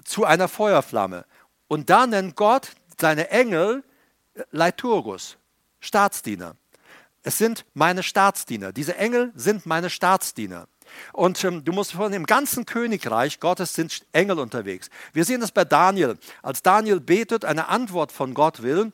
zu 0.04 0.24
einer 0.24 0.48
Feuerflamme. 0.48 1.24
Und 1.68 1.88
da 1.90 2.06
nennt 2.06 2.36
Gott 2.36 2.72
seine 3.00 3.30
Engel 3.30 3.84
äh, 4.34 4.42
Leiturgus, 4.50 5.38
Staatsdiener. 5.80 6.56
Es 7.22 7.38
sind 7.38 7.64
meine 7.74 8.02
Staatsdiener. 8.02 8.72
Diese 8.72 8.96
Engel 8.96 9.32
sind 9.36 9.64
meine 9.64 9.90
Staatsdiener. 9.90 10.66
Und 11.12 11.42
ähm, 11.44 11.64
du 11.64 11.72
musst 11.72 11.92
von 11.92 12.10
dem 12.10 12.26
ganzen 12.26 12.66
Königreich 12.66 13.38
Gottes 13.38 13.74
sind 13.74 14.04
Engel 14.12 14.40
unterwegs. 14.40 14.90
Wir 15.12 15.24
sehen 15.24 15.40
das 15.40 15.52
bei 15.52 15.64
Daniel. 15.64 16.18
Als 16.42 16.62
Daniel 16.62 16.98
betet, 17.00 17.44
eine 17.44 17.68
Antwort 17.68 18.10
von 18.10 18.34
Gott 18.34 18.62
will, 18.62 18.92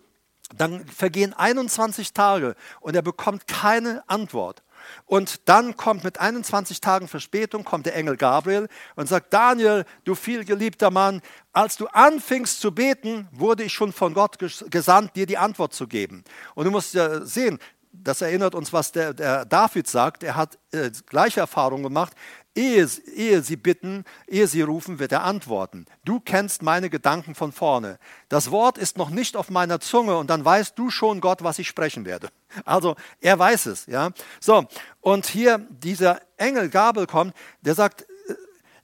dann 0.57 0.87
vergehen 0.87 1.35
21 1.35 2.13
Tage 2.13 2.55
und 2.81 2.97
er 2.97 3.03
bekommt 3.03 3.47
keine 3.47 4.03
Antwort. 4.09 4.63
Und 5.07 5.49
dann 5.49 5.77
kommt 5.77 6.05
mit 6.05 6.21
21 6.21 6.81
Tagen 6.81 7.09
Verspätung, 7.09 7.65
kommt 7.65 7.87
der 7.87 7.97
Engel 7.97 8.17
Gabriel 8.17 8.69
und 8.97 9.09
sagt, 9.09 9.33
Daniel, 9.33 9.85
du 10.05 10.15
vielgeliebter 10.15 10.91
Mann, 10.91 11.21
als 11.53 11.77
du 11.77 11.87
anfingst 11.89 12.61
zu 12.61 12.73
beten, 12.73 13.29
wurde 13.33 13.65
ich 13.65 13.73
schon 13.73 13.93
von 13.93 14.15
Gott 14.15 14.39
gesandt, 14.71 15.17
dir 15.17 15.27
die 15.27 15.39
Antwort 15.39 15.75
zu 15.75 15.87
geben. 15.87 16.25
Und 16.55 16.65
du 16.65 16.71
musst 16.71 16.95
ja 16.95 17.25
sehen, 17.25 17.59
das 17.93 18.21
erinnert 18.21 18.55
uns, 18.55 18.73
was 18.73 18.93
der, 18.93 19.15
der 19.15 19.45
David 19.45 19.89
sagt. 19.89 20.23
Er 20.23 20.37
hat 20.37 20.59
äh, 20.73 20.91
gleiche 21.07 21.41
Erfahrung 21.41 21.83
gemacht. 21.83 22.13
Ehe, 22.59 22.89
ehe 23.15 23.43
sie 23.43 23.55
bitten, 23.55 24.05
ehe 24.27 24.49
sie 24.49 24.63
rufen, 24.63 24.99
wird 24.99 25.13
er 25.13 25.23
antworten. 25.23 25.87
Du 26.05 26.19
kennst 26.19 26.61
meine 26.61 26.91
Gedanken 26.91 27.37
von 27.37 27.53
vorne. 27.53 28.01
Das 28.29 28.51
Wort 28.51 28.79
ist 28.79 28.99
noch 28.99 29.11
nicht 29.11 29.37
auf 29.37 29.49
meiner 29.49 29.79
Zunge 29.79 30.17
und 30.17 30.29
dann 30.29 30.45
weißt 30.45 30.77
du 30.77 30.91
schon, 30.91 31.21
Gott, 31.21 31.45
was 31.45 31.61
ich 31.61 31.69
sprechen 31.69 32.05
werde. 32.05 32.29
Also 32.65 32.97
er 33.21 33.39
weiß 33.39 33.67
es, 33.67 33.87
ja. 33.87 34.11
So 34.41 34.67
und 35.01 35.27
hier 35.27 35.59
dieser 35.71 36.21
Engel 36.37 36.69
Gabel 36.69 37.07
kommt, 37.07 37.33
der 37.61 37.77
sagt, 37.77 38.07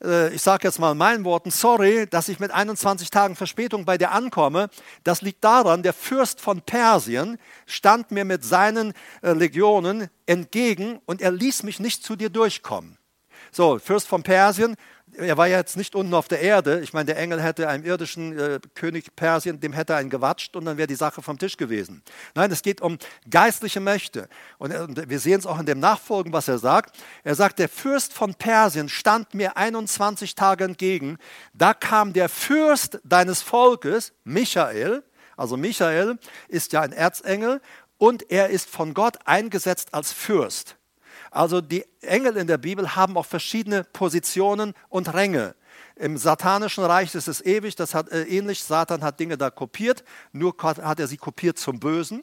äh, 0.00 0.32
ich 0.32 0.42
sage 0.42 0.68
jetzt 0.68 0.78
mal 0.78 0.92
in 0.92 0.98
meinen 0.98 1.24
Worten, 1.24 1.50
sorry, 1.50 2.06
dass 2.06 2.28
ich 2.28 2.38
mit 2.38 2.52
21 2.52 3.10
Tagen 3.10 3.34
Verspätung 3.34 3.84
bei 3.84 3.98
dir 3.98 4.12
ankomme. 4.12 4.68
Das 5.02 5.20
liegt 5.20 5.42
daran, 5.42 5.82
der 5.82 5.94
Fürst 5.94 6.40
von 6.40 6.62
Persien 6.62 7.38
stand 7.66 8.12
mir 8.12 8.24
mit 8.24 8.44
seinen 8.44 8.92
äh, 9.22 9.32
Legionen 9.32 10.10
entgegen 10.26 11.00
und 11.06 11.20
er 11.20 11.32
ließ 11.32 11.64
mich 11.64 11.80
nicht 11.80 12.04
zu 12.04 12.14
dir 12.14 12.30
durchkommen. 12.30 12.98
So, 13.56 13.78
Fürst 13.78 14.08
von 14.08 14.24
Persien, 14.24 14.74
er 15.16 15.36
war 15.36 15.46
ja 15.46 15.58
jetzt 15.58 15.76
nicht 15.76 15.94
unten 15.94 16.12
auf 16.12 16.26
der 16.26 16.40
Erde. 16.40 16.80
Ich 16.80 16.92
meine, 16.92 17.04
der 17.04 17.18
Engel 17.18 17.40
hätte 17.40 17.68
einem 17.68 17.84
irdischen 17.84 18.36
äh, 18.36 18.58
König 18.74 19.14
Persien, 19.14 19.60
dem 19.60 19.72
hätte 19.72 19.92
er 19.92 20.00
einen 20.00 20.10
gewatscht 20.10 20.56
und 20.56 20.64
dann 20.64 20.76
wäre 20.76 20.88
die 20.88 20.96
Sache 20.96 21.22
vom 21.22 21.38
Tisch 21.38 21.56
gewesen. 21.56 22.02
Nein, 22.34 22.50
es 22.50 22.62
geht 22.62 22.80
um 22.80 22.98
geistliche 23.30 23.78
Mächte. 23.78 24.28
Und, 24.58 24.72
äh, 24.72 24.78
und 24.78 25.08
wir 25.08 25.20
sehen 25.20 25.38
es 25.38 25.46
auch 25.46 25.60
in 25.60 25.66
dem 25.66 25.78
Nachfolgen, 25.78 26.32
was 26.32 26.48
er 26.48 26.58
sagt. 26.58 26.96
Er 27.22 27.36
sagt, 27.36 27.60
der 27.60 27.68
Fürst 27.68 28.12
von 28.12 28.34
Persien 28.34 28.88
stand 28.88 29.34
mir 29.34 29.56
21 29.56 30.34
Tage 30.34 30.64
entgegen. 30.64 31.18
Da 31.52 31.74
kam 31.74 32.12
der 32.12 32.28
Fürst 32.28 32.98
deines 33.04 33.40
Volkes, 33.40 34.14
Michael, 34.24 35.04
also 35.36 35.56
Michael 35.56 36.18
ist 36.48 36.72
ja 36.72 36.80
ein 36.80 36.92
Erzengel 36.92 37.60
und 37.98 38.32
er 38.32 38.50
ist 38.50 38.68
von 38.68 38.94
Gott 38.94 39.18
eingesetzt 39.26 39.94
als 39.94 40.12
Fürst. 40.12 40.76
Also 41.34 41.60
die 41.60 41.84
Engel 42.00 42.36
in 42.36 42.46
der 42.46 42.58
Bibel 42.58 42.94
haben 42.94 43.16
auch 43.16 43.26
verschiedene 43.26 43.82
Positionen 43.82 44.72
und 44.88 45.12
Ränge. 45.12 45.56
Im 45.96 46.16
satanischen 46.16 46.84
Reich 46.84 47.12
ist 47.14 47.26
es 47.26 47.44
ewig, 47.44 47.74
das 47.74 47.92
hat 47.92 48.08
äh, 48.12 48.22
ähnlich. 48.22 48.62
Satan 48.62 49.02
hat 49.02 49.18
Dinge 49.18 49.36
da 49.36 49.50
kopiert, 49.50 50.04
nur 50.32 50.54
hat 50.62 51.00
er 51.00 51.08
sie 51.08 51.16
kopiert 51.16 51.58
zum 51.58 51.80
Bösen. 51.80 52.22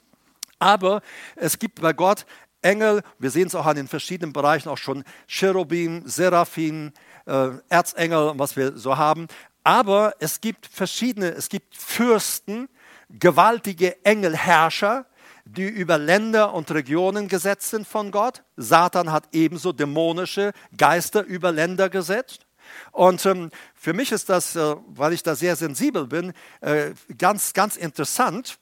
Aber 0.59 1.01
es 1.35 1.59
gibt 1.59 1.81
bei 1.81 1.91
Gott 1.91 2.25
Engel, 2.61 3.01
wir 3.19 3.31
sehen 3.31 3.47
es 3.47 3.55
auch 3.55 3.65
an 3.65 3.75
den 3.75 3.87
verschiedenen 3.89 4.31
Bereichen 4.31 4.69
auch 4.69 4.77
schon, 4.77 5.03
Cherubim, 5.27 6.03
Seraphim, 6.05 6.93
äh, 7.25 7.49
Erzengel, 7.67 8.33
was 8.35 8.55
wir 8.55 8.77
so 8.77 8.97
haben. 8.97 9.27
Aber 9.63 10.13
es 10.19 10.39
gibt 10.39 10.67
verschiedene, 10.67 11.31
es 11.31 11.49
gibt 11.49 11.75
Fürsten, 11.75 12.69
gewaltige 13.09 14.05
Engelherrscher, 14.05 15.05
die 15.45 15.67
über 15.67 15.97
Länder 15.97 16.53
und 16.53 16.71
Regionen 16.71 17.27
gesetzt 17.27 17.69
sind 17.69 17.87
von 17.87 18.11
Gott. 18.11 18.43
Satan 18.57 19.11
hat 19.11 19.29
ebenso 19.31 19.71
dämonische 19.71 20.53
Geister 20.77 21.23
über 21.23 21.51
Länder 21.51 21.89
gesetzt. 21.89 22.45
Und 22.91 23.25
ähm, 23.25 23.49
für 23.73 23.93
mich 23.93 24.11
ist 24.11 24.29
das, 24.29 24.55
äh, 24.55 24.75
weil 24.87 25.13
ich 25.13 25.23
da 25.23 25.35
sehr 25.35 25.55
sensibel 25.55 26.07
bin, 26.07 26.33
äh, 26.61 26.91
ganz, 27.17 27.53
ganz 27.53 27.75
interessant, 27.75 28.57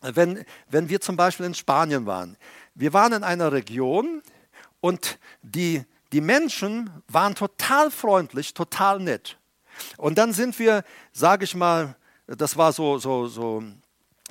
wenn, 0.00 0.44
wenn 0.68 0.88
wir 0.88 1.00
zum 1.00 1.16
Beispiel 1.16 1.46
in 1.46 1.54
Spanien 1.54 2.06
waren. 2.06 2.36
Wir 2.74 2.92
waren 2.92 3.12
in 3.12 3.22
einer 3.24 3.52
Region 3.52 4.22
und 4.80 5.18
die, 5.42 5.84
die 6.12 6.20
Menschen 6.20 6.90
waren 7.08 7.34
total 7.34 7.90
freundlich, 7.90 8.54
total 8.54 8.98
nett. 8.98 9.38
Und 9.96 10.18
dann 10.18 10.32
sind 10.32 10.58
wir, 10.58 10.84
sage 11.12 11.44
ich 11.44 11.54
mal, 11.54 11.96
das 12.26 12.56
war 12.56 12.72
so, 12.72 12.98
so, 12.98 13.26
so 13.26 13.62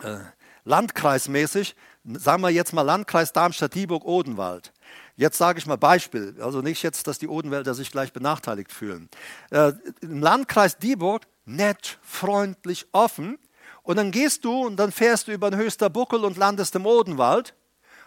äh, 0.04 0.20
landkreismäßig, 0.64 1.76
sagen 2.04 2.42
wir 2.42 2.50
jetzt 2.50 2.74
mal 2.74 2.82
Landkreis 2.82 3.34
Darmstadt-Dieburg-Odenwald. 3.34 4.74
Jetzt 5.16 5.38
sage 5.38 5.60
ich 5.60 5.66
mal 5.66 5.78
Beispiel, 5.78 6.36
also 6.42 6.62
nicht 6.62 6.82
jetzt, 6.84 7.08
dass 7.08 7.20
die 7.20 7.28
Odenwälder 7.28 7.74
sich 7.74 7.92
gleich 7.92 8.12
benachteiligt 8.12 8.72
fühlen. 8.72 9.10
Äh, 9.52 9.74
Im 10.02 10.22
Landkreis 10.22 10.78
Dieburg 10.78 11.28
nett, 11.46 12.00
freundlich, 12.02 12.88
offen. 12.92 13.38
Und 13.84 13.98
dann 13.98 14.12
gehst 14.12 14.46
du 14.46 14.66
und 14.66 14.78
dann 14.78 14.92
fährst 14.92 15.28
du 15.28 15.32
über 15.32 15.50
den 15.50 15.60
Höchster 15.60 15.90
Buckel 15.90 16.24
und 16.24 16.38
landest 16.38 16.76
im 16.76 16.86
Odenwald. 16.86 17.54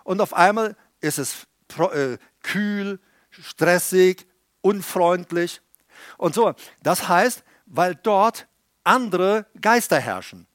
Und 0.02 0.20
auf 0.20 0.34
einmal 0.34 0.76
ist 1.00 1.18
es 1.18 1.46
äh, 1.78 2.18
kühl, 2.42 3.00
stressig, 3.30 4.26
unfreundlich. 4.60 5.60
Und 6.16 6.34
so, 6.34 6.54
das 6.82 7.08
heißt, 7.08 7.44
weil 7.66 7.94
dort 7.94 8.46
andere 8.82 9.46
Geister 9.60 9.98
herrschen, 9.98 10.46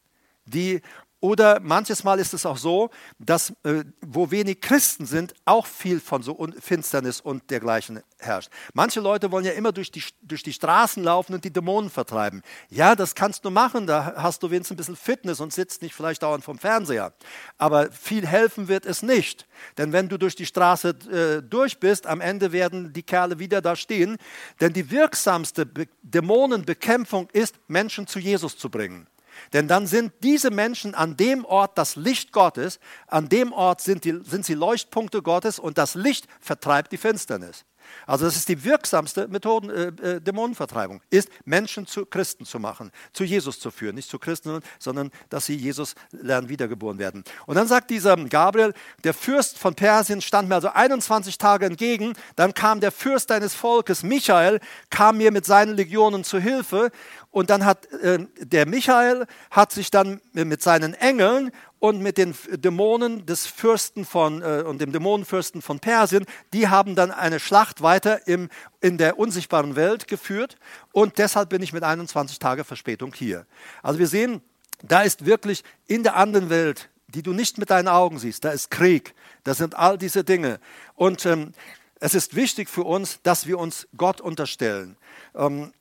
die 0.46 0.82
oder 1.22 1.60
manches 1.60 2.04
Mal 2.04 2.20
ist 2.20 2.34
es 2.34 2.46
auch 2.46 2.58
so, 2.58 2.90
dass 3.18 3.52
äh, 3.64 3.84
wo 4.02 4.32
wenig 4.32 4.62
Christen 4.62 5.06
sind, 5.06 5.34
auch 5.46 5.66
viel 5.66 6.00
von 6.00 6.24
so 6.24 6.48
Finsternis 6.60 7.20
und 7.20 7.50
dergleichen 7.52 8.02
herrscht. 8.20 8.50
Manche 8.74 9.02
Leute 9.02 9.32
wollen 9.32 9.46
ja 9.46 9.52
immer 9.52 9.72
durch 9.72 9.92
die, 9.92 10.04
durch 10.22 10.44
die 10.44 10.54
Straßen 10.54 11.04
laufen 11.04 11.34
und 11.34 11.44
die 11.44 11.52
Dämonen 11.52 11.90
vertreiben. 11.90 12.42
Ja, 12.70 12.96
das 12.96 13.16
kannst 13.16 13.44
du 13.44 13.50
machen, 13.50 13.86
da 13.86 14.14
hast 14.16 14.44
du 14.44 14.52
wenigstens 14.52 14.76
ein 14.76 14.78
bisschen 14.78 14.96
Fitness 14.96 15.40
und 15.40 15.52
sitzt 15.52 15.82
nicht 15.82 15.94
vielleicht 15.94 16.24
dauernd 16.24 16.44
vom 16.44 16.58
Fernseher. 16.58 17.14
Aber 17.58 17.92
viel 17.92 18.26
helfen 18.26 18.68
wird 18.68 18.86
es 18.86 19.02
nicht. 19.02 19.46
Denn 19.78 19.92
wenn 19.92 20.08
du 20.08 20.18
durch 20.18 20.36
die 20.36 20.46
Straße 20.46 20.90
äh, 21.12 21.44
durch 21.44 21.80
bist, 21.80 22.08
am 22.08 22.22
Ende 22.22 22.52
werden 22.52 22.94
die 22.94 23.04
Kerle 23.04 23.40
wieder 23.40 23.62
da 23.62 23.76
stehen. 23.76 24.18
Denn 24.62 24.74
die 24.74 24.90
wirksamste 24.90 25.66
Be 25.66 25.88
Dämonenbekämpfung 26.02 27.30
ist, 27.34 27.56
Menschen 27.68 28.08
zu 28.08 28.20
Jesus 28.20 28.58
zu 28.58 28.70
bringen. 28.70 29.08
Denn 29.54 29.68
dann 29.68 29.88
sind 29.88 30.14
diese 30.24 30.52
Menschen 30.52 30.96
an 30.96 31.18
dem 31.18 31.46
Ort 31.46 31.78
das 31.78 31.96
Licht 31.96 32.32
Gottes, 32.32 32.80
an 33.08 33.30
dem 33.30 33.52
Ort 33.52 33.82
sind, 33.82 34.06
die, 34.06 34.20
sind 34.24 34.46
sie 34.46 34.54
Leuchtpunkte 34.54 35.22
Gottes 35.22 35.60
und 35.60 35.78
das 35.78 35.96
Licht 35.96 36.28
vertreibt 36.40 36.92
die 36.92 36.98
Finsternis. 36.98 37.66
Also 38.06 38.26
das 38.26 38.36
ist 38.36 38.50
die 38.50 38.64
wirksamste 38.64 39.28
Methode, 39.28 39.94
äh, 40.02 40.08
äh, 40.08 40.22
Dämonenvertreibung, 40.22 41.02
ist 41.10 41.30
Menschen 41.46 41.86
zu 41.86 42.06
Christen 42.06 42.46
zu 42.46 42.60
machen, 42.60 42.92
zu 43.14 43.24
Jesus 43.24 43.60
zu 43.60 43.72
führen, 43.72 43.96
nicht 43.96 44.10
zu 44.10 44.20
Christen, 44.20 44.62
sondern 44.80 45.12
dass 45.30 45.46
sie 45.46 45.56
Jesus 45.56 45.96
lernen, 46.12 46.50
wiedergeboren 46.50 47.00
werden. 47.00 47.24
Und 47.46 47.56
dann 47.56 47.68
sagt 47.68 47.90
dieser 47.90 48.16
Gabriel, 48.18 48.74
der 49.04 49.14
Fürst 49.14 49.58
von 49.58 49.76
Persien 49.76 50.22
stand 50.22 50.50
mir 50.50 50.56
also 50.56 50.70
21 50.70 51.38
Tage 51.38 51.66
entgegen, 51.66 52.14
dann 52.36 52.54
kam 52.54 52.80
der 52.80 52.92
Fürst 52.92 53.30
deines 53.30 53.54
Volkes, 53.54 54.04
Michael, 54.04 54.60
kam 54.90 55.18
mir 55.18 55.32
mit 55.32 55.46
seinen 55.46 55.76
Legionen 55.76 56.24
zu 56.24 56.40
Hilfe 56.40 56.92
und 57.32 57.50
dann 57.50 57.66
hat 57.66 57.86
äh, 57.94 58.26
der 58.40 58.66
Michael 58.66 59.26
hat 59.52 59.72
sich 59.72 59.92
dann 59.92 60.20
mit 60.34 60.64
seinen 60.64 60.94
Engeln 60.94 61.52
und 61.80 62.02
mit 62.02 62.18
den 62.18 62.36
Dämonen 62.52 63.26
des 63.26 63.46
Fürsten 63.46 64.06
von 64.06 64.42
äh, 64.42 64.64
und 64.66 64.82
dem 64.82 64.92
Dämonenfürsten 64.92 65.62
von 65.62 65.80
Persien, 65.80 66.26
die 66.54 66.68
haben 66.68 66.96
dann 66.96 67.12
eine 67.12 67.40
Schlacht 67.40 67.82
weiter 67.82 68.28
im, 68.28 68.50
in 68.82 68.98
der 68.98 69.20
unsichtbaren 69.20 69.76
Welt 69.76 70.08
geführt 70.08 70.58
und 70.92 71.18
deshalb 71.18 71.50
bin 71.50 71.62
ich 71.62 71.74
mit 71.74 71.84
21 71.84 72.40
Tage 72.40 72.64
Verspätung 72.64 73.14
hier. 73.14 73.46
Also 73.84 74.00
wir 74.00 74.08
sehen, 74.08 74.42
da 74.82 75.02
ist 75.02 75.26
wirklich 75.26 75.64
in 75.88 76.04
der 76.04 76.16
anderen 76.16 76.50
Welt, 76.50 76.90
die 77.08 77.24
du 77.24 77.34
nicht 77.34 77.58
mit 77.58 77.70
deinen 77.70 77.88
Augen 77.88 78.20
siehst, 78.20 78.44
da 78.44 78.52
ist 78.52 78.72
Krieg, 78.72 79.14
da 79.44 79.54
sind 79.54 79.76
all 79.76 79.98
diese 79.98 80.24
Dinge 80.24 80.60
und 80.96 81.26
ähm, 81.26 81.54
es 82.02 82.16
ist 82.16 82.36
wichtig 82.36 82.70
für 82.70 82.84
uns, 82.84 83.22
dass 83.24 83.46
wir 83.46 83.60
uns 83.60 83.88
Gott 83.98 84.22
unterstellen. 84.22 84.96
Ähm, 85.36 85.74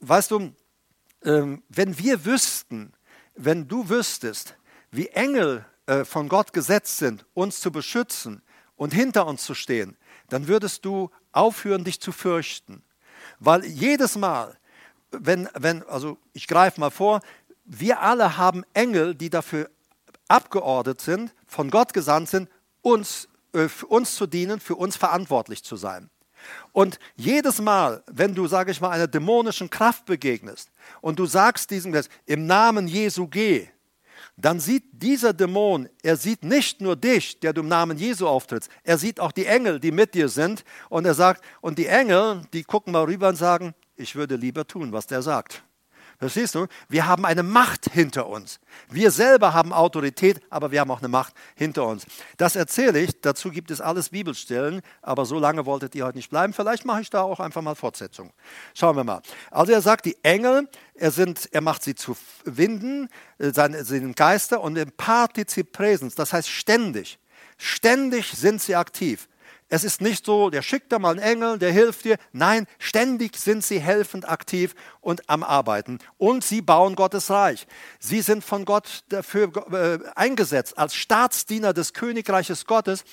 weißt 0.00 0.30
du, 0.30 0.52
wenn 1.24 1.98
wir 1.98 2.24
wüssten, 2.24 2.92
wenn 3.34 3.68
du 3.68 3.88
wüsstest, 3.88 4.56
wie 4.90 5.08
Engel 5.08 5.64
äh, 5.86 6.04
von 6.04 6.28
Gott 6.28 6.52
gesetzt 6.52 6.98
sind, 6.98 7.24
uns 7.34 7.60
zu 7.60 7.72
beschützen 7.72 8.42
und 8.76 8.92
hinter 8.92 9.26
uns 9.26 9.44
zu 9.44 9.54
stehen, 9.54 9.96
dann 10.28 10.48
würdest 10.48 10.84
du 10.84 11.10
aufhören, 11.32 11.84
dich 11.84 12.00
zu 12.00 12.12
fürchten. 12.12 12.82
Weil 13.38 13.64
jedes 13.64 14.16
Mal, 14.16 14.58
wenn, 15.10 15.48
wenn 15.54 15.82
also 15.84 16.18
ich 16.32 16.46
greife 16.46 16.80
mal 16.80 16.90
vor, 16.90 17.20
wir 17.64 18.00
alle 18.00 18.36
haben 18.36 18.64
Engel, 18.74 19.14
die 19.14 19.30
dafür 19.30 19.70
abgeordnet 20.28 21.00
sind, 21.00 21.34
von 21.46 21.70
Gott 21.70 21.92
gesandt 21.92 22.28
sind, 22.28 22.48
uns, 22.80 23.28
äh, 23.52 23.68
uns 23.88 24.14
zu 24.14 24.26
dienen, 24.26 24.60
für 24.60 24.76
uns 24.76 24.96
verantwortlich 24.96 25.62
zu 25.64 25.76
sein. 25.76 26.10
Und 26.72 26.98
jedes 27.16 27.60
Mal, 27.60 28.02
wenn 28.06 28.34
du, 28.34 28.46
sage 28.46 28.70
ich 28.70 28.80
mal, 28.80 28.90
einer 28.90 29.06
dämonischen 29.06 29.70
Kraft 29.70 30.06
begegnest 30.06 30.70
und 31.00 31.18
du 31.18 31.26
sagst 31.26 31.70
diesem 31.70 31.92
Geist, 31.92 32.10
im 32.26 32.46
Namen 32.46 32.88
Jesu 32.88 33.28
geh, 33.28 33.68
dann 34.36 34.60
sieht 34.60 34.84
dieser 34.92 35.32
Dämon, 35.32 35.88
er 36.02 36.16
sieht 36.16 36.42
nicht 36.42 36.80
nur 36.80 36.96
dich, 36.96 37.38
der 37.40 37.52
du 37.52 37.60
im 37.60 37.68
Namen 37.68 37.98
Jesu 37.98 38.26
auftrittst, 38.26 38.70
er 38.82 38.98
sieht 38.98 39.20
auch 39.20 39.32
die 39.32 39.46
Engel, 39.46 39.78
die 39.78 39.92
mit 39.92 40.14
dir 40.14 40.28
sind. 40.28 40.64
Und 40.88 41.04
er 41.04 41.14
sagt, 41.14 41.44
und 41.60 41.78
die 41.78 41.86
Engel, 41.86 42.42
die 42.52 42.64
gucken 42.64 42.92
mal 42.92 43.04
rüber 43.04 43.28
und 43.28 43.36
sagen, 43.36 43.74
ich 43.94 44.16
würde 44.16 44.36
lieber 44.36 44.66
tun, 44.66 44.92
was 44.92 45.06
der 45.06 45.22
sagt. 45.22 45.62
Verstehst 46.22 46.54
du? 46.54 46.68
Wir 46.88 47.08
haben 47.08 47.24
eine 47.24 47.42
Macht 47.42 47.90
hinter 47.90 48.28
uns. 48.28 48.60
Wir 48.88 49.10
selber 49.10 49.54
haben 49.54 49.72
Autorität, 49.72 50.40
aber 50.50 50.70
wir 50.70 50.78
haben 50.78 50.90
auch 50.92 51.00
eine 51.00 51.08
Macht 51.08 51.34
hinter 51.56 51.84
uns. 51.84 52.06
Das 52.36 52.54
erzähle 52.54 53.00
ich, 53.00 53.20
dazu 53.20 53.50
gibt 53.50 53.72
es 53.72 53.80
alles 53.80 54.10
Bibelstellen, 54.10 54.82
aber 55.00 55.24
so 55.24 55.40
lange 55.40 55.66
wolltet 55.66 55.96
ihr 55.96 56.04
heute 56.04 56.18
nicht 56.18 56.30
bleiben. 56.30 56.52
Vielleicht 56.52 56.84
mache 56.84 57.00
ich 57.00 57.10
da 57.10 57.22
auch 57.22 57.40
einfach 57.40 57.60
mal 57.60 57.74
Fortsetzung. 57.74 58.32
Schauen 58.72 58.94
wir 58.94 59.02
mal. 59.02 59.20
Also 59.50 59.72
er 59.72 59.80
sagt, 59.80 60.04
die 60.04 60.16
Engel, 60.22 60.68
er, 60.94 61.10
sind, 61.10 61.48
er 61.50 61.60
macht 61.60 61.82
sie 61.82 61.96
zu 61.96 62.16
Winden, 62.44 63.08
äh, 63.38 63.50
seine, 63.52 63.82
sind 63.82 64.14
Geister 64.14 64.60
und 64.60 64.78
im 64.78 64.92
Partizip 64.92 65.72
Präsens, 65.72 66.14
das 66.14 66.32
heißt 66.32 66.48
ständig. 66.48 67.18
Ständig 67.58 68.30
sind 68.30 68.62
sie 68.62 68.76
aktiv. 68.76 69.28
Es 69.74 69.84
ist 69.84 70.02
nicht 70.02 70.26
so, 70.26 70.50
der 70.50 70.60
schickt 70.60 70.92
da 70.92 70.98
mal 70.98 71.12
einen 71.12 71.20
Engel, 71.20 71.58
der 71.58 71.72
hilft 71.72 72.04
dir. 72.04 72.18
Nein, 72.32 72.66
ständig 72.78 73.38
sind 73.38 73.64
sie 73.64 73.80
helfend 73.80 74.28
aktiv 74.28 74.74
und 75.00 75.30
am 75.30 75.42
Arbeiten. 75.42 75.98
Und 76.18 76.44
sie 76.44 76.60
bauen 76.60 76.94
Gottes 76.94 77.30
Reich. 77.30 77.66
Sie 77.98 78.20
sind 78.20 78.44
von 78.44 78.66
Gott 78.66 79.02
dafür 79.08 79.50
äh, 79.72 79.98
eingesetzt, 80.14 80.76
als 80.76 80.94
Staatsdiener 80.94 81.72
des 81.72 81.94
Königreiches 81.94 82.66
Gottes, 82.66 83.04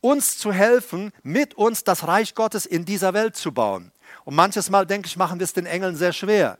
uns 0.00 0.38
zu 0.38 0.52
helfen, 0.52 1.12
mit 1.22 1.52
uns 1.52 1.84
das 1.84 2.06
Reich 2.06 2.34
Gottes 2.34 2.64
in 2.64 2.86
dieser 2.86 3.12
Welt 3.12 3.36
zu 3.36 3.52
bauen. 3.52 3.92
Und 4.24 4.36
manches 4.36 4.70
Mal, 4.70 4.86
denke 4.86 5.08
ich, 5.08 5.18
machen 5.18 5.38
wir 5.38 5.44
es 5.44 5.52
den 5.52 5.66
Engeln 5.66 5.96
sehr 5.96 6.14
schwer. 6.14 6.58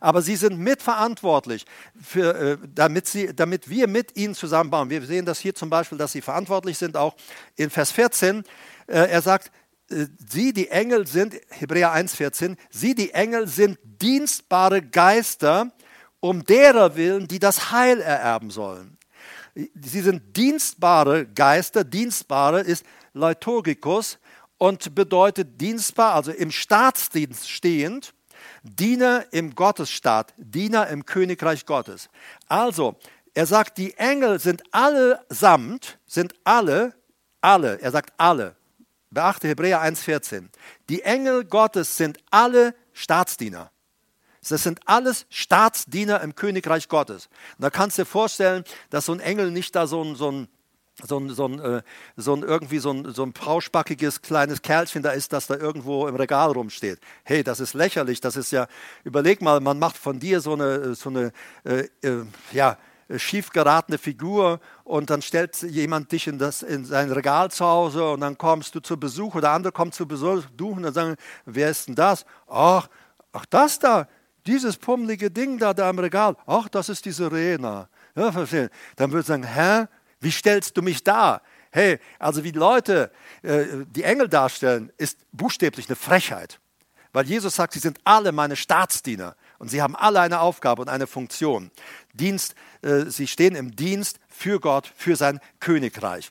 Aber 0.00 0.22
sie 0.22 0.36
sind 0.36 0.58
mitverantwortlich, 0.58 1.64
für, 2.00 2.34
äh, 2.34 2.58
damit, 2.74 3.06
sie, 3.06 3.34
damit 3.34 3.68
wir 3.68 3.88
mit 3.88 4.16
ihnen 4.16 4.34
zusammenbauen. 4.34 4.90
Wir 4.90 5.02
sehen 5.02 5.24
das 5.24 5.38
hier 5.38 5.54
zum 5.54 5.70
Beispiel, 5.70 5.98
dass 5.98 6.12
sie 6.12 6.22
verantwortlich 6.22 6.78
sind, 6.78 6.96
auch 6.96 7.16
in 7.56 7.70
Vers 7.70 7.92
14. 7.92 8.44
Äh, 8.86 9.10
er 9.10 9.22
sagt, 9.22 9.50
äh, 9.90 10.06
sie, 10.28 10.52
die 10.52 10.68
Engel 10.68 11.06
sind, 11.06 11.34
Hebräer 11.50 11.94
1,14, 11.94 12.56
sie, 12.70 12.94
die 12.94 13.12
Engel 13.12 13.46
sind 13.46 13.78
dienstbare 13.82 14.82
Geister, 14.82 15.72
um 16.20 16.44
derer 16.44 16.96
willen, 16.96 17.28
die 17.28 17.38
das 17.38 17.70
Heil 17.70 18.00
ererben 18.00 18.50
sollen. 18.50 18.98
Sie 19.54 20.00
sind 20.00 20.36
dienstbare 20.36 21.26
Geister, 21.26 21.84
dienstbare 21.84 22.60
ist 22.60 22.84
Liturgikus 23.12 24.18
und 24.56 24.94
bedeutet 24.94 25.60
dienstbar, 25.60 26.14
also 26.14 26.32
im 26.32 26.50
Staatsdienst 26.50 27.48
stehend, 27.50 28.14
Diener 28.76 29.26
im 29.32 29.54
Gottesstaat, 29.54 30.34
Diener 30.36 30.88
im 30.88 31.06
Königreich 31.06 31.66
Gottes. 31.66 32.08
Also, 32.48 32.96
er 33.34 33.46
sagt, 33.46 33.78
die 33.78 33.94
Engel 33.94 34.38
sind 34.38 34.62
allesamt, 34.72 35.98
sind 36.06 36.34
alle, 36.44 36.94
alle, 37.40 37.80
er 37.80 37.90
sagt 37.90 38.12
alle, 38.16 38.56
Beachte 39.10 39.48
Hebräer 39.48 39.82
1,14. 39.82 40.48
Die 40.88 41.02
Engel 41.02 41.44
Gottes 41.44 41.96
sind 41.96 42.18
alle 42.30 42.74
Staatsdiener. 42.92 43.70
Das 44.46 44.62
sind 44.62 44.80
alles 44.86 45.26
Staatsdiener 45.30 46.20
im 46.20 46.34
Königreich 46.34 46.88
Gottes. 46.88 47.26
Und 47.56 47.62
da 47.62 47.70
kannst 47.70 47.98
du 47.98 48.02
dir 48.02 48.06
vorstellen, 48.06 48.64
dass 48.90 49.06
so 49.06 49.12
ein 49.12 49.20
Engel 49.20 49.50
nicht 49.50 49.74
da 49.74 49.86
so 49.86 50.02
ein, 50.02 50.14
so 50.14 50.30
ein 50.30 50.48
so 51.06 51.18
ein, 51.18 51.30
so 51.30 51.46
ein, 51.46 51.60
äh, 51.60 51.82
so 52.16 52.34
ein 52.34 52.42
irgendwie 52.42 52.78
so 52.78 52.90
ein, 52.90 53.12
so 53.12 53.22
ein 53.22 53.32
pauschbackiges 53.32 54.22
kleines 54.22 54.62
Kerlchen 54.62 55.02
da 55.02 55.10
ist, 55.10 55.32
das 55.32 55.46
da 55.46 55.56
irgendwo 55.56 56.08
im 56.08 56.16
Regal 56.16 56.50
rumsteht. 56.52 56.98
Hey, 57.24 57.44
das 57.44 57.60
ist 57.60 57.74
lächerlich. 57.74 58.20
Das 58.20 58.36
ist 58.36 58.50
ja, 58.50 58.66
überleg 59.04 59.40
mal, 59.40 59.60
man 59.60 59.78
macht 59.78 59.96
von 59.96 60.18
dir 60.18 60.40
so 60.40 60.54
eine, 60.54 60.94
so 60.94 61.10
eine 61.10 61.32
äh, 61.64 61.88
äh, 62.02 62.24
ja, 62.52 62.76
schief 63.16 63.50
geratene 63.50 63.96
Figur 63.96 64.60
und 64.84 65.08
dann 65.10 65.22
stellt 65.22 65.62
jemand 65.62 66.12
dich 66.12 66.26
in, 66.26 66.38
das, 66.38 66.62
in 66.62 66.84
sein 66.84 67.10
Regal 67.10 67.50
zu 67.50 67.64
Hause 67.64 68.10
und 68.10 68.20
dann 68.20 68.36
kommst 68.36 68.74
du 68.74 68.80
zu 68.80 68.98
Besuch 68.98 69.34
oder 69.34 69.52
andere 69.52 69.72
kommen 69.72 69.92
zu 69.92 70.06
Besuch 70.06 70.42
und 70.60 70.82
dann 70.82 70.92
sagen, 70.92 71.16
wer 71.46 71.70
ist 71.70 71.88
denn 71.88 71.94
das? 71.94 72.26
Ach, 72.48 72.88
ach 73.32 73.46
das 73.46 73.78
da, 73.78 74.08
dieses 74.46 74.76
pummelige 74.76 75.30
Ding 75.30 75.58
da, 75.58 75.72
da 75.72 75.88
im 75.88 75.98
Regal, 75.98 76.36
ach, 76.46 76.68
das 76.68 76.88
ist 76.88 77.04
die 77.04 77.12
Sirena. 77.12 77.88
Ja. 78.14 78.30
Dann 78.96 79.12
würde 79.12 79.20
ich 79.20 79.26
sagen, 79.26 79.44
hä, 79.44 79.86
wie 80.20 80.30
stellst 80.30 80.76
du 80.76 80.82
mich 80.82 81.04
dar? 81.04 81.42
Hey, 81.70 81.98
also 82.18 82.44
wie 82.44 82.50
Leute 82.50 83.10
äh, 83.42 83.64
die 83.90 84.02
Engel 84.02 84.28
darstellen, 84.28 84.92
ist 84.96 85.18
buchstäblich 85.32 85.88
eine 85.88 85.96
Frechheit. 85.96 86.60
Weil 87.12 87.26
Jesus 87.26 87.56
sagt, 87.56 87.72
sie 87.72 87.78
sind 87.78 87.98
alle 88.04 88.32
meine 88.32 88.56
Staatsdiener. 88.56 89.36
Und 89.58 89.70
sie 89.70 89.82
haben 89.82 89.96
alle 89.96 90.20
eine 90.20 90.40
Aufgabe 90.40 90.82
und 90.82 90.88
eine 90.88 91.06
Funktion. 91.06 91.70
Dienst, 92.12 92.54
äh, 92.82 93.06
sie 93.06 93.26
stehen 93.26 93.54
im 93.54 93.74
Dienst 93.74 94.20
für 94.28 94.60
Gott, 94.60 94.90
für 94.96 95.16
sein 95.16 95.40
Königreich. 95.60 96.30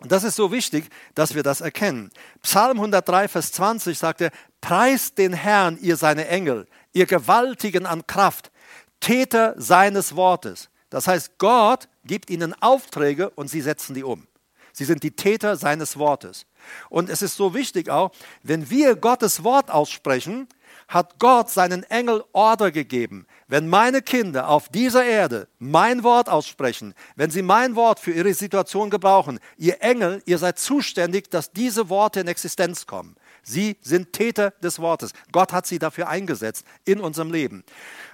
Und 0.00 0.12
das 0.12 0.22
ist 0.22 0.36
so 0.36 0.52
wichtig, 0.52 0.88
dass 1.14 1.34
wir 1.34 1.42
das 1.42 1.60
erkennen. 1.60 2.10
Psalm 2.42 2.78
103, 2.78 3.26
Vers 3.26 3.52
20 3.52 3.98
sagt 3.98 4.20
er, 4.20 4.30
preist 4.60 5.18
den 5.18 5.32
Herrn, 5.32 5.76
ihr 5.80 5.96
seine 5.96 6.28
Engel, 6.28 6.68
ihr 6.92 7.06
Gewaltigen 7.06 7.84
an 7.84 8.06
Kraft, 8.06 8.52
Täter 9.00 9.54
seines 9.56 10.14
Wortes. 10.14 10.70
Das 10.90 11.06
heißt, 11.06 11.38
Gott 11.38 11.88
gibt 12.04 12.30
ihnen 12.30 12.54
Aufträge 12.62 13.30
und 13.30 13.48
sie 13.48 13.60
setzen 13.60 13.94
die 13.94 14.04
um. 14.04 14.26
Sie 14.72 14.84
sind 14.84 15.02
die 15.02 15.10
Täter 15.10 15.56
seines 15.56 15.98
Wortes. 15.98 16.46
Und 16.88 17.10
es 17.10 17.22
ist 17.22 17.36
so 17.36 17.52
wichtig 17.54 17.90
auch, 17.90 18.12
wenn 18.42 18.70
wir 18.70 18.96
Gottes 18.96 19.42
Wort 19.42 19.70
aussprechen, 19.70 20.46
hat 20.86 21.18
Gott 21.18 21.50
seinen 21.50 21.82
Engel 21.84 22.24
Order 22.32 22.70
gegeben. 22.70 23.26
Wenn 23.46 23.68
meine 23.68 24.02
Kinder 24.02 24.48
auf 24.48 24.68
dieser 24.68 25.04
Erde 25.04 25.48
mein 25.58 26.02
Wort 26.02 26.28
aussprechen, 26.28 26.94
wenn 27.16 27.30
sie 27.30 27.42
mein 27.42 27.74
Wort 27.76 27.98
für 28.00 28.12
ihre 28.12 28.32
Situation 28.34 28.88
gebrauchen, 28.88 29.38
ihr 29.56 29.82
Engel, 29.82 30.22
ihr 30.26 30.38
seid 30.38 30.58
zuständig, 30.58 31.30
dass 31.30 31.52
diese 31.52 31.88
Worte 31.88 32.20
in 32.20 32.28
Existenz 32.28 32.86
kommen. 32.86 33.16
Sie 33.48 33.78
sind 33.80 34.12
Täter 34.12 34.50
des 34.62 34.78
Wortes. 34.78 35.12
Gott 35.32 35.52
hat 35.52 35.66
sie 35.66 35.78
dafür 35.78 36.08
eingesetzt 36.08 36.66
in 36.84 37.00
unserem 37.00 37.32
Leben. 37.32 37.64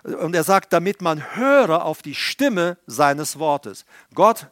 Und 0.04 0.34
er 0.34 0.44
sagt, 0.44 0.72
damit 0.72 1.02
man 1.02 1.36
höre 1.36 1.84
auf 1.84 2.02
die 2.02 2.14
Stimme 2.14 2.78
seines 2.86 3.38
Wortes. 3.38 3.84
Gott 4.14 4.46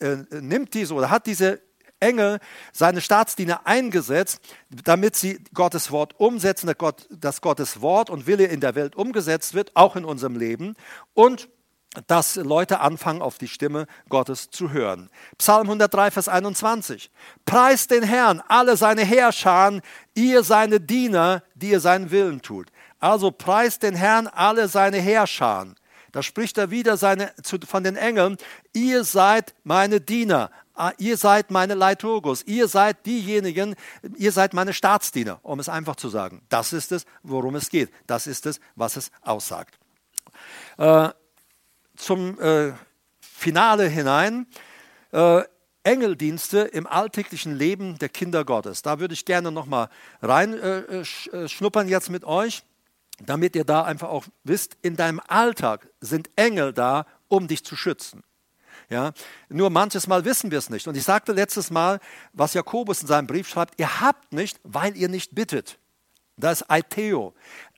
äh, 0.00 0.16
nimmt 0.40 0.74
diese 0.74 0.94
oder 0.94 1.10
hat 1.10 1.26
diese 1.26 1.60
Engel 2.00 2.38
seine 2.72 3.00
Staatsdiener 3.00 3.66
eingesetzt, 3.66 4.40
damit 4.68 5.16
sie 5.16 5.40
Gottes 5.54 5.90
Wort 5.90 6.18
umsetzen, 6.18 6.70
dass 7.10 7.40
Gottes 7.40 7.80
Wort 7.80 8.10
und 8.10 8.26
Wille 8.26 8.46
in 8.46 8.60
der 8.60 8.74
Welt 8.74 8.96
umgesetzt 8.96 9.54
wird, 9.54 9.74
auch 9.74 9.96
in 9.96 10.04
unserem 10.04 10.36
Leben. 10.36 10.74
Und 11.14 11.48
dass 12.06 12.36
Leute 12.36 12.80
anfangen, 12.80 13.22
auf 13.22 13.38
die 13.38 13.48
Stimme 13.48 13.86
Gottes 14.08 14.50
zu 14.50 14.70
hören. 14.70 15.10
Psalm 15.38 15.68
103, 15.68 16.10
Vers 16.10 16.28
21. 16.28 17.10
Preist 17.44 17.90
den 17.90 18.02
Herrn, 18.02 18.42
alle 18.48 18.76
seine 18.76 19.04
Heerscharen, 19.04 19.80
ihr 20.14 20.42
seine 20.42 20.80
Diener, 20.80 21.42
die 21.54 21.70
ihr 21.70 21.80
seinen 21.80 22.10
Willen 22.10 22.42
tut. 22.42 22.68
Also 23.00 23.30
preist 23.30 23.82
den 23.82 23.94
Herrn, 23.94 24.26
alle 24.26 24.68
seine 24.68 24.98
Heerscharen. 24.98 25.76
Da 26.12 26.22
spricht 26.22 26.58
er 26.58 26.70
wieder 26.70 26.96
seine, 26.96 27.32
zu, 27.42 27.58
von 27.66 27.82
den 27.82 27.96
Engeln, 27.96 28.36
ihr 28.72 29.02
seid 29.02 29.52
meine 29.64 30.00
Diener, 30.00 30.50
ah, 30.74 30.92
ihr 30.98 31.16
seid 31.16 31.50
meine 31.50 31.74
Leiturgos, 31.74 32.44
ihr 32.44 32.68
seid 32.68 33.04
diejenigen, 33.04 33.74
ihr 34.16 34.30
seid 34.30 34.54
meine 34.54 34.72
Staatsdiener, 34.72 35.40
um 35.42 35.58
es 35.58 35.68
einfach 35.68 35.96
zu 35.96 36.08
sagen. 36.08 36.42
Das 36.48 36.72
ist 36.72 36.92
es, 36.92 37.04
worum 37.24 37.56
es 37.56 37.68
geht. 37.68 37.90
Das 38.06 38.28
ist 38.28 38.46
es, 38.46 38.60
was 38.76 38.96
es 38.96 39.10
aussagt. 39.22 39.76
Äh, 40.78 41.10
zum 42.04 42.40
äh, 42.40 42.72
Finale 43.20 43.88
hinein. 43.88 44.46
Äh, 45.12 45.42
Engeldienste 45.86 46.60
im 46.60 46.86
alltäglichen 46.86 47.54
Leben 47.54 47.98
der 47.98 48.08
Kinder 48.08 48.46
Gottes. 48.46 48.80
Da 48.80 49.00
würde 49.00 49.12
ich 49.12 49.26
gerne 49.26 49.52
nochmal 49.52 49.90
reinschnuppern 50.22 51.86
äh, 51.86 51.90
äh, 51.90 51.92
jetzt 51.92 52.08
mit 52.08 52.24
euch 52.24 52.64
damit 53.20 53.54
ihr 53.56 53.64
da 53.64 53.82
einfach 53.82 54.08
auch 54.08 54.24
wisst, 54.42 54.76
in 54.82 54.96
deinem 54.96 55.20
Alltag 55.26 55.88
sind 56.00 56.30
Engel 56.36 56.72
da, 56.72 57.06
um 57.28 57.48
dich 57.48 57.64
zu 57.64 57.76
schützen. 57.76 58.22
Ja, 58.90 59.12
nur 59.48 59.70
manches 59.70 60.06
Mal 60.06 60.24
wissen 60.24 60.50
wir 60.50 60.58
es 60.58 60.68
nicht. 60.68 60.86
Und 60.86 60.96
ich 60.96 61.04
sagte 61.04 61.32
letztes 61.32 61.70
Mal, 61.70 62.00
was 62.32 62.54
Jakobus 62.54 63.02
in 63.02 63.08
seinem 63.08 63.26
Brief 63.26 63.48
schreibt, 63.48 63.80
ihr 63.80 64.00
habt 64.00 64.32
nicht, 64.32 64.60
weil 64.62 64.96
ihr 64.96 65.08
nicht 65.08 65.34
bittet. 65.34 65.78
Das 66.36 66.60
ist 66.60 66.70
Aiteo. 66.70 67.34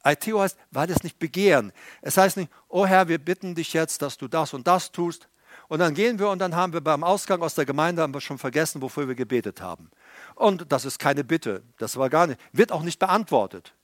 Aiteo 0.07 0.41
heißt, 0.41 0.57
weil 0.71 0.91
es 0.91 1.03
nicht 1.03 1.19
begehren. 1.19 1.73
Es 2.01 2.17
heißt 2.17 2.37
nicht, 2.37 2.51
oh 2.69 2.87
Herr, 2.87 3.09
wir 3.09 3.19
bitten 3.19 3.55
dich 3.55 3.73
jetzt, 3.73 4.03
dass 4.03 4.17
du 4.17 4.29
das 4.29 4.55
und 4.55 4.67
das 4.67 4.93
tust. 4.93 5.29
Und 5.69 5.81
dann 5.81 5.95
gehen 5.95 6.19
wir 6.19 6.29
und 6.29 6.39
dann 6.39 6.55
haben 6.55 6.73
wir 6.73 6.81
beim 6.81 7.03
Ausgang 7.03 7.43
aus 7.43 7.55
der 7.55 7.67
Gemeinde 7.67 8.03
haben 8.03 8.15
wir 8.15 8.21
schon 8.21 8.39
vergessen, 8.39 8.83
wofür 8.83 9.09
wir 9.09 9.17
gebetet 9.17 9.61
haben. 9.61 9.91
Und 10.37 10.71
das 10.71 10.85
ist 10.85 10.99
keine 10.99 11.25
Bitte. 11.25 11.63
Das 11.79 11.97
war 11.97 12.09
gar 12.09 12.29
nicht, 12.29 12.41
wird 12.53 12.71
auch 12.71 12.83
nicht 12.83 12.99
beantwortet. 12.99 13.75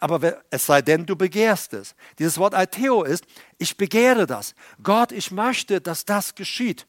Aber 0.00 0.42
es 0.50 0.66
sei 0.66 0.82
denn, 0.82 1.06
du 1.06 1.16
begehrst 1.16 1.72
es. 1.74 1.94
Dieses 2.18 2.38
Wort 2.38 2.54
Aitheo 2.54 3.02
ist, 3.02 3.24
ich 3.58 3.76
begehre 3.76 4.26
das. 4.26 4.54
Gott, 4.82 5.12
ich 5.12 5.30
möchte, 5.30 5.80
dass 5.80 6.04
das 6.04 6.34
geschieht. 6.34 6.86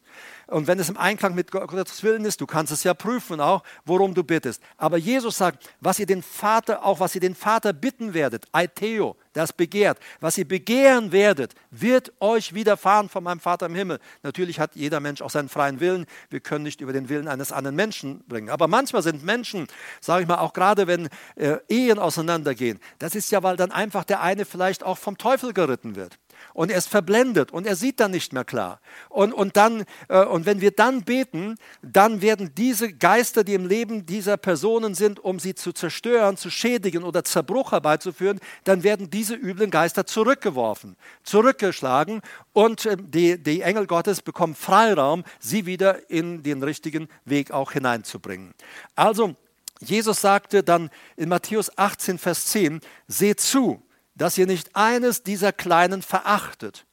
Und 0.48 0.68
wenn 0.68 0.80
es 0.80 0.90
im 0.90 0.98
Einklang 0.98 1.36
mit 1.36 1.52
Gottes 1.52 2.04
Willen 2.04 2.26
ist, 2.26 2.42
du 2.42 2.46
kannst 2.46 2.72
es 2.72 2.84
ja 2.84 2.94
prüfen 2.94 3.42
auch, 3.42 3.64
worum 3.86 4.14
du 4.14 4.24
bittest. 4.24 4.62
Aber 4.78 4.98
Jesus 4.98 5.38
sagt, 5.38 5.70
was 5.80 6.00
ihr 6.00 6.06
den 6.06 6.22
Vater, 6.22 6.84
auch 6.84 7.00
was 7.00 7.16
ihr 7.16 7.22
den 7.22 7.36
Vater 7.36 7.74
bitten 7.74 8.14
werdet, 8.14 8.46
Aitheo, 8.52 9.16
das 9.34 9.54
begehrt, 9.54 10.00
was 10.20 10.38
ihr 10.38 10.48
begehren 10.48 11.12
werdet, 11.12 11.54
wird 11.72 12.14
euch 12.20 12.54
widerfahren 12.54 13.10
von 13.10 13.24
meinem 13.24 13.40
Vater 13.40 13.66
im 13.66 13.76
Himmel. 13.76 14.00
Natürlich 14.22 14.60
hat 14.60 14.76
jeder 14.76 15.00
Mensch 15.00 15.22
auch 15.22 15.30
seinen 15.30 15.50
freien 15.50 15.80
Willen. 15.80 16.06
Wir 16.30 16.40
können 16.40 16.64
nicht 16.64 16.82
über 16.82 16.94
den 16.94 17.10
Willen 17.10 17.28
eines 17.28 17.52
anderen 17.52 17.76
Menschen 17.76 18.24
bringen. 18.28 18.50
Aber 18.50 18.68
manchmal 18.68 19.02
sind 19.02 19.24
Menschen, 19.24 19.68
sage 20.00 20.24
ich 20.24 20.28
mal, 20.28 20.38
auch 20.38 20.54
gerade 20.54 20.88
wenn 20.88 21.10
äh, 21.36 21.58
Ehen 21.68 22.00
auseinandergehen, 22.00 22.80
das 23.00 23.16
ist 23.16 23.32
ja, 23.32 23.44
weil 23.44 23.58
dann 23.58 23.72
einfach 23.72 24.04
der 24.04 24.22
eine 24.22 24.46
vielleicht 24.46 24.84
auch 24.84 24.98
vom 24.98 25.18
Teufel 25.18 25.54
geritten 25.54 25.96
wird 25.96 26.20
und 26.54 26.72
er 26.72 26.78
ist 26.78 26.90
verblendet 26.90 27.52
und 27.52 27.68
er 27.68 27.76
sieht 27.76 28.00
dann 28.00 28.12
nicht 28.12 28.34
mehr 28.34 28.44
klar. 28.44 28.80
Und, 29.10 29.34
und, 29.34 29.58
dann, 29.58 29.86
äh, 30.08 30.24
und 30.26 30.46
wenn 30.46 30.62
wir 30.62 30.72
dann 30.72 31.04
beten, 31.04 31.56
dann 31.82 32.22
werden 32.22 32.54
diese 32.56 32.94
Geister, 32.94 33.44
die 33.44 33.54
im 33.54 33.68
Leben 33.68 34.06
dieser 34.06 34.38
Personen 34.38 34.96
sind, 34.96 35.20
um 35.20 35.40
sie 35.40 35.56
zu 35.56 35.72
zerstören, 35.74 36.38
zu 36.38 36.50
schädigen 36.50 37.04
oder 37.04 37.24
Zerbruch 37.24 37.72
herbeizuführen, 37.72 38.40
dann 38.64 38.84
werden 38.84 39.10
diese 39.10 39.36
üblen 39.36 39.72
Geister 39.72 40.06
zurückgeworfen, 40.06 40.96
zurückgeschlagen 41.24 42.22
und 42.54 42.86
äh, 42.86 42.98
die, 43.00 43.42
die 43.42 43.62
Engel 43.62 43.88
Gottes 43.88 44.22
bekommen 44.22 44.56
Freiraum, 44.56 45.24
sie 45.40 45.66
wieder 45.66 46.10
in 46.10 46.44
den 46.44 46.64
richtigen 46.64 47.08
Weg 47.26 47.52
auch 47.52 47.72
hineinzubringen. 47.72 48.54
Also, 48.96 49.36
Jesus 49.80 50.22
sagte 50.22 50.64
dann 50.64 50.90
in 51.18 51.30
Matthäus 51.30 51.78
18, 51.78 52.18
Vers 52.18 52.48
10, 52.48 52.82
seht 53.08 53.40
zu, 53.40 53.82
dass 54.16 54.38
ihr 54.38 54.46
nicht 54.46 54.76
eines 54.76 55.24
dieser 55.24 55.52
Kleinen 55.52 56.02
verachtet. 56.02 56.86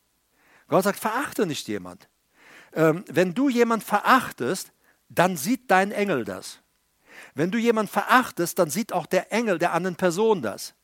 Gott 0.68 0.84
sagt, 0.84 0.98
verachte 0.98 1.46
nicht 1.46 1.68
jemand. 1.68 2.08
Ähm, 2.72 3.04
wenn 3.08 3.34
du 3.34 3.48
jemand 3.48 3.82
verachtest, 3.82 4.72
dann 5.08 5.36
sieht 5.36 5.70
dein 5.70 5.90
Engel 5.90 6.24
das. 6.24 6.60
Wenn 7.34 7.50
du 7.50 7.58
jemand 7.58 7.90
verachtest, 7.90 8.58
dann 8.58 8.70
sieht 8.70 8.92
auch 8.92 9.06
der 9.06 9.32
Engel 9.32 9.58
der 9.58 9.72
anderen 9.72 9.96
Person 9.96 10.42
das. 10.42 10.74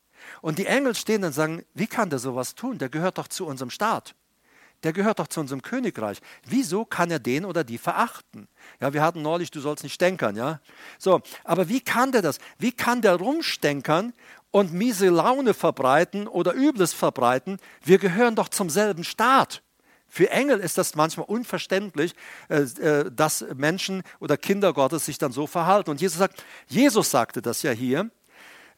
Und 0.42 0.58
die 0.58 0.66
Engel 0.66 0.94
stehen 0.94 1.22
dann 1.22 1.28
und 1.30 1.34
sagen, 1.34 1.64
wie 1.74 1.86
kann 1.86 2.10
der 2.10 2.18
sowas 2.18 2.54
tun? 2.54 2.78
Der 2.78 2.88
gehört 2.88 3.18
doch 3.18 3.28
zu 3.28 3.46
unserem 3.46 3.70
Staat. 3.70 4.14
Der 4.82 4.92
gehört 4.92 5.18
doch 5.18 5.28
zu 5.28 5.40
unserem 5.40 5.62
Königreich. 5.62 6.20
Wieso 6.44 6.84
kann 6.84 7.10
er 7.10 7.18
den 7.18 7.44
oder 7.44 7.64
die 7.64 7.78
verachten? 7.78 8.48
Ja, 8.80 8.92
wir 8.92 9.02
hatten 9.02 9.22
neulich, 9.22 9.50
du 9.50 9.60
sollst 9.60 9.84
nicht 9.84 9.94
stänkern, 9.94 10.36
ja? 10.36 10.60
So, 10.98 11.22
aber 11.44 11.68
wie 11.68 11.80
kann 11.80 12.12
der 12.12 12.22
das? 12.22 12.38
Wie 12.58 12.72
kann 12.72 13.00
der 13.00 13.16
rumstänkern 13.16 14.12
und 14.56 14.72
miese 14.72 15.10
Laune 15.10 15.52
verbreiten 15.52 16.26
oder 16.26 16.54
Übles 16.54 16.94
verbreiten. 16.94 17.58
Wir 17.84 17.98
gehören 17.98 18.36
doch 18.36 18.48
zum 18.48 18.70
selben 18.70 19.04
Staat. 19.04 19.60
Für 20.08 20.30
Engel 20.30 20.60
ist 20.60 20.78
das 20.78 20.94
manchmal 20.94 21.26
unverständlich, 21.26 22.14
äh, 22.48 22.62
äh, 22.62 23.10
dass 23.12 23.44
Menschen 23.54 24.02
oder 24.18 24.38
Kinder 24.38 24.72
Gottes 24.72 25.04
sich 25.04 25.18
dann 25.18 25.30
so 25.30 25.46
verhalten. 25.46 25.90
Und 25.90 26.00
Jesus 26.00 26.16
sagt, 26.16 26.42
Jesus 26.68 27.10
sagte 27.10 27.42
das 27.42 27.60
ja 27.64 27.72
hier, 27.72 28.10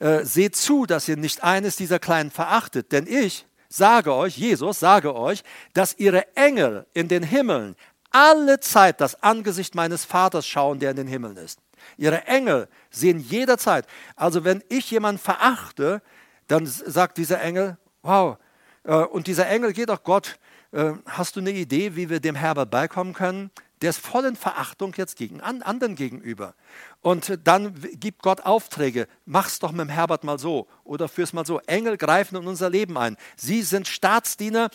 äh, 0.00 0.24
seht 0.24 0.56
zu, 0.56 0.84
dass 0.84 1.06
ihr 1.06 1.16
nicht 1.16 1.44
eines 1.44 1.76
dieser 1.76 2.00
Kleinen 2.00 2.32
verachtet, 2.32 2.90
denn 2.90 3.06
ich 3.06 3.46
sage 3.68 4.12
euch, 4.12 4.36
Jesus 4.36 4.80
sage 4.80 5.14
euch, 5.14 5.44
dass 5.74 5.96
ihre 5.96 6.34
Engel 6.34 6.88
in 6.92 7.06
den 7.06 7.22
Himmeln 7.22 7.76
alle 8.10 8.58
Zeit 8.58 9.00
das 9.00 9.22
Angesicht 9.22 9.76
meines 9.76 10.04
Vaters 10.04 10.44
schauen, 10.44 10.80
der 10.80 10.90
in 10.90 10.96
den 10.96 11.06
Himmeln 11.06 11.36
ist. 11.36 11.60
Ihre 11.96 12.26
Engel 12.26 12.68
sehen 12.90 13.18
jederzeit. 13.20 13.86
Also 14.16 14.44
wenn 14.44 14.62
ich 14.68 14.90
jemanden 14.90 15.20
verachte, 15.20 16.02
dann 16.46 16.66
sagt 16.66 17.18
dieser 17.18 17.40
Engel, 17.40 17.78
wow, 18.02 18.38
äh, 18.84 18.94
und 18.94 19.26
dieser 19.26 19.48
Engel 19.48 19.72
geht 19.72 19.90
auch 19.90 20.02
Gott, 20.02 20.38
äh, 20.72 20.92
hast 21.06 21.36
du 21.36 21.40
eine 21.40 21.52
Idee, 21.52 21.96
wie 21.96 22.10
wir 22.10 22.20
dem 22.20 22.34
Herbert 22.34 22.70
beikommen 22.70 23.14
können? 23.14 23.50
Der 23.80 23.90
ist 23.90 24.00
voll 24.00 24.24
in 24.24 24.34
Verachtung 24.34 24.92
jetzt 24.96 25.16
gegen 25.16 25.40
anderen 25.40 25.94
gegenüber. 25.94 26.54
Und 27.00 27.38
dann 27.44 27.74
gibt 27.92 28.22
Gott 28.22 28.40
Aufträge. 28.40 29.06
Mach's 29.24 29.60
doch 29.60 29.70
mit 29.70 29.82
dem 29.82 29.88
Herbert 29.88 30.24
mal 30.24 30.38
so 30.38 30.66
oder 30.82 31.08
führ's 31.08 31.32
mal 31.32 31.46
so. 31.46 31.60
Engel 31.60 31.96
greifen 31.96 32.36
in 32.36 32.48
unser 32.48 32.70
Leben 32.70 32.98
ein. 32.98 33.16
Sie 33.36 33.62
sind 33.62 33.86
Staatsdiener, 33.86 34.70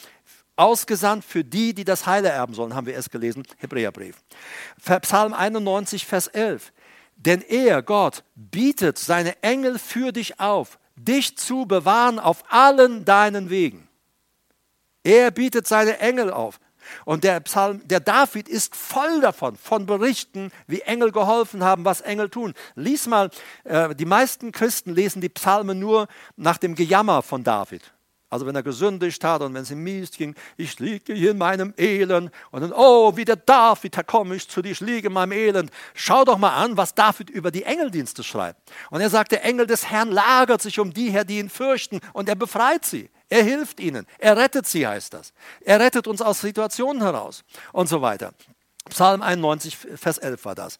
ausgesandt 0.55 1.25
für 1.25 1.43
die, 1.43 1.73
die 1.73 1.83
das 1.83 2.05
Heile 2.05 2.29
erben 2.29 2.53
sollen, 2.53 2.75
haben 2.75 2.87
wir 2.87 2.97
es 2.97 3.09
gelesen, 3.09 3.43
Hebräerbrief. 3.57 4.21
Psalm 5.01 5.33
91, 5.33 6.05
Vers 6.05 6.27
11. 6.27 6.71
Denn 7.15 7.41
er, 7.41 7.81
Gott, 7.81 8.23
bietet 8.35 8.97
seine 8.97 9.41
Engel 9.41 9.79
für 9.79 10.11
dich 10.11 10.39
auf, 10.39 10.79
dich 10.95 11.37
zu 11.37 11.65
bewahren 11.65 12.19
auf 12.19 12.43
allen 12.49 13.05
deinen 13.05 13.49
Wegen. 13.49 13.87
Er 15.03 15.31
bietet 15.31 15.67
seine 15.67 15.99
Engel 15.99 16.31
auf. 16.31 16.59
Und 17.05 17.23
der 17.23 17.39
Psalm, 17.41 17.87
der 17.87 18.01
David 18.01 18.49
ist 18.49 18.75
voll 18.75 19.21
davon, 19.21 19.55
von 19.55 19.85
Berichten, 19.85 20.51
wie 20.67 20.81
Engel 20.81 21.11
geholfen 21.11 21.63
haben, 21.63 21.85
was 21.85 22.01
Engel 22.01 22.29
tun. 22.29 22.53
Lies 22.75 23.07
mal, 23.07 23.29
äh, 23.63 23.95
die 23.95 24.05
meisten 24.05 24.51
Christen 24.51 24.93
lesen 24.93 25.21
die 25.21 25.29
Psalme 25.29 25.75
nur 25.75 26.07
nach 26.35 26.57
dem 26.57 26.75
Gejammer 26.75 27.21
von 27.21 27.43
David. 27.43 27.92
Also 28.33 28.47
wenn 28.47 28.55
er 28.55 28.63
gesündigt 28.63 29.23
hat 29.23 29.43
und 29.43 29.53
wenn 29.53 29.61
es 29.61 29.69
ihm 29.69 29.83
mies 29.83 30.09
ging, 30.09 30.33
ich 30.57 30.79
liege 30.79 31.13
hier 31.13 31.31
in 31.31 31.37
meinem 31.37 31.71
Elend 31.77 32.31
und 32.49 32.61
dann, 32.61 32.73
oh, 32.73 33.15
wie 33.15 33.25
der 33.25 33.35
David, 33.35 33.95
da 33.95 34.01
komme 34.01 34.33
ich 34.33 34.49
zu 34.49 34.63
dir, 34.63 34.71
ich 34.71 34.79
liege 34.79 35.09
in 35.09 35.13
meinem 35.13 35.33
Elend. 35.33 35.69
Schau 35.93 36.25
doch 36.25 36.39
mal 36.39 36.55
an, 36.55 36.75
was 36.75 36.95
David 36.95 37.29
über 37.29 37.51
die 37.51 37.61
Engeldienste 37.61 38.23
schreibt. 38.23 38.59
Und 38.89 39.01
er 39.01 39.11
sagt, 39.11 39.33
der 39.33 39.45
Engel 39.45 39.67
des 39.67 39.91
Herrn 39.91 40.11
lagert 40.11 40.63
sich 40.63 40.79
um 40.79 40.91
die 40.91 41.11
her, 41.11 41.25
die 41.25 41.37
ihn 41.37 41.47
fürchten 41.47 41.99
und 42.13 42.27
er 42.27 42.33
befreit 42.33 42.85
sie. 42.85 43.11
Er 43.29 43.43
hilft 43.43 43.79
ihnen. 43.79 44.07
Er 44.17 44.35
rettet 44.35 44.65
sie, 44.65 44.87
heißt 44.87 45.13
das. 45.13 45.31
Er 45.61 45.79
rettet 45.79 46.07
uns 46.07 46.19
aus 46.19 46.41
Situationen 46.41 47.03
heraus 47.03 47.43
und 47.71 47.87
so 47.87 48.01
weiter. 48.01 48.33
Psalm 48.89 49.21
91, 49.21 49.77
Vers 49.77 50.17
11 50.17 50.43
war 50.43 50.55
das. 50.55 50.79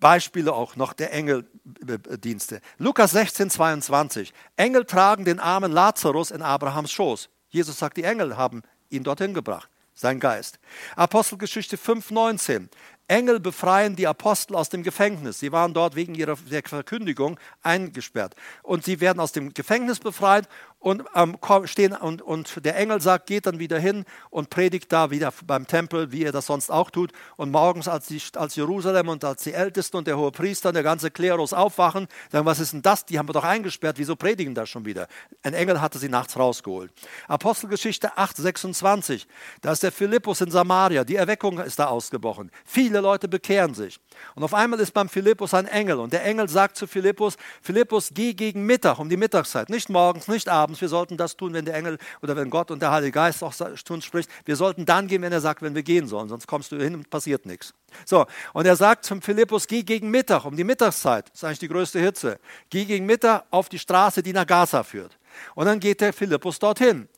Beispiele 0.00 0.52
auch 0.52 0.76
noch 0.76 0.92
der 0.92 1.12
Engeldienste. 1.12 2.60
Lukas 2.78 3.12
16, 3.12 3.50
22. 3.50 4.32
Engel 4.56 4.84
tragen 4.84 5.24
den 5.24 5.40
armen 5.40 5.72
Lazarus 5.72 6.30
in 6.30 6.42
Abrahams 6.42 6.92
Schoß. 6.92 7.28
Jesus 7.48 7.78
sagt, 7.78 7.96
die 7.96 8.04
Engel 8.04 8.36
haben 8.36 8.62
ihn 8.90 9.04
dorthin 9.04 9.34
gebracht, 9.34 9.68
sein 9.94 10.20
Geist. 10.20 10.58
Apostelgeschichte 10.96 11.76
5, 11.76 12.10
19. 12.10 12.68
Engel 13.08 13.38
befreien 13.38 13.94
die 13.94 14.08
Apostel 14.08 14.56
aus 14.56 14.68
dem 14.68 14.82
Gefängnis. 14.82 15.38
Sie 15.38 15.52
waren 15.52 15.72
dort 15.72 15.94
wegen 15.94 16.14
ihrer 16.14 16.36
Verkündigung 16.36 17.38
eingesperrt. 17.62 18.34
Und 18.62 18.84
sie 18.84 19.00
werden 19.00 19.20
aus 19.20 19.30
dem 19.30 19.54
Gefängnis 19.54 20.00
befreit 20.00 20.48
und 20.86 21.02
ähm, 21.16 21.36
stehen 21.64 21.94
und, 21.94 22.22
und 22.22 22.64
der 22.64 22.76
Engel 22.76 23.00
sagt, 23.00 23.26
geht 23.26 23.46
dann 23.46 23.58
wieder 23.58 23.76
hin 23.76 24.04
und 24.30 24.50
predigt 24.50 24.92
da 24.92 25.10
wieder 25.10 25.32
beim 25.44 25.66
Tempel, 25.66 26.12
wie 26.12 26.22
er 26.22 26.30
das 26.30 26.46
sonst 26.46 26.70
auch 26.70 26.92
tut. 26.92 27.10
Und 27.34 27.50
morgens, 27.50 27.88
als, 27.88 28.06
die, 28.06 28.22
als 28.36 28.54
Jerusalem 28.54 29.08
und 29.08 29.24
als 29.24 29.42
die 29.42 29.52
Ältesten 29.52 29.96
und 29.96 30.06
der 30.06 30.16
hohe 30.16 30.30
Priester 30.30 30.68
und 30.68 30.76
der 30.76 30.84
ganze 30.84 31.10
Klerus 31.10 31.52
aufwachen, 31.52 32.06
sagen, 32.30 32.46
was 32.46 32.60
ist 32.60 32.72
denn 32.72 32.82
das? 32.82 33.04
Die 33.04 33.18
haben 33.18 33.28
wir 33.28 33.32
doch 33.32 33.42
eingesperrt, 33.42 33.98
wieso 33.98 34.14
predigen 34.14 34.54
da 34.54 34.64
schon 34.64 34.84
wieder? 34.84 35.08
Ein 35.42 35.54
Engel 35.54 35.80
hatte 35.80 35.98
sie 35.98 36.08
nachts 36.08 36.38
rausgeholt. 36.38 36.92
Apostelgeschichte 37.26 38.16
8, 38.16 38.36
26, 38.36 39.26
da 39.62 39.72
ist 39.72 39.82
der 39.82 39.90
Philippus 39.90 40.40
in 40.40 40.52
Samaria, 40.52 41.02
die 41.02 41.16
Erweckung 41.16 41.58
ist 41.58 41.80
da 41.80 41.86
ausgebrochen. 41.86 42.52
Viele 42.64 43.00
Leute 43.00 43.26
bekehren 43.26 43.74
sich. 43.74 43.98
Und 44.36 44.44
auf 44.44 44.54
einmal 44.54 44.78
ist 44.78 44.94
beim 44.94 45.08
Philippus 45.08 45.52
ein 45.52 45.66
Engel 45.66 45.98
und 45.98 46.12
der 46.12 46.24
Engel 46.24 46.48
sagt 46.48 46.76
zu 46.76 46.86
Philippus, 46.86 47.36
Philippus, 47.60 48.10
geh 48.14 48.34
gegen 48.34 48.64
Mittag, 48.64 49.00
um 49.00 49.08
die 49.08 49.16
Mittagszeit, 49.16 49.68
nicht 49.68 49.88
morgens, 49.88 50.28
nicht 50.28 50.48
abends, 50.48 50.75
wir 50.80 50.88
sollten 50.88 51.16
das 51.16 51.36
tun, 51.36 51.52
wenn 51.52 51.64
der 51.64 51.74
Engel 51.74 51.98
oder 52.22 52.36
wenn 52.36 52.50
Gott 52.50 52.70
und 52.70 52.80
der 52.80 52.90
Heilige 52.90 53.12
Geist 53.12 53.42
auch 53.42 53.54
zu 53.54 53.92
uns 53.92 54.04
spricht, 54.04 54.30
wir 54.44 54.56
sollten 54.56 54.86
dann 54.86 55.06
gehen, 55.06 55.22
wenn 55.22 55.32
er 55.32 55.40
sagt, 55.40 55.62
wenn 55.62 55.74
wir 55.74 55.82
gehen 55.82 56.06
sollen, 56.06 56.28
sonst 56.28 56.46
kommst 56.46 56.72
du 56.72 56.76
hin 56.76 56.94
und 56.94 57.10
passiert 57.10 57.46
nichts. 57.46 57.74
So, 58.04 58.26
und 58.52 58.66
er 58.66 58.76
sagt 58.76 59.04
zum 59.04 59.22
Philippus, 59.22 59.66
geh 59.66 59.82
gegen 59.82 60.10
Mittag, 60.10 60.44
um 60.44 60.56
die 60.56 60.64
Mittagszeit, 60.64 61.28
das 61.30 61.36
ist 61.36 61.44
eigentlich 61.44 61.58
die 61.60 61.68
größte 61.68 62.00
Hitze, 62.00 62.38
geh 62.70 62.84
gegen 62.84 63.06
Mittag 63.06 63.44
auf 63.50 63.68
die 63.68 63.78
Straße, 63.78 64.22
die 64.22 64.32
nach 64.32 64.46
Gaza 64.46 64.82
führt. 64.82 65.18
Und 65.54 65.66
dann 65.66 65.80
geht 65.80 66.00
der 66.00 66.12
Philippus 66.12 66.58
dorthin. 66.58 67.08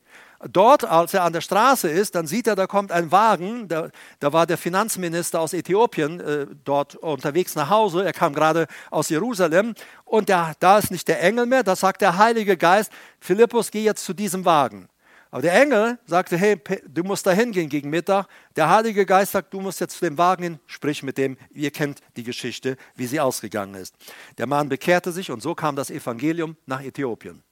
Dort, 0.47 0.85
als 0.85 1.13
er 1.13 1.23
an 1.23 1.33
der 1.33 1.41
Straße 1.41 1.89
ist, 1.89 2.15
dann 2.15 2.25
sieht 2.25 2.47
er, 2.47 2.55
da 2.55 2.65
kommt 2.65 2.93
ein 2.93 3.11
Wagen. 3.11 3.67
Da, 3.67 3.89
da 4.19 4.31
war 4.31 4.47
der 4.47 4.57
Finanzminister 4.57 5.41
aus 5.41 5.51
Äthiopien 5.51 6.21
äh, 6.21 6.47
dort 6.63 6.95
unterwegs 6.95 7.55
nach 7.55 7.69
Hause. 7.69 8.05
Er 8.05 8.13
kam 8.13 8.33
gerade 8.33 8.67
aus 8.89 9.09
Jerusalem. 9.09 9.73
Und 10.05 10.29
der, 10.29 10.53
da 10.59 10.77
ist 10.77 10.91
nicht 10.91 11.07
der 11.09 11.21
Engel 11.21 11.45
mehr, 11.45 11.63
da 11.63 11.75
sagt 11.75 12.01
der 12.01 12.17
Heilige 12.17 12.55
Geist, 12.55 12.91
Philippus, 13.19 13.69
geh 13.69 13.83
jetzt 13.83 14.05
zu 14.05 14.13
diesem 14.13 14.45
Wagen. 14.45 14.87
Aber 15.31 15.41
der 15.41 15.61
Engel 15.61 15.99
sagte, 16.05 16.37
hey, 16.37 16.59
du 16.87 17.03
musst 17.03 17.27
da 17.27 17.31
hingehen 17.31 17.69
gegen 17.69 17.89
Mittag. 17.89 18.27
Der 18.55 18.69
Heilige 18.69 19.05
Geist 19.05 19.33
sagt, 19.33 19.53
du 19.53 19.59
musst 19.59 19.79
jetzt 19.79 19.97
zu 19.97 20.05
dem 20.05 20.17
Wagen 20.17 20.43
hin, 20.43 20.59
sprich 20.65 21.03
mit 21.03 21.17
dem. 21.17 21.37
Ihr 21.51 21.69
kennt 21.69 21.99
die 22.15 22.23
Geschichte, 22.23 22.77
wie 22.95 23.05
sie 23.05 23.19
ausgegangen 23.19 23.75
ist. 23.75 23.93
Der 24.37 24.47
Mann 24.47 24.69
bekehrte 24.69 25.11
sich 25.11 25.29
und 25.29 25.41
so 25.41 25.53
kam 25.53 25.75
das 25.75 25.91
Evangelium 25.91 26.55
nach 26.65 26.81
Äthiopien. 26.81 27.43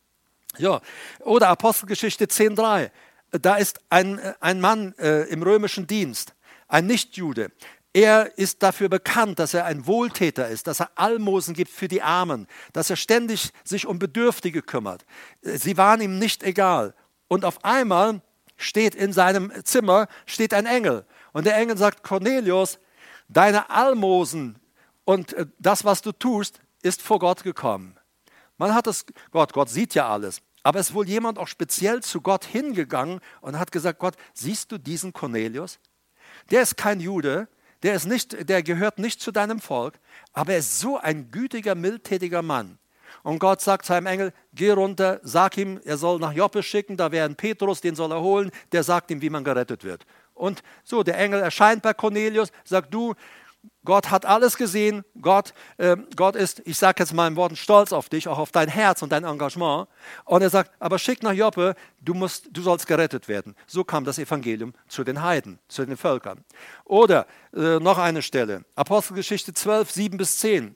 Ja. 0.57 0.81
Oder 1.19 1.49
Apostelgeschichte 1.49 2.25
10.3. 2.25 2.91
Da 3.31 3.55
ist 3.55 3.79
ein, 3.89 4.19
ein 4.39 4.61
Mann 4.61 4.93
äh, 4.97 5.23
im 5.23 5.43
römischen 5.43 5.87
Dienst, 5.87 6.33
ein 6.67 6.87
Nichtjude. 6.87 7.51
Er 7.93 8.37
ist 8.37 8.61
dafür 8.63 8.89
bekannt, 8.89 9.39
dass 9.39 9.53
er 9.53 9.65
ein 9.65 9.87
Wohltäter 9.87 10.47
ist, 10.47 10.67
dass 10.67 10.79
er 10.79 10.91
Almosen 10.95 11.53
gibt 11.53 11.71
für 11.71 11.87
die 11.87 12.01
Armen, 12.01 12.47
dass 12.73 12.89
er 12.89 12.95
ständig 12.95 13.51
sich 13.63 13.87
um 13.87 13.97
Bedürftige 13.99 14.61
kümmert. 14.61 15.05
Sie 15.41 15.77
waren 15.77 16.01
ihm 16.01 16.19
nicht 16.19 16.43
egal. 16.43 16.93
Und 17.27 17.43
auf 17.43 17.63
einmal 17.65 18.21
steht 18.55 18.95
in 18.95 19.13
seinem 19.13 19.51
Zimmer 19.63 20.07
steht 20.25 20.53
ein 20.53 20.65
Engel 20.65 21.05
und 21.33 21.45
der 21.45 21.55
Engel 21.57 21.77
sagt 21.77 22.03
Cornelius, 22.03 22.79
deine 23.27 23.69
Almosen 23.69 24.59
und 25.05 25.33
äh, 25.33 25.45
das, 25.59 25.85
was 25.85 26.01
du 26.01 26.11
tust, 26.11 26.59
ist 26.81 27.01
vor 27.01 27.19
Gott 27.19 27.43
gekommen. 27.43 27.97
Man 28.57 28.73
hat 28.73 28.87
es, 28.87 29.05
Gott, 29.31 29.53
Gott 29.53 29.69
sieht 29.69 29.93
ja 29.93 30.09
alles. 30.09 30.41
Aber 30.67 30.81
es 30.81 30.89
ist 30.89 30.95
wohl 30.95 31.07
jemand 31.07 31.39
auch 31.39 31.47
speziell 31.47 32.03
zu 32.03 32.19
Gott 32.19 32.43
hingegangen 32.43 33.21
und 33.39 33.57
hat 33.57 33.71
gesagt, 33.71 33.99
Gott, 33.99 34.15
siehst 34.33 34.69
du 34.69 34.77
diesen 34.77 35.13
Cornelius? 35.13 35.79
Der 36.51 36.61
ist 36.61 36.75
kein 36.75 36.99
Jude, 36.99 37.47
der, 37.83 37.93
ist 37.93 38.05
nicht, 38.05 38.49
der 38.49 38.61
gehört 38.63 38.99
nicht 38.99 39.21
zu 39.21 39.31
deinem 39.31 39.61
Volk, 39.61 39.97
aber 40.33 40.51
er 40.51 40.59
ist 40.59 40.81
so 40.81 40.97
ein 40.97 41.31
gütiger, 41.31 41.73
mildtätiger 41.73 42.41
Mann. 42.41 42.79
Und 43.23 43.39
Gott 43.39 43.61
sagt 43.61 43.85
seinem 43.85 44.07
Engel, 44.07 44.33
geh 44.51 44.71
runter, 44.71 45.21
sag 45.23 45.57
ihm, 45.57 45.79
er 45.85 45.95
soll 45.95 46.19
nach 46.19 46.33
Joppe 46.33 46.61
schicken, 46.61 46.97
da 46.97 47.13
wäre 47.13 47.29
ein 47.29 47.37
Petrus, 47.37 47.79
den 47.79 47.95
soll 47.95 48.11
er 48.11 48.19
holen, 48.19 48.51
der 48.73 48.83
sagt 48.83 49.09
ihm, 49.09 49.21
wie 49.21 49.29
man 49.29 49.45
gerettet 49.45 49.85
wird. 49.85 50.05
Und 50.33 50.63
so, 50.83 51.01
der 51.01 51.17
Engel 51.17 51.39
erscheint 51.39 51.81
bei 51.81 51.93
Cornelius, 51.93 52.51
sagt 52.65 52.93
du, 52.93 53.15
Gott 53.87 54.11
hat 54.11 54.25
alles 54.25 54.57
gesehen. 54.57 55.05
Gott, 55.21 55.53
äh, 55.77 55.95
Gott 56.17 56.35
ist, 56.35 56.61
ich 56.65 56.77
sage 56.77 57.01
jetzt 57.01 57.13
mal 57.13 57.25
in 57.25 57.37
Worten, 57.37 57.55
stolz 57.55 57.93
auf 57.93 58.09
dich, 58.09 58.27
auch 58.27 58.37
auf 58.37 58.51
dein 58.51 58.67
Herz 58.67 59.01
und 59.01 59.13
dein 59.13 59.23
Engagement. 59.23 59.87
Und 60.25 60.41
er 60.41 60.49
sagt, 60.49 60.71
aber 60.79 60.99
schick 60.99 61.23
nach 61.23 61.31
Joppe, 61.31 61.73
du, 62.01 62.13
musst, 62.13 62.49
du 62.51 62.61
sollst 62.61 62.85
gerettet 62.85 63.29
werden. 63.29 63.55
So 63.65 63.85
kam 63.85 64.03
das 64.03 64.19
Evangelium 64.19 64.73
zu 64.89 65.05
den 65.05 65.23
Heiden, 65.23 65.57
zu 65.69 65.85
den 65.85 65.95
Völkern. 65.95 66.43
Oder 66.83 67.27
äh, 67.55 67.79
noch 67.79 67.97
eine 67.97 68.21
Stelle, 68.21 68.65
Apostelgeschichte 68.75 69.53
12, 69.53 69.89
7 69.89 70.17
bis 70.17 70.37
10. 70.39 70.75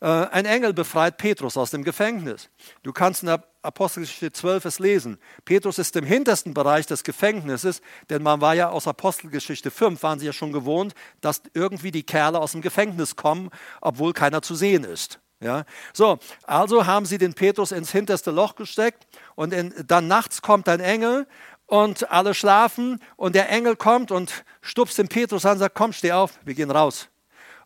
Äh, 0.00 0.06
ein 0.06 0.44
Engel 0.44 0.72
befreit 0.72 1.16
Petrus 1.16 1.56
aus 1.56 1.70
dem 1.70 1.84
Gefängnis. 1.84 2.50
Du 2.82 2.92
kannst 2.92 3.22
in 3.22 3.26
der 3.26 3.44
Apostelgeschichte 3.62 4.32
12 4.32 4.64
es 4.64 4.78
lesen. 4.78 5.18
Petrus 5.44 5.78
ist 5.78 5.96
im 5.96 6.04
hintersten 6.04 6.54
Bereich 6.54 6.86
des 6.86 7.02
Gefängnisses, 7.02 7.80
denn 8.10 8.22
man 8.22 8.40
war 8.40 8.54
ja 8.54 8.68
aus 8.68 8.86
Apostelgeschichte 8.86 9.70
5, 9.70 10.02
waren 10.02 10.18
sie 10.18 10.26
ja 10.26 10.32
schon 10.32 10.52
gewohnt, 10.52 10.94
dass 11.20 11.42
irgendwie 11.54 11.90
die 11.90 12.04
Kerle 12.04 12.38
aus 12.38 12.52
dem 12.52 12.62
Gefängnis 12.62 13.16
kommen, 13.16 13.50
obwohl 13.80 14.12
keiner 14.12 14.42
zu 14.42 14.54
sehen 14.54 14.84
ist. 14.84 15.20
Ja, 15.38 15.64
so, 15.92 16.18
also 16.44 16.86
haben 16.86 17.04
sie 17.04 17.18
den 17.18 17.34
Petrus 17.34 17.70
ins 17.70 17.92
hinterste 17.92 18.30
Loch 18.30 18.54
gesteckt 18.54 19.06
und 19.34 19.52
in, 19.52 19.74
dann 19.86 20.08
nachts 20.08 20.40
kommt 20.40 20.66
ein 20.66 20.80
Engel 20.80 21.26
und 21.66 22.10
alle 22.10 22.32
schlafen 22.32 23.00
und 23.16 23.34
der 23.34 23.50
Engel 23.50 23.76
kommt 23.76 24.10
und 24.10 24.44
stupst 24.62 24.96
den 24.96 25.08
Petrus 25.08 25.44
an 25.44 25.52
und 25.52 25.58
sagt, 25.58 25.74
komm, 25.74 25.92
steh 25.92 26.12
auf, 26.12 26.38
wir 26.44 26.54
gehen 26.54 26.70
raus. 26.70 27.08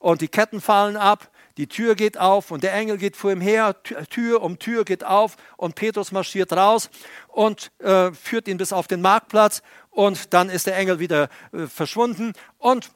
Und 0.01 0.21
die 0.21 0.29
Ketten 0.29 0.61
fallen 0.61 0.97
ab 0.97 1.31
die 1.61 1.67
Tür 1.67 1.95
geht 1.95 2.17
auf 2.17 2.51
und 2.51 2.63
der 2.65 2.73
Engel 2.73 2.97
geht 2.97 3.17
vor 3.17 3.33
ihm 3.33 3.43
her, 3.43 3.77
Tür 4.09 4.41
um 4.41 4.59
Tür 4.59 4.87
geht 4.87 5.05
auf 5.05 5.37
und 5.59 5.75
Petrus 5.75 6.11
marschiert 6.11 6.55
raus 6.55 6.89
und 7.29 7.71
äh, 7.81 8.13
führt 8.13 8.49
ihn 8.49 8.57
bis 8.57 8.73
auf 8.73 8.87
den 8.87 9.03
Marktplatz 9.03 9.61
und 9.91 10.33
dann 10.33 10.49
ist 10.49 10.67
der 10.67 10.79
Engel 10.79 11.01
wieder 11.01 11.29
äh, 11.53 11.67
verschwunden 11.67 12.33
und 12.57 12.91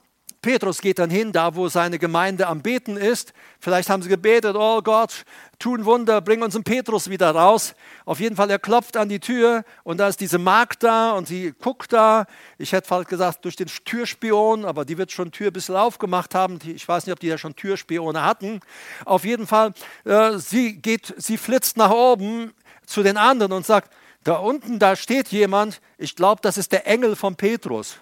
Petrus 0.44 0.82
geht 0.82 0.98
dann 0.98 1.08
hin, 1.08 1.32
da 1.32 1.54
wo 1.54 1.68
seine 1.68 1.98
Gemeinde 1.98 2.48
am 2.48 2.60
Beten 2.60 2.98
ist. 2.98 3.32
Vielleicht 3.60 3.88
haben 3.88 4.02
sie 4.02 4.10
gebetet, 4.10 4.54
oh 4.58 4.82
Gott, 4.82 5.24
tu 5.58 5.74
ein 5.74 5.86
Wunder, 5.86 6.20
bring 6.20 6.42
uns 6.42 6.54
einen 6.54 6.64
Petrus 6.64 7.08
wieder 7.08 7.30
raus. 7.30 7.74
Auf 8.04 8.20
jeden 8.20 8.36
Fall, 8.36 8.50
er 8.50 8.58
klopft 8.58 8.98
an 8.98 9.08
die 9.08 9.20
Tür 9.20 9.64
und 9.84 9.96
da 9.96 10.06
ist 10.06 10.20
diese 10.20 10.36
Magd 10.36 10.82
da 10.82 11.12
und 11.12 11.26
sie 11.26 11.54
guckt 11.58 11.94
da. 11.94 12.26
Ich 12.58 12.72
hätte 12.72 12.86
fast 12.86 13.08
gesagt, 13.08 13.42
durch 13.46 13.56
den 13.56 13.68
Türspion, 13.68 14.66
aber 14.66 14.84
die 14.84 14.98
wird 14.98 15.12
schon 15.12 15.32
Tür 15.32 15.46
ein 15.46 15.54
bisschen 15.54 15.76
aufgemacht 15.76 16.34
haben. 16.34 16.58
Ich 16.66 16.86
weiß 16.86 17.06
nicht, 17.06 17.14
ob 17.14 17.20
die 17.20 17.28
ja 17.28 17.38
schon 17.38 17.56
Türspione 17.56 18.22
hatten. 18.22 18.60
Auf 19.06 19.24
jeden 19.24 19.46
Fall, 19.46 19.72
äh, 20.04 20.36
sie 20.36 20.76
geht, 20.76 21.14
sie 21.16 21.38
flitzt 21.38 21.78
nach 21.78 21.90
oben 21.90 22.52
zu 22.84 23.02
den 23.02 23.16
anderen 23.16 23.52
und 23.52 23.64
sagt, 23.64 23.90
da 24.24 24.34
unten, 24.34 24.78
da 24.78 24.94
steht 24.94 25.28
jemand, 25.28 25.80
ich 25.96 26.16
glaube, 26.16 26.42
das 26.42 26.58
ist 26.58 26.72
der 26.72 26.86
Engel 26.86 27.16
von 27.16 27.34
Petrus. 27.34 27.96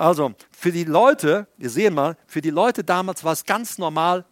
Also 0.00 0.32
für 0.50 0.72
die 0.72 0.84
Leute, 0.84 1.46
wir 1.58 1.68
sehen 1.68 1.92
mal, 1.92 2.16
für 2.26 2.40
die 2.40 2.48
Leute 2.48 2.82
damals 2.82 3.22
war 3.22 3.34
es 3.34 3.44
ganz 3.44 3.76
normal, 3.76 4.24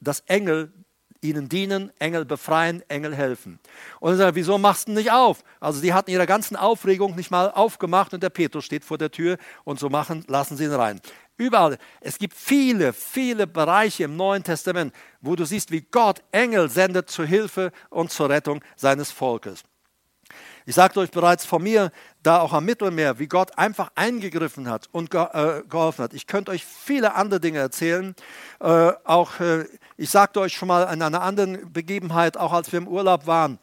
dass 0.00 0.20
Engel 0.26 0.72
ihnen 1.20 1.48
dienen, 1.48 1.92
Engel 2.00 2.24
befreien, 2.24 2.82
Engel 2.88 3.14
helfen. 3.14 3.60
Und 4.00 4.14
er 4.14 4.16
sagt, 4.16 4.34
wieso 4.34 4.58
machst 4.58 4.88
du 4.88 4.92
nicht 4.92 5.12
auf? 5.12 5.44
Also 5.60 5.80
die 5.80 5.94
hatten 5.94 6.10
ihre 6.10 6.26
ganzen 6.26 6.56
Aufregung 6.56 7.14
nicht 7.14 7.30
mal 7.30 7.52
aufgemacht 7.52 8.12
und 8.12 8.24
der 8.24 8.30
Petrus 8.30 8.64
steht 8.64 8.84
vor 8.84 8.98
der 8.98 9.12
Tür 9.12 9.38
und 9.62 9.78
so 9.78 9.88
machen, 9.88 10.24
lassen 10.26 10.56
sie 10.56 10.64
ihn 10.64 10.72
rein. 10.72 11.00
Überall. 11.36 11.78
Es 12.00 12.18
gibt 12.18 12.34
viele, 12.34 12.92
viele 12.92 13.46
Bereiche 13.46 14.02
im 14.02 14.16
Neuen 14.16 14.42
Testament, 14.42 14.92
wo 15.20 15.36
du 15.36 15.44
siehst, 15.44 15.70
wie 15.70 15.82
Gott 15.82 16.24
Engel 16.32 16.68
sendet 16.68 17.08
zur 17.08 17.26
Hilfe 17.26 17.70
und 17.88 18.10
zur 18.10 18.30
Rettung 18.30 18.64
seines 18.74 19.12
Volkes. 19.12 19.62
Ich 20.66 20.74
sagte 20.74 21.00
euch 21.00 21.10
bereits 21.10 21.44
von 21.44 21.62
mir, 21.62 21.90
da 22.22 22.40
auch 22.40 22.54
am 22.54 22.64
Mittelmeer, 22.64 23.18
wie 23.18 23.26
Gott 23.26 23.58
einfach 23.58 23.90
eingegriffen 23.96 24.68
hat 24.68 24.88
und 24.92 25.14
äh, 25.14 25.62
geholfen 25.68 26.04
hat. 26.04 26.14
Ich 26.14 26.26
könnte 26.26 26.52
euch 26.52 26.64
viele 26.64 27.14
andere 27.14 27.38
Dinge 27.38 27.58
erzählen. 27.58 28.14
Äh, 28.60 28.92
auch, 29.04 29.40
äh, 29.40 29.66
ich 29.98 30.08
sagte 30.08 30.40
euch 30.40 30.54
schon 30.54 30.68
mal 30.68 30.86
an 30.86 31.02
einer 31.02 31.20
anderen 31.20 31.70
Begebenheit, 31.70 32.38
auch 32.38 32.52
als 32.52 32.72
wir 32.72 32.78
im 32.78 32.88
Urlaub 32.88 33.26
waren, 33.26 33.58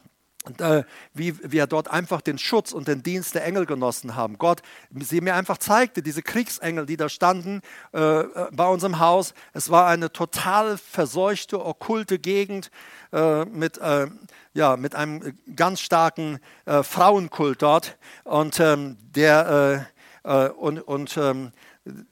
äh, 0.58 0.82
wie 1.14 1.34
wir 1.52 1.66
dort 1.66 1.90
einfach 1.90 2.20
den 2.20 2.38
Schutz 2.38 2.72
und 2.72 2.88
den 2.88 3.02
Dienst 3.02 3.34
der 3.34 3.44
Engel 3.44 3.66
genossen 3.66 4.16
haben. 4.16 4.38
Gott 4.38 4.62
sie 5.00 5.20
mir 5.20 5.34
einfach 5.34 5.58
zeigte, 5.58 6.02
diese 6.02 6.22
Kriegsengel, 6.22 6.86
die 6.86 6.96
da 6.96 7.08
standen 7.08 7.62
äh, 7.92 8.20
äh 8.20 8.48
bei 8.52 8.66
unserem 8.66 8.98
Haus. 8.98 9.34
Es 9.52 9.70
war 9.70 9.86
eine 9.86 10.12
total 10.12 10.78
verseuchte, 10.78 11.64
okkulte 11.64 12.18
Gegend 12.18 12.70
äh, 13.12 13.44
mit 13.44 13.78
äh, 13.78 14.08
ja, 14.54 14.76
mit 14.76 14.94
einem 14.94 15.38
ganz 15.56 15.80
starken 15.80 16.38
äh, 16.66 16.82
Frauenkult 16.82 17.62
dort. 17.62 17.98
Und, 18.24 18.60
ähm, 18.60 18.96
der, 19.00 19.86
äh, 20.24 20.46
äh, 20.46 20.50
und, 20.50 20.80
und 20.80 21.16
ähm, 21.16 21.52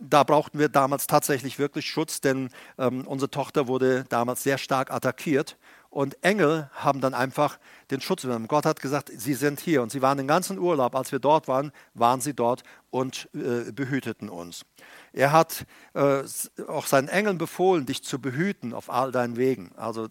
da 0.01 0.25
brauchten 0.25 0.59
wir 0.59 0.69
damals 0.69 1.07
tatsächlich 1.07 1.59
wirklich 1.59 1.87
Schutz, 1.87 2.21
denn 2.21 2.51
ähm, 2.79 3.07
unsere 3.07 3.31
Tochter 3.31 3.69
wurde 3.69 4.05
damals 4.09 4.43
sehr 4.43 4.59
stark 4.59 4.91
attackiert. 4.91 5.57
Und 5.91 6.23
Engel 6.23 6.71
haben 6.73 7.01
dann 7.01 7.15
einfach 7.15 7.59
den 7.91 8.01
Schutz 8.01 8.23
genommen. 8.23 8.47
Gott 8.47 8.65
hat 8.65 8.81
gesagt, 8.81 9.11
sie 9.13 9.35
sind 9.35 9.59
hier. 9.59 9.83
Und 9.83 9.91
sie 9.91 10.01
waren 10.01 10.19
den 10.19 10.29
ganzen 10.29 10.59
Urlaub, 10.61 10.95
als 10.95 11.11
wir 11.11 11.19
dort 11.19 11.49
waren, 11.49 11.73
waren 11.95 12.21
sie 12.21 12.33
dort 12.33 12.63
und 12.91 13.29
äh, 13.35 13.73
behüteten 13.73 14.29
uns. 14.29 14.65
Er 15.13 15.33
hat 15.33 15.67
äh, 15.95 16.23
auch 16.69 16.87
seinen 16.87 17.09
Engeln 17.09 17.39
befohlen, 17.39 17.87
dich 17.87 18.05
zu 18.05 18.21
behüten 18.21 18.73
auf 18.73 18.89
all 18.89 19.11
deinen 19.11 19.37
Wegen. 19.37 19.73
Also 19.77 20.09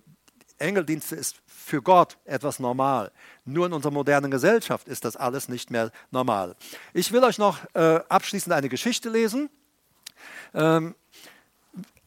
Engeldienste 0.59 1.15
ist 1.15 1.37
für 1.47 1.81
Gott 1.81 2.17
etwas 2.25 2.59
normal. 2.59 3.11
Nur 3.45 3.65
in 3.65 3.73
unserer 3.73 3.91
modernen 3.91 4.31
Gesellschaft 4.31 4.87
ist 4.87 5.05
das 5.05 5.15
alles 5.15 5.49
nicht 5.49 5.71
mehr 5.71 5.91
normal. 6.11 6.55
Ich 6.93 7.11
will 7.11 7.23
euch 7.23 7.37
noch 7.37 7.59
äh, 7.73 7.99
abschließend 8.09 8.53
eine 8.53 8.69
Geschichte 8.69 9.09
lesen. 9.09 9.49
Ähm, 10.53 10.95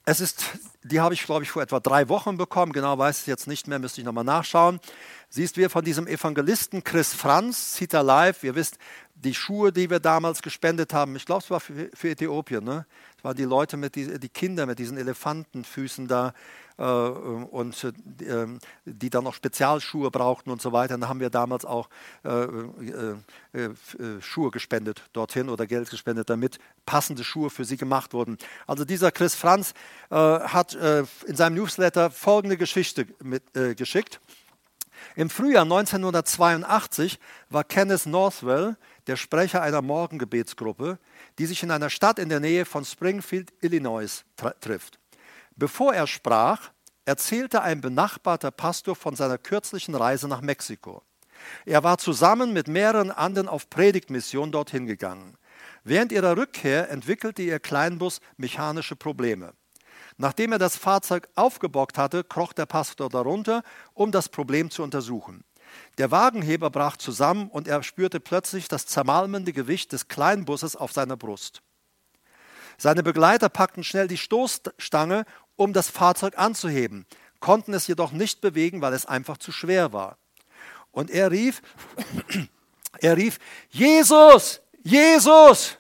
es 0.05 0.21
ist, 0.21 0.45
die 0.83 1.01
habe 1.01 1.15
ich, 1.15 1.23
glaube 1.25 1.45
ich, 1.45 1.51
vor 1.51 1.63
etwa 1.63 1.79
drei 1.79 2.09
Wochen 2.09 2.37
bekommen. 2.37 2.73
Genau 2.73 2.99
weiß 2.99 3.21
ich 3.21 3.27
jetzt 3.27 3.47
nicht 3.47 3.69
mehr, 3.69 3.79
müsste 3.79 4.01
ich 4.01 4.05
nochmal 4.05 4.25
nachschauen. 4.25 4.81
Siehst 5.29 5.57
wir 5.57 5.71
von 5.71 5.85
diesem 5.85 6.09
Evangelisten 6.09 6.83
Chris 6.83 7.15
Franz, 7.15 7.75
Cita 7.75 8.01
Live. 8.01 8.43
Ihr 8.43 8.57
wisst, 8.57 8.79
die 9.15 9.35
Schuhe, 9.35 9.73
die 9.73 9.89
wir 9.89 10.01
damals 10.01 10.43
gespendet 10.43 10.93
haben, 10.93 11.15
ich 11.15 11.25
glaube, 11.25 11.45
es 11.45 11.51
war 11.51 11.61
für, 11.61 11.89
für 11.95 12.11
Äthiopien. 12.11 12.65
Ne? 12.65 12.85
Waren 13.23 13.37
die 13.37 13.45
Leute 13.45 13.77
mit 13.77 13.95
die, 13.95 14.19
die 14.19 14.29
Kinder 14.29 14.67
mit 14.67 14.79
diesen 14.79 14.97
Elefantenfüßen 14.99 16.09
da 16.09 16.33
äh, 16.79 16.85
und 16.85 17.85
äh, 17.85 18.47
die 18.85 19.11
dann 19.11 19.25
noch 19.25 19.35
Spezialschuhe 19.35 20.11
brauchten 20.11 20.51
und 20.51 20.63
so 20.63 20.73
weiter. 20.73 20.99
Dann 20.99 21.09
haben 21.09 21.21
wir 21.21 21.31
damals 21.31 21.65
auch 21.65 21.89
äh, 22.25 22.31
äh, 22.31 23.15
äh, 23.53 24.21
Schuhe 24.21 24.51
gespendet 24.51 25.03
dorthin 25.13 25.49
oder 25.49 25.67
Geld 25.67 25.91
gespendet, 25.91 26.31
damit 26.31 26.59
passende 26.87 27.25
Schuhe 27.25 27.51
für 27.51 27.65
sie 27.65 27.77
gemacht 27.77 28.13
wurden. 28.13 28.39
Also 28.67 28.85
dieser 28.85 29.13
Chris 29.13 29.35
Franz 29.35 29.75
äh, 30.11 30.17
hat 30.17 30.75
in 30.75 31.37
seinem 31.37 31.55
Newsletter 31.55 32.11
folgende 32.11 32.57
Geschichte 32.57 33.07
mitgeschickt. 33.23 34.21
Im 35.17 35.31
Frühjahr 35.31 35.65
1982 35.65 37.19
war 37.51 37.65
Kenneth 37.65 38.07
Northwell 38.07 38.77
der 39.07 39.17
Sprecher 39.17 39.63
einer 39.63 39.83
Morgengebetsgruppe, 39.83 40.99
die 41.39 41.47
sich 41.47 41.63
in 41.63 41.71
einer 41.71 41.91
Stadt 41.91 42.19
in 42.19 42.29
der 42.29 42.41
Nähe 42.41 42.65
von 42.65 42.85
Springfield, 42.85 43.53
Illinois, 43.61 44.25
trifft. 44.61 44.99
Bevor 45.57 45.95
er 45.95 46.07
sprach, 46.07 46.71
erzählte 47.05 47.63
ein 47.63 47.81
benachbarter 47.81 48.51
Pastor 48.51 48.97
von 48.97 49.17
seiner 49.17 49.39
kürzlichen 49.39 49.95
Reise 49.95 50.29
nach 50.29 50.41
Mexiko. 50.41 51.03
Er 51.67 51.83
war 51.83 51.99
zusammen 51.99 52.53
mit 52.53 52.69
mehreren 52.69 53.11
anderen 53.11 53.49
auf 53.49 53.69
Predigtmission 53.69 54.53
dorthin 54.53 54.87
gegangen. 54.87 55.37
Während 55.85 56.13
ihrer 56.13 56.37
Rückkehr 56.37 56.91
entwickelte 56.91 57.43
ihr 57.43 57.59
Kleinbus 57.59 58.21
mechanische 58.37 58.95
Probleme. 58.95 59.53
Nachdem 60.17 60.53
er 60.53 60.59
das 60.59 60.77
Fahrzeug 60.77 61.29
aufgebockt 61.35 61.99
hatte, 61.99 62.23
kroch 62.23 62.53
der 62.53 62.67
Pastor 62.67 63.09
darunter, 63.09 63.63
um 63.95 64.13
das 64.13 64.29
Problem 64.29 64.71
zu 64.71 64.83
untersuchen. 64.83 65.45
Der 65.99 66.11
Wagenheber 66.11 66.71
brach 66.71 66.97
zusammen 66.97 67.49
und 67.49 67.69
er 67.69 67.83
spürte 67.83 68.21
plötzlich 68.21 68.69
das 68.69 68.87
zermalmende 68.87 69.53
Gewicht 69.53 69.93
des 69.93 70.09
Kleinbusses 70.09 70.77
auf 70.77 70.93
seiner 70.93 71.17
Brust. 71.17 71.63
Seine 72.79 73.03
Begleiter 73.03 73.49
packten 73.49 73.85
schnell 73.85 74.09
die 74.09 74.17
Stoßstange, 74.17 75.25
um 75.57 75.73
das 75.73 75.89
Fahrzeug 75.89 76.39
anzuheben, 76.39 77.07
konnten 77.41 77.75
es 77.75 77.87
jedoch 77.87 78.13
nicht 78.13 78.41
bewegen, 78.41 78.81
weil 78.81 78.95
es 78.95 79.07
einfach 79.07 79.39
zu 79.39 79.53
schwer 79.53 79.93
war. 79.93 80.17
Und 80.91 81.11
er 81.11 81.31
rief, 81.31 81.63
er 83.01 83.17
rief, 83.17 83.39
Jesus, 83.71 84.61
Jesus! 84.83 85.79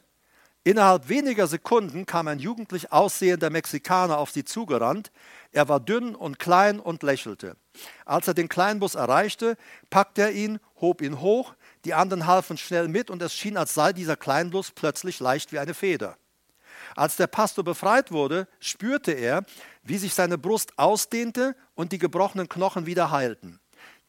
Innerhalb 0.64 1.08
weniger 1.08 1.48
Sekunden 1.48 2.06
kam 2.06 2.28
ein 2.28 2.38
jugendlich 2.38 2.92
aussehender 2.92 3.50
Mexikaner 3.50 4.18
auf 4.18 4.30
sie 4.30 4.44
zugerannt. 4.44 5.10
Er 5.50 5.68
war 5.68 5.80
dünn 5.80 6.14
und 6.14 6.38
klein 6.38 6.78
und 6.78 7.02
lächelte. 7.02 7.56
Als 8.04 8.28
er 8.28 8.34
den 8.34 8.48
Kleinbus 8.48 8.94
erreichte, 8.94 9.56
packte 9.90 10.22
er 10.22 10.32
ihn, 10.32 10.60
hob 10.80 11.00
ihn 11.00 11.20
hoch, 11.20 11.54
die 11.84 11.94
anderen 11.94 12.26
halfen 12.26 12.56
schnell 12.56 12.88
mit 12.88 13.10
und 13.10 13.22
es 13.22 13.34
schien, 13.34 13.56
als 13.56 13.74
sei 13.74 13.92
dieser 13.92 14.16
Kleinbus 14.16 14.70
plötzlich 14.70 15.20
leicht 15.20 15.52
wie 15.52 15.58
eine 15.58 15.74
Feder. 15.74 16.16
Als 16.96 17.16
der 17.16 17.26
Pastor 17.26 17.64
befreit 17.64 18.12
wurde, 18.12 18.48
spürte 18.60 19.12
er, 19.12 19.44
wie 19.82 19.98
sich 19.98 20.14
seine 20.14 20.38
Brust 20.38 20.78
ausdehnte 20.78 21.56
und 21.74 21.92
die 21.92 21.98
gebrochenen 21.98 22.48
Knochen 22.48 22.86
wieder 22.86 23.10
heilten. 23.10 23.60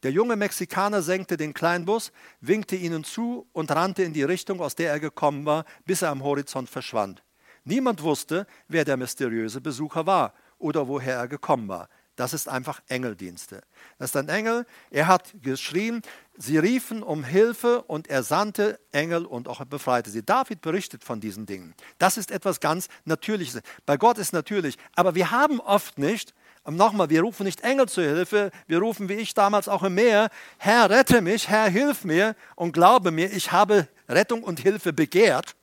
Der 0.02 0.12
junge 0.12 0.36
Mexikaner 0.36 1.00
senkte 1.00 1.38
den 1.38 1.54
Kleinbus, 1.54 2.12
winkte 2.40 2.76
ihnen 2.76 3.04
zu 3.04 3.48
und 3.52 3.70
rannte 3.70 4.02
in 4.02 4.12
die 4.12 4.22
Richtung, 4.22 4.60
aus 4.60 4.74
der 4.74 4.90
er 4.90 5.00
gekommen 5.00 5.46
war, 5.46 5.64
bis 5.86 6.02
er 6.02 6.10
am 6.10 6.22
Horizont 6.22 6.68
verschwand. 6.68 7.22
Niemand 7.64 8.02
wusste, 8.02 8.46
wer 8.68 8.84
der 8.84 8.98
mysteriöse 8.98 9.62
Besucher 9.62 10.04
war 10.06 10.34
oder 10.58 10.86
woher 10.86 11.16
er 11.16 11.28
gekommen 11.28 11.68
war. 11.68 11.88
Das 12.16 12.32
ist 12.32 12.48
einfach 12.48 12.80
Engeldienste. 12.88 13.62
Das 13.98 14.10
ist 14.10 14.16
ein 14.16 14.28
Engel, 14.28 14.66
er 14.90 15.08
hat 15.08 15.34
geschrien, 15.42 16.02
sie 16.36 16.58
riefen 16.58 17.02
um 17.02 17.24
Hilfe 17.24 17.82
und 17.82 18.08
er 18.08 18.22
sandte 18.22 18.78
Engel 18.92 19.26
und 19.26 19.48
auch 19.48 19.64
befreite 19.64 20.10
sie. 20.10 20.22
David 20.22 20.60
berichtet 20.60 21.02
von 21.02 21.20
diesen 21.20 21.46
Dingen. 21.46 21.74
Das 21.98 22.16
ist 22.16 22.30
etwas 22.30 22.60
ganz 22.60 22.88
Natürliches. 23.04 23.62
Bei 23.84 23.96
Gott 23.96 24.18
ist 24.18 24.32
natürlich, 24.32 24.76
aber 24.94 25.14
wir 25.14 25.32
haben 25.32 25.60
oft 25.60 25.98
nicht, 25.98 26.34
und 26.62 26.76
nochmal, 26.76 27.10
wir 27.10 27.20
rufen 27.20 27.44
nicht 27.44 27.60
Engel 27.60 27.88
zur 27.88 28.04
Hilfe, 28.04 28.50
wir 28.66 28.78
rufen 28.78 29.08
wie 29.10 29.14
ich 29.14 29.34
damals 29.34 29.68
auch 29.68 29.82
im 29.82 29.96
Meer, 29.96 30.30
Herr, 30.56 30.88
rette 30.88 31.20
mich, 31.20 31.48
Herr, 31.48 31.68
hilf 31.68 32.04
mir 32.04 32.34
und 32.56 32.72
glaube 32.72 33.10
mir, 33.10 33.30
ich 33.30 33.52
habe 33.52 33.86
Rettung 34.08 34.42
und 34.42 34.60
Hilfe 34.60 34.92
begehrt. 34.92 35.56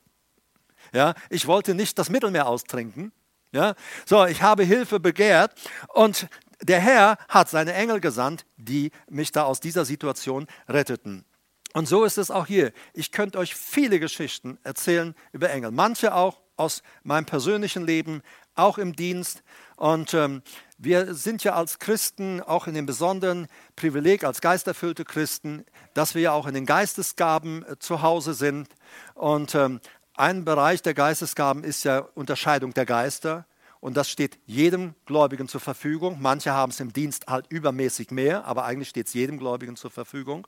Ja, 0.92 1.14
ich 1.28 1.46
wollte 1.46 1.74
nicht 1.74 1.98
das 1.98 2.10
Mittelmeer 2.10 2.46
austrinken. 2.46 3.10
Ja, 3.52 3.74
so, 4.06 4.24
ich 4.24 4.40
habe 4.40 4.64
Hilfe 4.64 4.98
begehrt 4.98 5.52
und 5.88 6.26
der 6.62 6.80
Herr 6.80 7.18
hat 7.28 7.50
seine 7.50 7.74
Engel 7.74 8.00
gesandt, 8.00 8.46
die 8.56 8.92
mich 9.10 9.30
da 9.30 9.44
aus 9.44 9.60
dieser 9.60 9.84
Situation 9.84 10.46
retteten. 10.68 11.26
Und 11.74 11.86
so 11.86 12.04
ist 12.04 12.16
es 12.16 12.30
auch 12.30 12.46
hier. 12.46 12.72
Ich 12.94 13.12
könnte 13.12 13.38
euch 13.38 13.54
viele 13.54 14.00
Geschichten 14.00 14.58
erzählen 14.62 15.14
über 15.32 15.50
Engel. 15.50 15.70
Manche 15.70 16.14
auch 16.14 16.40
aus 16.56 16.82
meinem 17.02 17.26
persönlichen 17.26 17.86
Leben, 17.86 18.22
auch 18.54 18.78
im 18.78 18.94
Dienst. 18.94 19.42
Und 19.76 20.14
ähm, 20.14 20.42
wir 20.78 21.14
sind 21.14 21.44
ja 21.44 21.54
als 21.54 21.78
Christen 21.78 22.40
auch 22.40 22.66
in 22.66 22.74
dem 22.74 22.86
besonderen 22.86 23.48
Privileg, 23.76 24.24
als 24.24 24.40
geisterfüllte 24.40 25.04
Christen, 25.04 25.64
dass 25.94 26.14
wir 26.14 26.22
ja 26.22 26.32
auch 26.32 26.46
in 26.46 26.54
den 26.54 26.66
Geistesgaben 26.66 27.64
äh, 27.64 27.78
zu 27.78 28.02
Hause 28.02 28.34
sind. 28.34 28.68
Und 29.14 29.54
ähm, 29.54 29.80
ein 30.14 30.44
Bereich 30.44 30.82
der 30.82 30.94
Geistesgaben 30.94 31.64
ist 31.64 31.84
ja 31.84 32.00
Unterscheidung 32.14 32.74
der 32.74 32.86
Geister. 32.86 33.46
Und 33.80 33.96
das 33.96 34.08
steht 34.08 34.38
jedem 34.46 34.94
Gläubigen 35.06 35.48
zur 35.48 35.60
Verfügung. 35.60 36.18
Manche 36.20 36.52
haben 36.52 36.70
es 36.70 36.78
im 36.78 36.92
Dienst 36.92 37.26
halt 37.26 37.46
übermäßig 37.48 38.12
mehr, 38.12 38.44
aber 38.44 38.64
eigentlich 38.64 38.88
steht 38.88 39.08
es 39.08 39.14
jedem 39.14 39.38
Gläubigen 39.38 39.74
zur 39.74 39.90
Verfügung. 39.90 40.46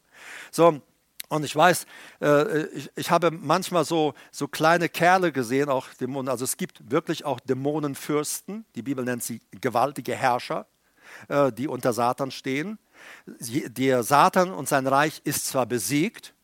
So, 0.53 0.81
und 1.29 1.45
ich 1.45 1.57
weiß, 1.57 1.87
äh, 2.21 2.67
ich, 2.67 2.91
ich, 2.95 3.11
habe 3.11 3.33
manchmal 3.33 3.85
so, 3.85 4.15
so 4.31 4.47
kleine 4.47 4.89
Kerle 4.89 5.33
gesehen, 5.33 5.69
auch 5.69 5.89
Dämonen. 5.95 6.29
Also 6.29 6.45
es 6.45 6.57
gibt 6.57 6.91
wirklich 6.91 7.25
auch 7.25 7.41
Dämonenfürsten. 7.41 8.65
Die 8.77 8.83
Bibel 8.83 9.05
nennt 9.05 9.25
sie 9.25 9.41
gewaltige 9.61 10.15
Herrscher, 10.15 10.67
äh, 11.27 11.51
die 11.51 11.67
unter 11.67 11.93
Satan 11.93 12.31
stehen. 12.31 12.79
Der 13.41 14.05
Satan 14.05 14.53
und 14.53 14.69
sein 14.69 14.87
Reich 14.87 15.23
ist 15.25 15.49
zwar 15.49 15.67
besiegt, 15.67 16.35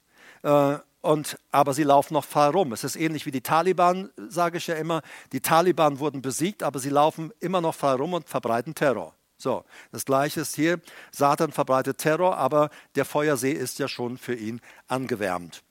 äh, 0.42 0.78
und, 1.00 1.38
aber 1.50 1.74
sie 1.74 1.82
laufen 1.82 2.14
noch 2.14 2.24
frei 2.24 2.48
rum. 2.48 2.72
Es 2.72 2.84
ist 2.84 2.96
ähnlich 2.96 3.26
wie 3.26 3.30
die 3.30 3.40
Taliban, 3.40 4.10
sage 4.28 4.58
ich 4.58 4.66
ja 4.66 4.74
immer. 4.74 5.02
Die 5.32 5.40
Taliban 5.40 5.98
wurden 5.98 6.22
besiegt, 6.22 6.62
aber 6.62 6.78
sie 6.78 6.90
laufen 6.90 7.32
immer 7.40 7.60
noch 7.60 7.74
frei 7.74 7.94
rum 7.94 8.14
und 8.14 8.28
verbreiten 8.28 8.74
Terror. 8.74 9.14
So, 9.38 9.64
das 9.90 10.04
gleiche 10.04 10.42
ist 10.42 10.54
hier. 10.54 10.80
Satan 11.10 11.52
verbreitet 11.52 11.98
Terror, 11.98 12.36
aber 12.36 12.68
der 12.94 13.06
Feuersee 13.06 13.52
ist 13.52 13.78
ja 13.78 13.88
schon 13.88 14.18
für 14.18 14.34
ihn 14.34 14.60
angewärmt. 14.86 15.62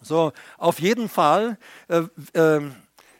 So, 0.00 0.32
auf 0.58 0.78
jeden 0.78 1.08
Fall, 1.08 1.58
äh, 1.88 2.02
äh, 2.38 2.60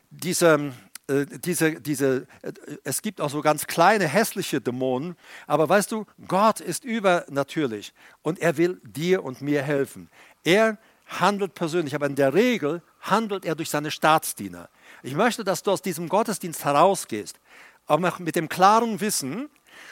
diese, 0.09 0.71
äh, 1.07 1.25
diese, 1.25 1.81
diese, 1.81 2.27
äh, 2.41 2.53
es 2.85 3.01
gibt 3.01 3.19
auch 3.19 3.29
so 3.29 3.41
ganz 3.41 3.67
kleine 3.67 4.07
hässliche 4.07 4.61
Dämonen, 4.61 5.17
aber 5.47 5.67
weißt 5.67 5.91
du, 5.91 6.05
Gott 6.27 6.61
ist 6.61 6.85
übernatürlich 6.85 7.93
und 8.21 8.39
er 8.39 8.55
will 8.55 8.79
dir 8.83 9.25
und 9.25 9.41
mir 9.41 9.61
helfen. 9.63 10.09
Er 10.43 10.77
handelt 11.07 11.53
persönlich, 11.53 11.95
aber 11.95 12.05
in 12.05 12.15
der 12.15 12.33
Regel 12.33 12.81
handelt 13.01 13.45
er 13.45 13.55
durch 13.55 13.69
seine 13.69 13.91
Staatsdiener. 13.91 14.69
Ich 15.03 15.15
möchte, 15.15 15.43
dass 15.43 15.63
du 15.63 15.71
aus 15.71 15.81
diesem 15.81 16.09
Gottesdienst 16.09 16.65
herausgehst, 16.65 17.39
aber 17.85 18.13
mit 18.19 18.35
dem 18.35 18.49
klaren 18.49 18.99
Wissen, 18.99 19.49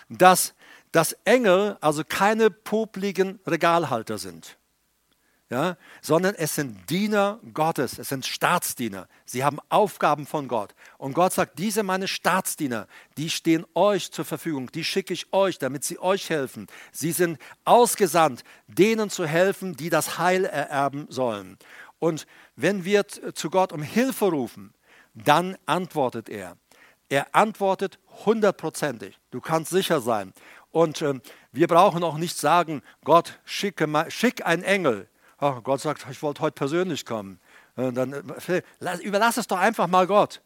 dass, 0.09 0.53
dass 0.91 1.13
Engel 1.23 1.77
also 1.81 2.03
keine 2.03 2.49
popligen 2.49 3.39
Regalhalter 3.47 4.17
sind, 4.17 4.57
ja, 5.49 5.77
sondern 6.01 6.33
es 6.33 6.55
sind 6.55 6.89
Diener 6.89 7.39
Gottes, 7.53 7.99
es 7.99 8.09
sind 8.09 8.25
Staatsdiener. 8.25 9.07
Sie 9.25 9.43
haben 9.43 9.59
Aufgaben 9.69 10.25
von 10.25 10.47
Gott. 10.47 10.73
Und 10.97 11.13
Gott 11.13 11.33
sagt, 11.33 11.59
diese 11.59 11.83
meine 11.83 12.07
Staatsdiener, 12.07 12.87
die 13.17 13.29
stehen 13.29 13.63
euch 13.75 14.11
zur 14.11 14.25
Verfügung, 14.25 14.71
die 14.71 14.83
schicke 14.83 15.13
ich 15.13 15.31
euch, 15.33 15.59
damit 15.59 15.83
sie 15.83 15.99
euch 15.99 16.31
helfen. 16.31 16.65
Sie 16.91 17.11
sind 17.11 17.37
ausgesandt, 17.63 18.43
denen 18.67 19.11
zu 19.11 19.27
helfen, 19.27 19.75
die 19.75 19.91
das 19.91 20.17
Heil 20.17 20.45
ererben 20.45 21.05
sollen. 21.09 21.57
Und 21.99 22.25
wenn 22.55 22.83
wir 22.83 23.07
zu 23.07 23.49
Gott 23.51 23.71
um 23.71 23.83
Hilfe 23.83 24.25
rufen, 24.25 24.73
dann 25.13 25.57
antwortet 25.67 26.27
er. 26.27 26.57
Er 27.07 27.35
antwortet 27.35 27.99
hundertprozentig. 28.25 29.19
Du 29.29 29.41
kannst 29.41 29.69
sicher 29.69 30.01
sein. 30.01 30.33
Und 30.71 31.01
äh, 31.03 31.19
wir 31.51 31.67
brauchen 31.67 32.03
auch 32.03 32.17
nicht 32.17 32.35
sagen, 32.35 32.81
Gott, 33.03 33.39
schicke, 33.45 33.87
schick 34.09 34.45
einen 34.45 34.63
Engel. 34.63 35.07
Ach, 35.37 35.61
Gott 35.63 35.81
sagt, 35.81 36.05
ich 36.09 36.21
wollte 36.21 36.41
heute 36.41 36.55
persönlich 36.55 37.05
kommen. 37.05 37.39
Und 37.75 37.95
dann 37.95 38.13
äh, 38.13 38.61
überlass 39.01 39.37
es 39.37 39.47
doch 39.47 39.57
einfach 39.57 39.87
mal 39.87 40.07
Gott. 40.07 40.41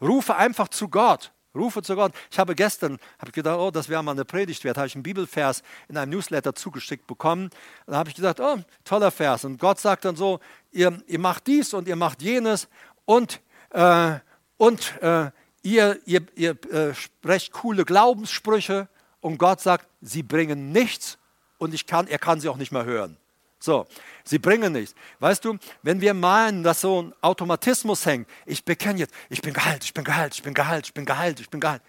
Rufe 0.00 0.34
einfach 0.36 0.68
zu 0.68 0.88
Gott. 0.88 1.32
Rufe 1.54 1.82
zu 1.82 1.96
Gott. 1.96 2.12
Ich 2.30 2.38
habe 2.38 2.54
gestern 2.54 2.98
habe 3.18 3.32
gedacht, 3.32 3.58
oh, 3.58 3.70
das 3.70 3.88
wäre 3.88 4.02
mal 4.02 4.12
eine 4.12 4.24
Predigt 4.24 4.62
wert. 4.64 4.76
Habe 4.76 4.86
ich 4.86 4.94
einen 4.94 5.02
Bibelvers 5.02 5.62
in 5.88 5.96
einem 5.96 6.12
Newsletter 6.12 6.54
zugeschickt 6.54 7.06
bekommen. 7.06 7.50
Da 7.86 7.96
habe 7.96 8.08
ich 8.08 8.14
gedacht, 8.14 8.40
oh, 8.40 8.58
toller 8.84 9.10
Vers. 9.10 9.44
Und 9.44 9.58
Gott 9.58 9.80
sagt 9.80 10.04
dann 10.04 10.16
so, 10.16 10.40
ihr, 10.70 11.02
ihr 11.06 11.18
macht 11.18 11.46
dies 11.46 11.74
und 11.74 11.88
ihr 11.88 11.96
macht 11.96 12.22
jenes 12.22 12.68
und, 13.04 13.40
äh, 13.70 14.14
und 14.56 15.02
äh, 15.02 15.30
ihr, 15.62 15.98
ihr, 16.06 16.26
ihr 16.36 16.64
äh, 16.72 16.94
sprecht 16.94 17.52
coole 17.52 17.84
Glaubenssprüche 17.84 18.88
und 19.20 19.38
Gott 19.38 19.60
sagt, 19.60 19.88
sie 20.00 20.22
bringen 20.22 20.70
nichts 20.70 21.18
und 21.58 21.74
ich 21.74 21.86
kann, 21.86 22.06
er 22.06 22.18
kann 22.18 22.40
sie 22.40 22.48
auch 22.48 22.56
nicht 22.56 22.72
mehr 22.72 22.84
hören. 22.84 23.16
So, 23.62 23.86
sie 24.24 24.38
bringen 24.38 24.72
nichts. 24.72 24.94
Weißt 25.18 25.44
du, 25.44 25.58
wenn 25.82 26.00
wir 26.00 26.14
meinen, 26.14 26.62
dass 26.62 26.80
so 26.80 27.02
ein 27.02 27.14
Automatismus 27.20 28.06
hängt, 28.06 28.26
ich 28.46 28.64
bekenne 28.64 29.00
jetzt, 29.00 29.14
ich 29.28 29.42
bin 29.42 29.52
geheilt, 29.52 29.84
ich 29.84 29.92
bin 29.92 30.02
geheilt, 30.02 30.34
ich 30.34 30.42
bin 30.42 30.54
geheilt, 30.54 30.86
ich 30.86 30.94
bin 30.94 31.04
geheilt, 31.04 31.40
ich 31.40 31.50
bin 31.50 31.60
geheilt. 31.60 31.82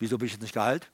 Wieso 0.00 0.18
bin 0.18 0.26
ich 0.26 0.32
jetzt 0.32 0.42
nicht 0.42 0.54
geheilt? 0.54 0.90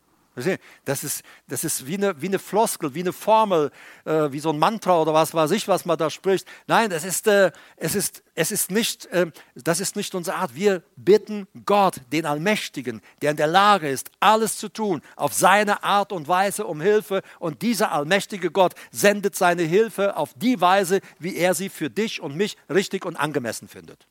Das 0.85 1.03
ist, 1.03 1.23
das 1.49 1.65
ist 1.65 1.87
wie, 1.87 1.95
eine, 1.95 2.21
wie 2.23 2.29
eine 2.29 2.39
Floskel, 2.39 2.95
wie 2.95 3.01
eine 3.01 3.13
Formel, 3.13 3.71
äh, 4.05 4.31
wie 4.31 4.39
so 4.39 4.51
ein 4.51 4.59
Mantra 4.59 5.01
oder 5.01 5.13
was 5.13 5.35
weiß 5.35 5.51
ich, 5.51 5.67
was 5.67 5.85
man 5.85 5.99
da 5.99 6.09
spricht. 6.09 6.47
Nein, 6.67 6.89
das 6.89 7.05
ist, 7.05 7.27
äh, 7.27 7.51
es 7.77 7.95
ist, 7.95 8.23
es 8.35 8.53
ist 8.53 8.71
nicht, 8.71 9.07
äh, 9.07 9.31
das 9.55 9.81
ist 9.81 9.97
nicht 9.97 10.15
unsere 10.15 10.37
Art. 10.37 10.55
Wir 10.55 10.83
bitten 10.97 11.49
Gott, 11.67 12.01
den 12.13 12.27
Allmächtigen, 12.27 13.03
der 13.23 13.33
in 13.33 13.37
der 13.37 13.49
Lage 13.49 13.89
ist, 13.89 14.11
alles 14.21 14.57
zu 14.57 14.69
tun, 14.69 15.03
auf 15.17 15.35
seine 15.35 15.83
Art 15.83 16.13
und 16.13 16.29
Weise 16.29 16.65
um 16.65 16.81
Hilfe. 16.81 17.23
Und 17.41 17.63
dieser 17.63 17.91
allmächtige 17.91 18.51
Gott 18.53 18.75
sendet 18.93 19.35
seine 19.35 19.63
Hilfe 19.63 20.17
auf 20.17 20.33
die 20.37 20.61
Weise, 20.61 21.01
wie 21.19 21.37
er 21.37 21.55
sie 21.55 21.69
für 21.69 21.91
dich 21.91 22.21
und 22.21 22.37
mich 22.37 22.57
richtig 22.69 23.05
und 23.05 23.17
angemessen 23.17 23.67
findet. 23.67 24.07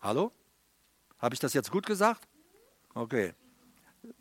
Hallo? 0.00 0.32
Habe 1.18 1.34
ich 1.34 1.40
das 1.40 1.52
jetzt 1.52 1.70
gut 1.70 1.84
gesagt? 1.84 2.26
Okay. 2.94 3.34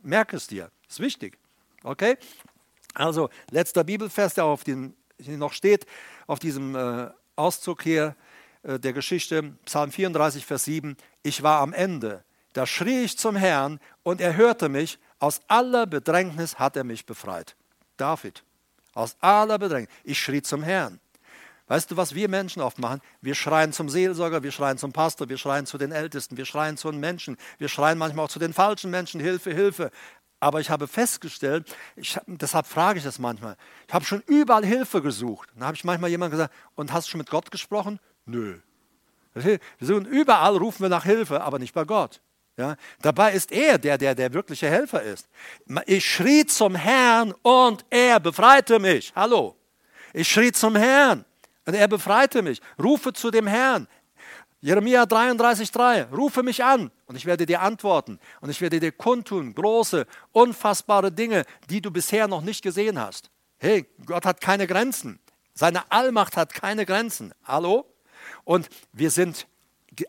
Merk 0.01 0.33
es 0.33 0.47
dir. 0.47 0.69
Ist 0.89 0.99
wichtig. 0.99 1.37
Okay? 1.83 2.17
Also, 2.93 3.29
letzter 3.51 3.83
Bibelvers, 3.83 4.33
der 4.33 4.45
auf 4.45 4.63
dem, 4.63 4.95
noch 5.19 5.53
steht, 5.53 5.85
auf 6.27 6.39
diesem 6.39 6.75
äh, 6.75 7.09
Auszug 7.35 7.83
hier 7.83 8.15
äh, 8.63 8.79
der 8.79 8.93
Geschichte, 8.93 9.53
Psalm 9.65 9.91
34, 9.91 10.45
Vers 10.45 10.65
7. 10.65 10.97
Ich 11.23 11.43
war 11.43 11.61
am 11.61 11.73
Ende. 11.73 12.23
Da 12.53 12.65
schrie 12.65 13.03
ich 13.03 13.17
zum 13.17 13.35
Herrn 13.35 13.79
und 14.03 14.19
er 14.21 14.35
hörte 14.35 14.69
mich. 14.69 14.99
Aus 15.19 15.41
aller 15.47 15.85
Bedrängnis 15.85 16.57
hat 16.57 16.75
er 16.75 16.83
mich 16.83 17.05
befreit. 17.05 17.55
David. 17.97 18.43
Aus 18.93 19.17
aller 19.19 19.59
Bedrängnis. 19.59 19.93
Ich 20.03 20.19
schrie 20.19 20.41
zum 20.41 20.63
Herrn. 20.63 20.99
Weißt 21.69 21.91
du, 21.91 21.97
was 21.97 22.15
wir 22.15 22.29
Menschen 22.29 22.63
oft 22.63 22.79
machen? 22.79 22.99
Wir 23.21 23.35
schreien 23.35 23.71
zum 23.73 23.89
Seelsorger, 23.89 24.41
wir 24.41 24.51
schreien 24.51 24.79
zum 24.79 24.91
Pastor, 24.91 25.29
wir 25.29 25.37
schreien 25.37 25.67
zu 25.67 25.77
den 25.77 25.91
Ältesten, 25.91 26.35
wir 26.35 26.45
schreien 26.45 26.77
zu 26.77 26.89
den 26.89 26.99
Menschen, 26.99 27.37
wir 27.59 27.67
schreien 27.67 27.99
manchmal 27.99 28.25
auch 28.25 28.29
zu 28.29 28.39
den 28.39 28.53
falschen 28.53 28.89
Menschen, 28.89 29.21
Hilfe, 29.21 29.53
Hilfe. 29.53 29.91
Aber 30.39 30.61
ich 30.61 30.69
habe 30.69 30.87
festgestellt, 30.87 31.75
ich, 31.95 32.17
deshalb 32.27 32.65
frage 32.65 32.99
ich 32.99 33.05
das 33.05 33.19
manchmal, 33.19 33.57
ich 33.87 33.93
habe 33.93 34.05
schon 34.05 34.21
überall 34.25 34.65
Hilfe 34.65 35.01
gesucht. 35.01 35.49
Dann 35.53 35.65
habe 35.65 35.75
ich 35.75 35.83
manchmal 35.83 36.09
jemand 36.09 36.31
gesagt, 36.31 36.53
und 36.75 36.93
hast 36.93 37.07
du 37.07 37.11
schon 37.11 37.17
mit 37.19 37.29
Gott 37.29 37.51
gesprochen? 37.51 37.99
Nö. 38.25 38.59
Wir 39.33 39.59
überall 39.79 40.57
rufen 40.57 40.83
wir 40.83 40.89
nach 40.89 41.03
Hilfe, 41.03 41.41
aber 41.41 41.59
nicht 41.59 41.73
bei 41.73 41.83
Gott. 41.83 42.21
Ja? 42.57 42.75
Dabei 43.01 43.33
ist 43.33 43.51
er 43.51 43.77
der, 43.77 43.97
der 43.97 44.15
der 44.15 44.33
wirkliche 44.33 44.69
Helfer 44.69 45.01
ist. 45.01 45.27
Ich 45.85 46.09
schrie 46.09 46.45
zum 46.45 46.75
Herrn 46.75 47.33
und 47.41 47.85
er 47.89 48.19
befreite 48.19 48.79
mich. 48.79 49.13
Hallo. 49.15 49.55
Ich 50.13 50.27
schrie 50.27 50.51
zum 50.51 50.75
Herrn 50.75 51.25
und 51.65 51.73
er 51.73 51.87
befreite 51.87 52.41
mich. 52.41 52.61
Rufe 52.81 53.13
zu 53.13 53.31
dem 53.31 53.47
Herrn. 53.47 53.87
Jeremia 54.61 55.03
33,3, 55.03 56.13
rufe 56.13 56.43
mich 56.43 56.63
an 56.63 56.91
und 57.05 57.15
ich 57.15 57.25
werde 57.25 57.45
dir 57.45 57.61
antworten 57.61 58.19
und 58.41 58.49
ich 58.49 58.59
werde 58.59 58.81
dir 58.81 58.91
kundtun, 58.91 59.55
große, 59.55 60.05
unfassbare 60.33 61.11
Dinge, 61.11 61.45
die 61.69 61.81
du 61.81 61.91
bisher 61.91 62.27
noch 62.27 62.41
nicht 62.41 62.61
gesehen 62.61 62.99
hast. 62.99 63.29
Hey, 63.57 63.85
Gott 64.05 64.25
hat 64.25 64.41
keine 64.41 64.67
Grenzen. 64.67 65.19
Seine 65.53 65.89
Allmacht 65.91 66.35
hat 66.35 66.53
keine 66.53 66.85
Grenzen. 66.85 67.33
Hallo? 67.45 67.85
Und 68.43 68.69
wir 68.91 69.11
sind 69.11 69.47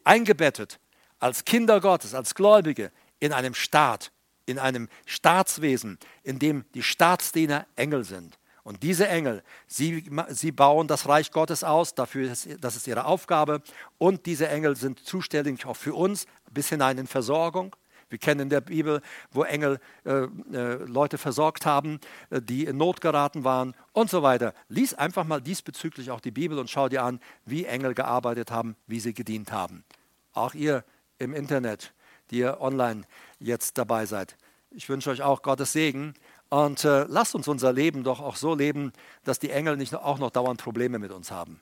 eingebettet 0.04 0.80
als 1.20 1.44
Kinder 1.44 1.80
Gottes, 1.80 2.14
als 2.14 2.34
Gläubige 2.34 2.90
in 3.20 3.32
einem 3.32 3.54
Staat, 3.54 4.10
in 4.46 4.58
einem 4.58 4.88
Staatswesen, 5.06 5.98
in 6.24 6.40
dem 6.40 6.64
die 6.74 6.82
Staatsdiener 6.82 7.66
Engel 7.76 8.04
sind. 8.04 8.38
Und 8.62 8.82
diese 8.82 9.08
Engel, 9.08 9.42
sie, 9.66 10.10
sie 10.28 10.52
bauen 10.52 10.86
das 10.86 11.08
Reich 11.08 11.30
Gottes 11.30 11.64
aus, 11.64 11.94
dafür 11.94 12.30
ist, 12.30 12.48
das 12.60 12.76
ist 12.76 12.86
ihre 12.86 13.04
Aufgabe. 13.06 13.62
Und 13.98 14.26
diese 14.26 14.48
Engel 14.48 14.76
sind 14.76 15.00
zuständig 15.00 15.66
auch 15.66 15.76
für 15.76 15.94
uns 15.94 16.26
bis 16.50 16.68
hinein 16.68 16.98
in 16.98 17.06
Versorgung. 17.06 17.74
Wir 18.10 18.18
kennen 18.18 18.40
in 18.40 18.48
der 18.50 18.60
Bibel, 18.60 19.00
wo 19.30 19.44
Engel 19.44 19.78
äh, 20.04 20.24
äh, 20.52 20.74
Leute 20.84 21.16
versorgt 21.16 21.64
haben, 21.64 22.00
äh, 22.30 22.42
die 22.42 22.64
in 22.64 22.76
Not 22.76 23.00
geraten 23.00 23.44
waren 23.44 23.74
und 23.92 24.10
so 24.10 24.22
weiter. 24.22 24.52
Lies 24.68 24.94
einfach 24.94 25.24
mal 25.24 25.40
diesbezüglich 25.40 26.10
auch 26.10 26.20
die 26.20 26.32
Bibel 26.32 26.58
und 26.58 26.68
schau 26.68 26.88
dir 26.88 27.04
an, 27.04 27.20
wie 27.46 27.64
Engel 27.64 27.94
gearbeitet 27.94 28.50
haben, 28.50 28.76
wie 28.88 28.98
sie 28.98 29.14
gedient 29.14 29.52
haben. 29.52 29.84
Auch 30.32 30.54
ihr 30.54 30.84
im 31.18 31.34
Internet, 31.34 31.94
die 32.30 32.38
ihr 32.38 32.60
online 32.60 33.02
jetzt 33.38 33.78
dabei 33.78 34.06
seid. 34.06 34.36
Ich 34.72 34.88
wünsche 34.88 35.10
euch 35.10 35.22
auch 35.22 35.42
Gottes 35.42 35.72
Segen 35.72 36.14
und 36.50 36.84
äh, 36.84 37.04
lasst 37.08 37.34
uns 37.34 37.48
unser 37.48 37.72
Leben 37.72 38.04
doch 38.04 38.20
auch 38.20 38.36
so 38.36 38.54
leben, 38.54 38.92
dass 39.24 39.38
die 39.38 39.50
Engel 39.50 39.76
nicht 39.76 39.94
auch 39.94 40.18
noch 40.18 40.30
dauernd 40.30 40.60
Probleme 40.60 40.98
mit 40.98 41.12
uns 41.12 41.30
haben. 41.30 41.60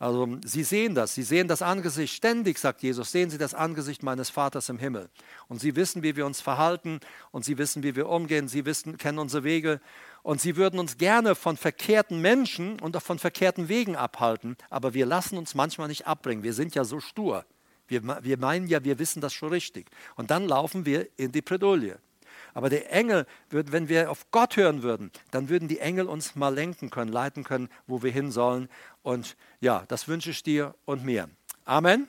Also 0.00 0.38
sie 0.44 0.62
sehen 0.62 0.94
das, 0.94 1.14
sie 1.14 1.24
sehen 1.24 1.48
das 1.48 1.60
Angesicht, 1.60 2.14
ständig 2.14 2.60
sagt 2.60 2.82
Jesus, 2.84 3.10
sehen 3.10 3.30
sie 3.30 3.38
das 3.38 3.52
Angesicht 3.52 4.04
meines 4.04 4.30
Vaters 4.30 4.68
im 4.68 4.78
Himmel. 4.78 5.10
Und 5.48 5.60
sie 5.60 5.74
wissen, 5.74 6.04
wie 6.04 6.14
wir 6.14 6.24
uns 6.24 6.40
verhalten 6.40 7.00
und 7.32 7.44
sie 7.44 7.58
wissen, 7.58 7.82
wie 7.82 7.96
wir 7.96 8.08
umgehen, 8.08 8.46
sie 8.46 8.64
wissen, 8.64 8.96
kennen 8.96 9.18
unsere 9.18 9.42
Wege 9.42 9.80
und 10.22 10.40
sie 10.40 10.54
würden 10.54 10.78
uns 10.78 10.98
gerne 10.98 11.34
von 11.34 11.56
verkehrten 11.56 12.20
Menschen 12.20 12.78
und 12.78 12.96
auch 12.96 13.02
von 13.02 13.18
verkehrten 13.18 13.68
Wegen 13.68 13.96
abhalten, 13.96 14.56
aber 14.70 14.94
wir 14.94 15.04
lassen 15.04 15.36
uns 15.36 15.56
manchmal 15.56 15.88
nicht 15.88 16.06
abbringen. 16.06 16.44
Wir 16.44 16.54
sind 16.54 16.76
ja 16.76 16.84
so 16.84 17.00
stur. 17.00 17.44
Wir, 17.88 18.02
wir 18.22 18.38
meinen 18.38 18.68
ja, 18.68 18.84
wir 18.84 19.00
wissen 19.00 19.20
das 19.20 19.32
schon 19.32 19.48
richtig. 19.48 19.88
Und 20.14 20.30
dann 20.30 20.46
laufen 20.46 20.86
wir 20.86 21.08
in 21.16 21.32
die 21.32 21.42
Predulie. 21.42 21.98
Aber 22.54 22.68
der 22.70 22.92
Engel, 22.92 23.26
wenn 23.50 23.88
wir 23.88 24.10
auf 24.10 24.30
Gott 24.30 24.56
hören 24.56 24.82
würden, 24.82 25.10
dann 25.30 25.48
würden 25.48 25.68
die 25.68 25.80
Engel 25.80 26.06
uns 26.06 26.34
mal 26.36 26.54
lenken 26.54 26.90
können, 26.90 27.12
leiten 27.12 27.44
können, 27.44 27.68
wo 27.86 28.02
wir 28.02 28.10
hin 28.10 28.30
sollen. 28.30 28.68
Und 29.02 29.36
ja, 29.60 29.84
das 29.88 30.08
wünsche 30.08 30.30
ich 30.30 30.42
dir 30.42 30.74
und 30.84 31.04
mir. 31.04 31.28
Amen. 31.64 32.08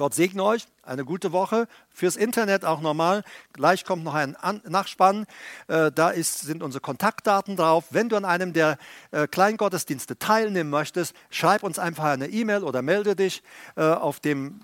Gott 0.00 0.14
segne 0.14 0.42
euch, 0.42 0.66
eine 0.82 1.04
gute 1.04 1.30
Woche. 1.30 1.68
Fürs 1.90 2.16
Internet 2.16 2.64
auch 2.64 2.80
nochmal. 2.80 3.22
Gleich 3.52 3.84
kommt 3.84 4.02
noch 4.02 4.14
ein 4.14 4.34
Nachspann. 4.66 5.26
Äh, 5.68 5.92
da 5.92 6.08
ist, 6.08 6.40
sind 6.40 6.62
unsere 6.62 6.80
Kontaktdaten 6.80 7.54
drauf. 7.54 7.84
Wenn 7.90 8.08
du 8.08 8.16
an 8.16 8.24
einem 8.24 8.54
der 8.54 8.78
äh, 9.10 9.26
Kleingottesdienste 9.26 10.18
teilnehmen 10.18 10.70
möchtest, 10.70 11.14
schreib 11.28 11.64
uns 11.64 11.78
einfach 11.78 12.04
eine 12.04 12.28
E-Mail 12.28 12.64
oder 12.64 12.80
melde 12.80 13.14
dich 13.14 13.42
äh, 13.76 13.82
auf 13.82 14.20
dem 14.20 14.60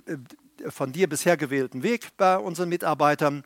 von 0.70 0.92
dir 0.92 1.08
bisher 1.08 1.36
gewählten 1.36 1.82
Weg 1.82 2.16
bei 2.16 2.38
unseren 2.38 2.68
Mitarbeitern. 2.68 3.44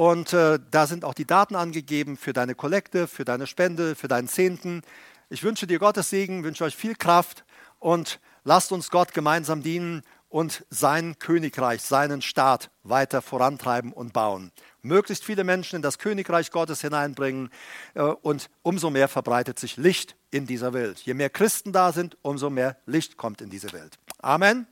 Und 0.00 0.32
äh, 0.32 0.58
da 0.70 0.86
sind 0.86 1.04
auch 1.04 1.12
die 1.12 1.26
Daten 1.26 1.54
angegeben 1.54 2.16
für 2.16 2.32
deine 2.32 2.54
Kollekte, 2.54 3.06
für 3.06 3.26
deine 3.26 3.46
Spende, 3.46 3.94
für 3.94 4.08
deinen 4.08 4.28
Zehnten. 4.28 4.80
Ich 5.28 5.42
wünsche 5.42 5.66
dir 5.66 5.78
Gottes 5.78 6.08
Segen, 6.08 6.42
wünsche 6.42 6.64
euch 6.64 6.74
viel 6.74 6.94
Kraft 6.94 7.44
und 7.78 8.18
lasst 8.42 8.72
uns 8.72 8.88
Gott 8.88 9.12
gemeinsam 9.12 9.62
dienen 9.62 10.00
und 10.30 10.64
sein 10.70 11.18
Königreich, 11.18 11.82
seinen 11.82 12.22
Staat 12.22 12.70
weiter 12.82 13.20
vorantreiben 13.20 13.92
und 13.92 14.14
bauen. 14.14 14.52
Möglichst 14.80 15.22
viele 15.22 15.44
Menschen 15.44 15.76
in 15.76 15.82
das 15.82 15.98
Königreich 15.98 16.50
Gottes 16.50 16.80
hineinbringen 16.80 17.50
äh, 17.92 18.00
und 18.00 18.48
umso 18.62 18.88
mehr 18.88 19.06
verbreitet 19.06 19.58
sich 19.58 19.76
Licht 19.76 20.16
in 20.30 20.46
dieser 20.46 20.72
Welt. 20.72 21.00
Je 21.00 21.12
mehr 21.12 21.28
Christen 21.28 21.72
da 21.72 21.92
sind, 21.92 22.16
umso 22.22 22.48
mehr 22.48 22.78
Licht 22.86 23.18
kommt 23.18 23.42
in 23.42 23.50
diese 23.50 23.74
Welt. 23.74 23.98
Amen. 24.22 24.66